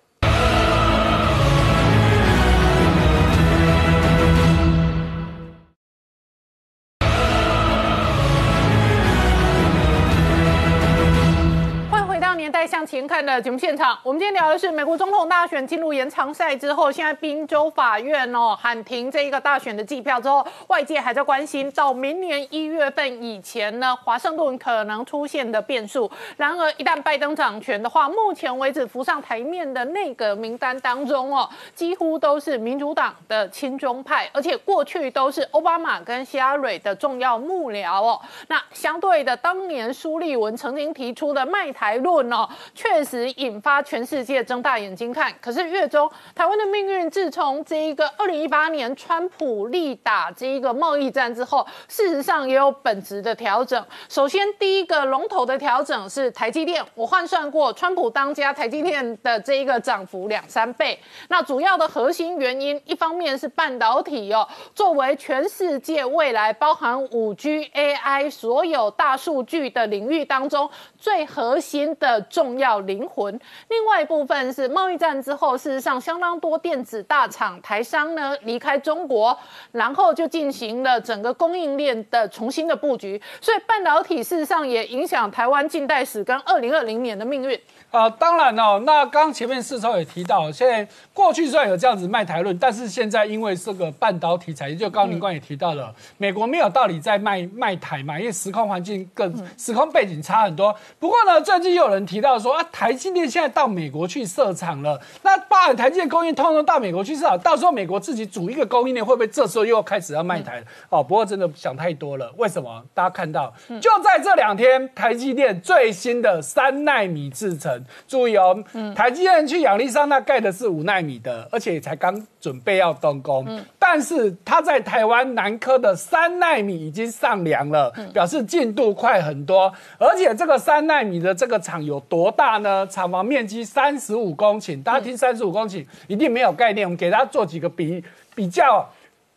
[12.41, 26.09] 年代向前看的节目现场，我们今天聊的是美国总统大选进入延长赛之后，现在宾州法院哦喊停这一个大选的计票之后，外界还在关心到明年一月份以前呢，华盛顿可能出现的变数。
[26.35, 38.19] 然而一旦拜登掌权的话，目前为止浮上台面的那个名单当中哦，几乎都是民主党的亲中派，而且过去都是奥巴马跟希拉蕊的重要幕僚哦。
[38.47, 42.30] 那相对的，当年苏利文曾经提出的卖台论。
[42.31, 45.33] 哦，确实引发全世界睁大眼睛看。
[45.41, 53.83] 可是月中台湾的命运，自从这一个二零一八年川普力打这一个贸易战之后，事实上也有本质的调整。
[54.09, 60.99] 首先，第一个龙头的调整是台积电，我换算过，川普当家，台积电的这一个涨幅两三倍。
[61.29, 70.69] 那主要的核心原因，一方面是半导体哦，作为全世界未来包含五 G、AI 所有大数据的领域当中
[71.01, 72.21] 最核心的。
[72.29, 73.33] 重要灵魂。
[73.67, 79.35] 另外一部分是贸易战之后，事实上相当多电子大厂、台商呢离开中国，
[79.71, 83.19] 然后就进行了整个供应链的重新的布局。
[83.41, 87.59] 所以半导体事实上也影响台湾近代史跟二零二零年的命运。
[87.89, 100.73] 啊，当然哦，那刚前面四超也提到，现在过去虽然有这样子卖台论，但是现在因为这个半导体产业，就刚刚林冠也提到了，美国没有道理在卖卖台嘛，因为时空环境更时空背景差很多。
[100.99, 110.63] 不过呢，最近又有人提到说啊，台积电现在到美国去设厂了，那把台积电供应通通到美国去设厂，到时候美国自己组一个供应链，会不会这时候又开始要卖台？
[110.89, 112.31] 哦，不过真的想太多了。
[112.37, 112.83] 为什么？
[112.93, 117.83] 大家看到，就在这两天，台积电最新的三纳米制程。
[118.07, 118.63] 注意哦，
[118.95, 123.47] 台积电去亚利桑那盖的是五纳米的，而且才刚准备要动工。
[123.79, 129.71] 但是它在台湾南科的三纳米已经上梁了，表示进度快很多。
[129.97, 132.85] 而且这个三纳米的这个厂有多大呢？
[132.87, 138.03] 厂房面积三十五公顷，大家听三十五公顷一定没有概念，我们给大家做几个比
[138.35, 138.87] 比较。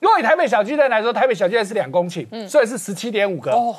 [0.01, 3.51] 如果以台北小巨蛋来说，台北小巨蛋是两公顷，所以是十七点五个。
[3.53, 3.75] 哦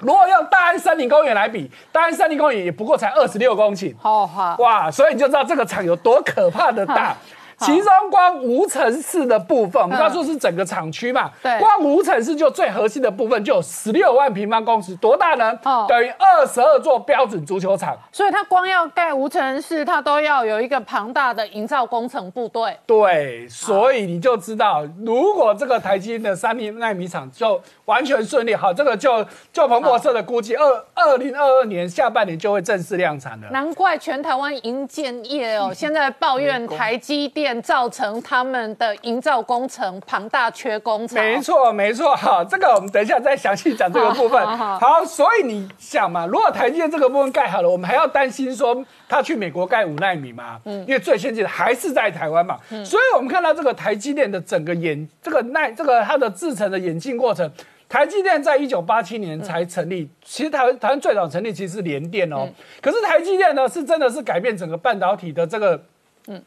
[0.00, 3.92] 如果用大安森林公园来比，大安森林公园也不过才二十六公顷。
[3.98, 7.16] 好好，哇，所以你就知道这个厂有多可怕的大。
[7.60, 15.58] 其中光无尘室的部分，我们刚说是整个厂区嘛，对光无尘室就最核心的部分就有十六万平方公尺，多大呢？
[15.64, 17.96] 哦等于二十二座标准足球场。
[18.12, 22.76] 所以它光要盖无尘室，它都要有一个庞大的营造工程部队。
[22.86, 33.48] 对，所以你就知道，如果这个台积电的三纳米厂就完全顺利，好，这个就就彭博社的估计，二二零二二年下半年就会正式量产了。
[33.50, 41.16] 难怪全台湾营建业哦， 现在抱怨台积电造成他们的营造工程庞大缺工潮。
[41.16, 44.44] 没错，没错，好，这个我们等一下再详细讲这个部分。
[44.46, 50.60] 好好好好，所以你想嘛，如果台积电这个部分盖好了，我们还要担心说他去美国盖五纳米吗？
[50.64, 52.58] 嗯，因为最先进的还是在台湾嘛。
[52.84, 57.50] 所以我们看到这个台积电的整个演这个耐这个它的制成的演进过程。
[57.88, 62.46] 台积电在一九八七年才成立，其实台湾台湾最早成立其实是联电哦，
[62.82, 65.82] 可是台积电呢是真的是改变整个半导体的这个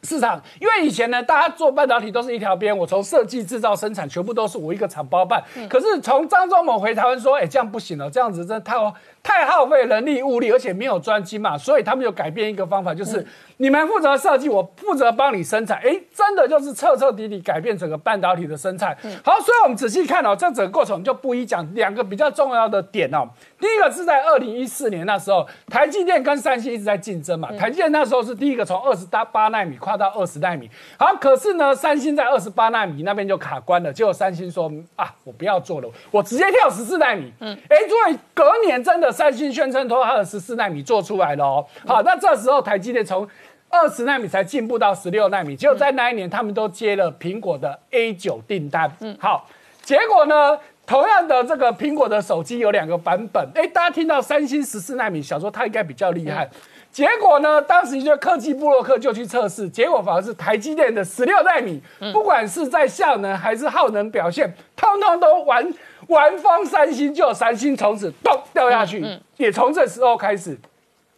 [0.04, 5.44] 市场，因为以前呢，大家做半导体都是一条边，我从设计、制造、生产，全部都是我一个厂包办。
[5.70, 8.76] 可是从张忠谋回台湾说，哎，这样不行了，这样子真的太
[9.24, 13.26] 太耗费人力物力，而且没有专机嘛，所以他们就改变一个方法，就是、
[13.58, 15.78] 你们负责设计，我负责帮你生产。
[15.84, 18.96] 哎，真的就是彻彻底底改变整个半导体的生产。
[19.24, 23.30] 好，所以我们仔细看哦，这整个过程就不一讲两个比较重要的点哦。
[23.60, 27.52] 第一个是在二零一四年那时候，台积电跟三星一直在竞争嘛。
[27.54, 33.94] 台积电那时候是第一个从二十八纳米跨到二十纳米，好，可是呢，三星在二十八纳米那边就卡关了。
[33.94, 37.32] 结果三星说啊，我不要做了，我直接跳十四纳米。
[37.40, 41.66] 嗯，哎，所以隔年真的三星宣称说它的十四纳米做出来了哦。
[41.86, 43.28] 好，那这时候台积电从
[43.70, 48.92] 二十纳米才进步到十六纳米，结果在那一年他们都接了苹果的 A 九订单。
[49.00, 49.48] 嗯，好，
[49.82, 50.58] 结果呢？
[50.84, 56.50] 同样的这个苹果的手机有两个版本，哎，大家听到三星十四纳米，想说它应该比较厉害，
[56.92, 61.82] 结果呢，当时就科技布洛克就去测试，结果反而是台积电的十六纳米，
[62.12, 65.66] 不管是在效能还是耗能表现，通通都玩
[66.12, 69.04] 玩方三星，就三星从此咚掉下去，
[69.38, 70.56] 也从这时候开始，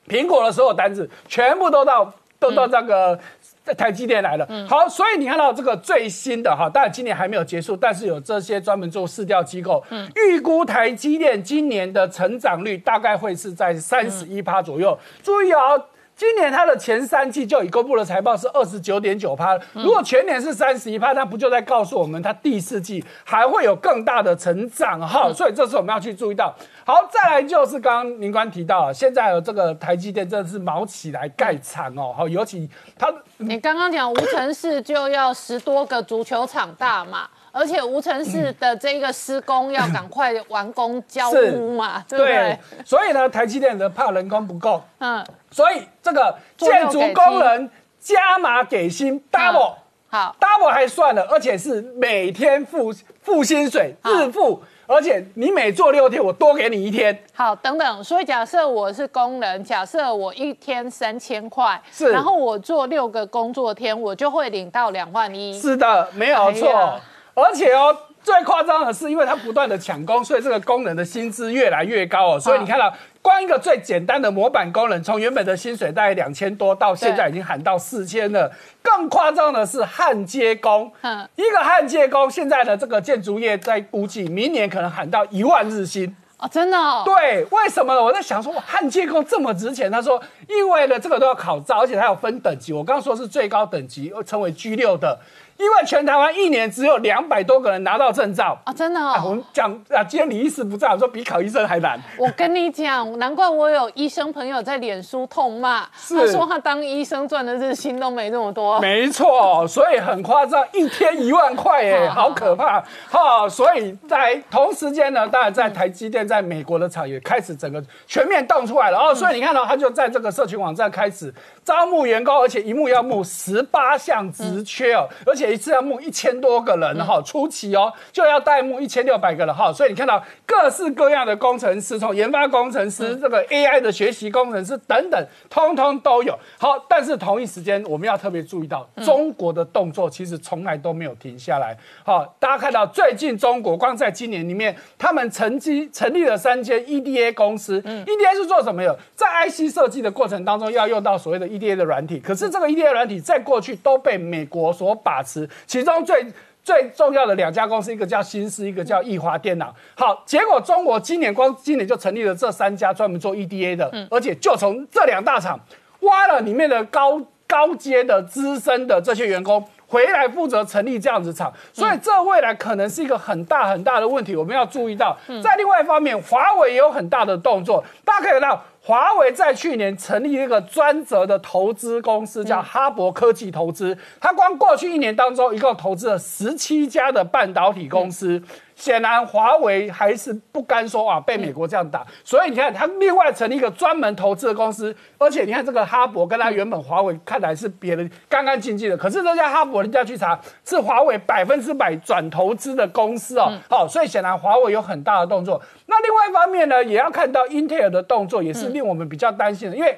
[0.07, 3.19] 苹果的所有单子全部都到都到这个。
[3.63, 9.81] 在台积电来了，好，所以你看到这个最新的哈，当然今年还没有结束，但是有这些专门做市调机构，
[10.17, 14.99] 预估台积电今年的成长率大概会是在三十一趴左右。
[15.23, 15.81] 注意哦，
[16.23, 25.33] 今年它的前三季就已公布了财报是二十九点九趴，如果全年是三十一趴，那不就在告诉我们它第四季还会有更大的成长哈？
[25.33, 26.55] 所以这是我们要去注意到。
[26.85, 33.13] 好，再来就是刚刚宁官提到，现在有这个台积电真的是毛起来盖厂哦，好，尤其它。
[33.39, 42.57] 你刚刚讲无尘室就要十多个足球场大嘛，而且无尘室的这个施工要赶快完工交屋嘛，对不对？
[42.83, 47.69] 所以呢，台积电的怕人工不够，嗯，所以这个建筑工人
[47.99, 49.75] 加码给薪 double，
[50.07, 54.61] 好，double 还算了，而且是每天付付薪水，日付。
[54.85, 57.17] 而且你每做六天，我多给你一天。
[57.33, 58.03] 好，等等。
[58.03, 65.57] 所以假设我是工人，假设我一天三千块，是，然后我做六个工作天，我就会领到两万一。
[65.57, 66.69] 是的，没有错。
[66.69, 66.99] 哎
[67.35, 72.39] 而且哦，最夸张的是，因为它不断的抢工，所以这个工人的薪资越来越高哦。
[72.39, 78.51] 所以你看到，光一个最简单的模板工人，从原本的薪水大概两千多，到现在已经喊到四千了。
[78.81, 86.15] 更夸张的是焊接工，嗯，一个焊接工，现在的这个建筑业在估计明年可能喊到一万日薪。
[86.37, 87.03] 哦，真的哦。
[87.05, 88.03] 对，为什么呢？
[88.03, 89.89] 我在想说，焊接工这么值钱？
[89.89, 92.73] 他说，因为呢，这个都要考照，而且它有分等级。
[92.73, 95.17] 我刚刚说是最高等级，称为 G 六的。
[95.63, 99.21] 因为全台湾一年只有两百多个人拿到证照啊，真的哦。
[99.23, 101.97] 我们讲啊，今天李医师不在，我说比考医生还难。
[102.17, 108.77] 我跟你讲，难怪我有医生朋友在脸书痛骂，他说他当医生赚的日薪都没那么多。
[108.81, 112.83] 没错，所以很夸张，一天一万块，哎，好可怕。
[113.09, 118.97] 哈，所以在同时间呢，当然在台积电在美国的厂也开始整个全面动出来了。
[118.97, 121.33] 哦，所以你看到他就在这个社群网站开始
[121.63, 136.37] 招募员工，而且一募要募十八项职缺哦，而且一次要募一千多个人哈，初期哦就要代募一千六百个人哈，所以你看到各式各样的工程师，从研发工程师、这个 AI 的学习工程师等等，通通都有。
[136.57, 141.77] 好，但是同一时间我们要特别注意到，中国的动作其实从来都没有停下来。
[142.03, 147.81] 好，大家看到最近中国光在今年里面，他们成绩成立了三间 EDA 公司。
[147.81, 148.99] EDA 是做什么的？
[149.15, 152.19] 在 IC 设计的过程当中，要用到所谓的 EDA 的软体。
[152.19, 156.25] 可是这个 EDA 软体在过去都被美国所把持，其中最
[156.63, 159.73] 最重要的两家公司，一个叫新思，一个叫易华电脑。
[159.95, 165.59] 好，结果中国今年光今年就成立了这三家专门做 EDA 的，而且就从这两大厂
[166.01, 169.63] 挖了里面的高高阶的资深的这些员工。
[169.85, 175.15] 回来负责成立这样子厂，所以这未来可能是一个很大很大的问题，我们要注意到。
[175.43, 183.97] 在另外一方面，华为也有很大的动作，大家可以看到，华为在去年成立一个专责的投资公司，叫哈勃科技投资。
[184.19, 188.43] 它光过去一年当中，一共投资了十七家的半导体公司。
[188.83, 205.61] 显然，华为还是不甘说啊，被美国这样打，所以你看，他另外成立一个专门投资的公司，而且你看这个哈勃跟他原本华为看来是别人干干净净的，可是这家哈勃人家去查，是华为百分之百转投资的公司哦，好，所以显然华为有很大的动作。
[205.85, 209.97] 那另外一方面呢，也要看到英特尔的动作，也是令我们比较担心的，因为。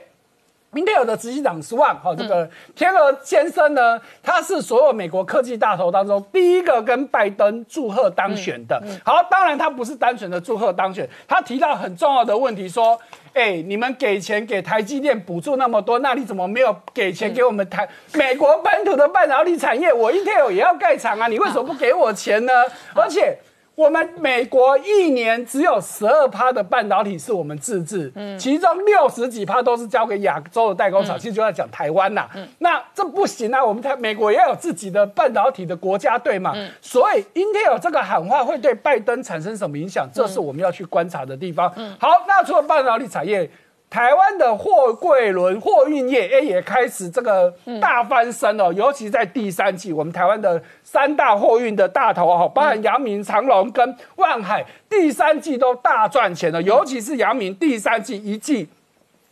[0.75, 8.81] 英特尔的执行长 Swan 哈，这个天鹅先生呢，他是所有美国科技大头当中第一个跟拜登祝贺当选的。
[9.03, 12.99] 好，当然他不是单纯的祝贺当选，他提到很重要的问题，说，
[13.33, 19.93] 哎，你们给钱给台积电补助那么多，那你怎么没有给钱给我们台美国本土的半导体产业？
[19.93, 22.51] 我英特尔也要盖厂啊，你为什么不给我钱呢？
[22.93, 23.37] 而且。
[23.75, 40.09] 我们美国一年只有十二趴的半导体是我们自制，嗯，其中六十几趴都是交给亚洲的代工厂，其实就在讲台湾呐，嗯，那这不行啊，我们台美国也有自己的半导体的国家队嘛，嗯，所以 Intel 这个喊话会对拜登产生什么影响？
[40.13, 41.71] 这是我们要去观察的地方。
[41.75, 43.49] 嗯，好，那除了半导体产业。
[43.87, 48.73] 台湾的货柜轮货运业，哎，也开始这个大翻身哦。
[48.73, 50.61] 尤其在第三季，我们台湾的
[50.95, 56.61] 三大货运的大头哈，包含阳明、长隆跟万海，第三季都大赚钱了。
[56.61, 58.69] 尤其是阳明，第三季一季。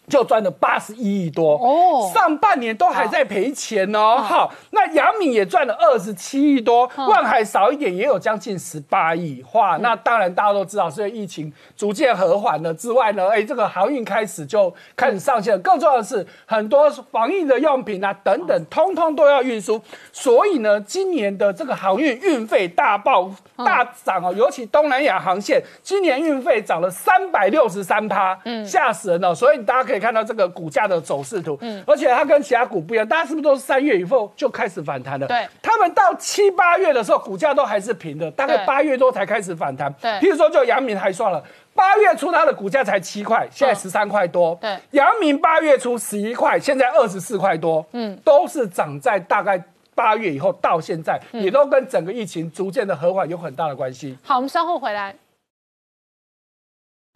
[0.08, 4.18] 就赚了八十一亿多哦，上半年都还在赔钱哦。
[4.18, 9.44] 好，那杨敏也赚了二十七亿多，万海少一点也有将近十八亿。
[9.54, 15.58] 哇，那当然大家都知道，所以疫情逐渐和缓了之外呢，哎，这个航运开始就开始上线。
[15.62, 19.82] 更重要的是，很多防疫的用品啊等等，通通都要运输。
[20.12, 29.34] 所以呢，今年的这个航运运费大爆大涨哦，尤其东南亚航线，今年运费涨了三百六十三趴，嗯，吓死人了。
[29.34, 29.93] 所以大家可以。
[29.94, 35.28] 可以看到这个股价的走势图，嗯，而且它跟其他股不一样，大家是不是都是三月以后就开始反弹了？
[35.28, 39.94] 对，他们到七八月的时候，股价都还是平的，大概八月多才开始反弹。
[40.02, 41.44] 对，譬如说就阳明还算了，
[41.76, 44.58] 八月初它的股价才七块，现在十三块多。
[44.60, 47.86] 对，阳明八月初十一块，现在二十四块多。
[47.92, 49.64] 嗯，都是涨在大概
[49.94, 54.18] 八月以后到现在，也都跟整个疫情逐渐的和缓有很大的关系。
[54.24, 55.14] 好，我们稍后回来。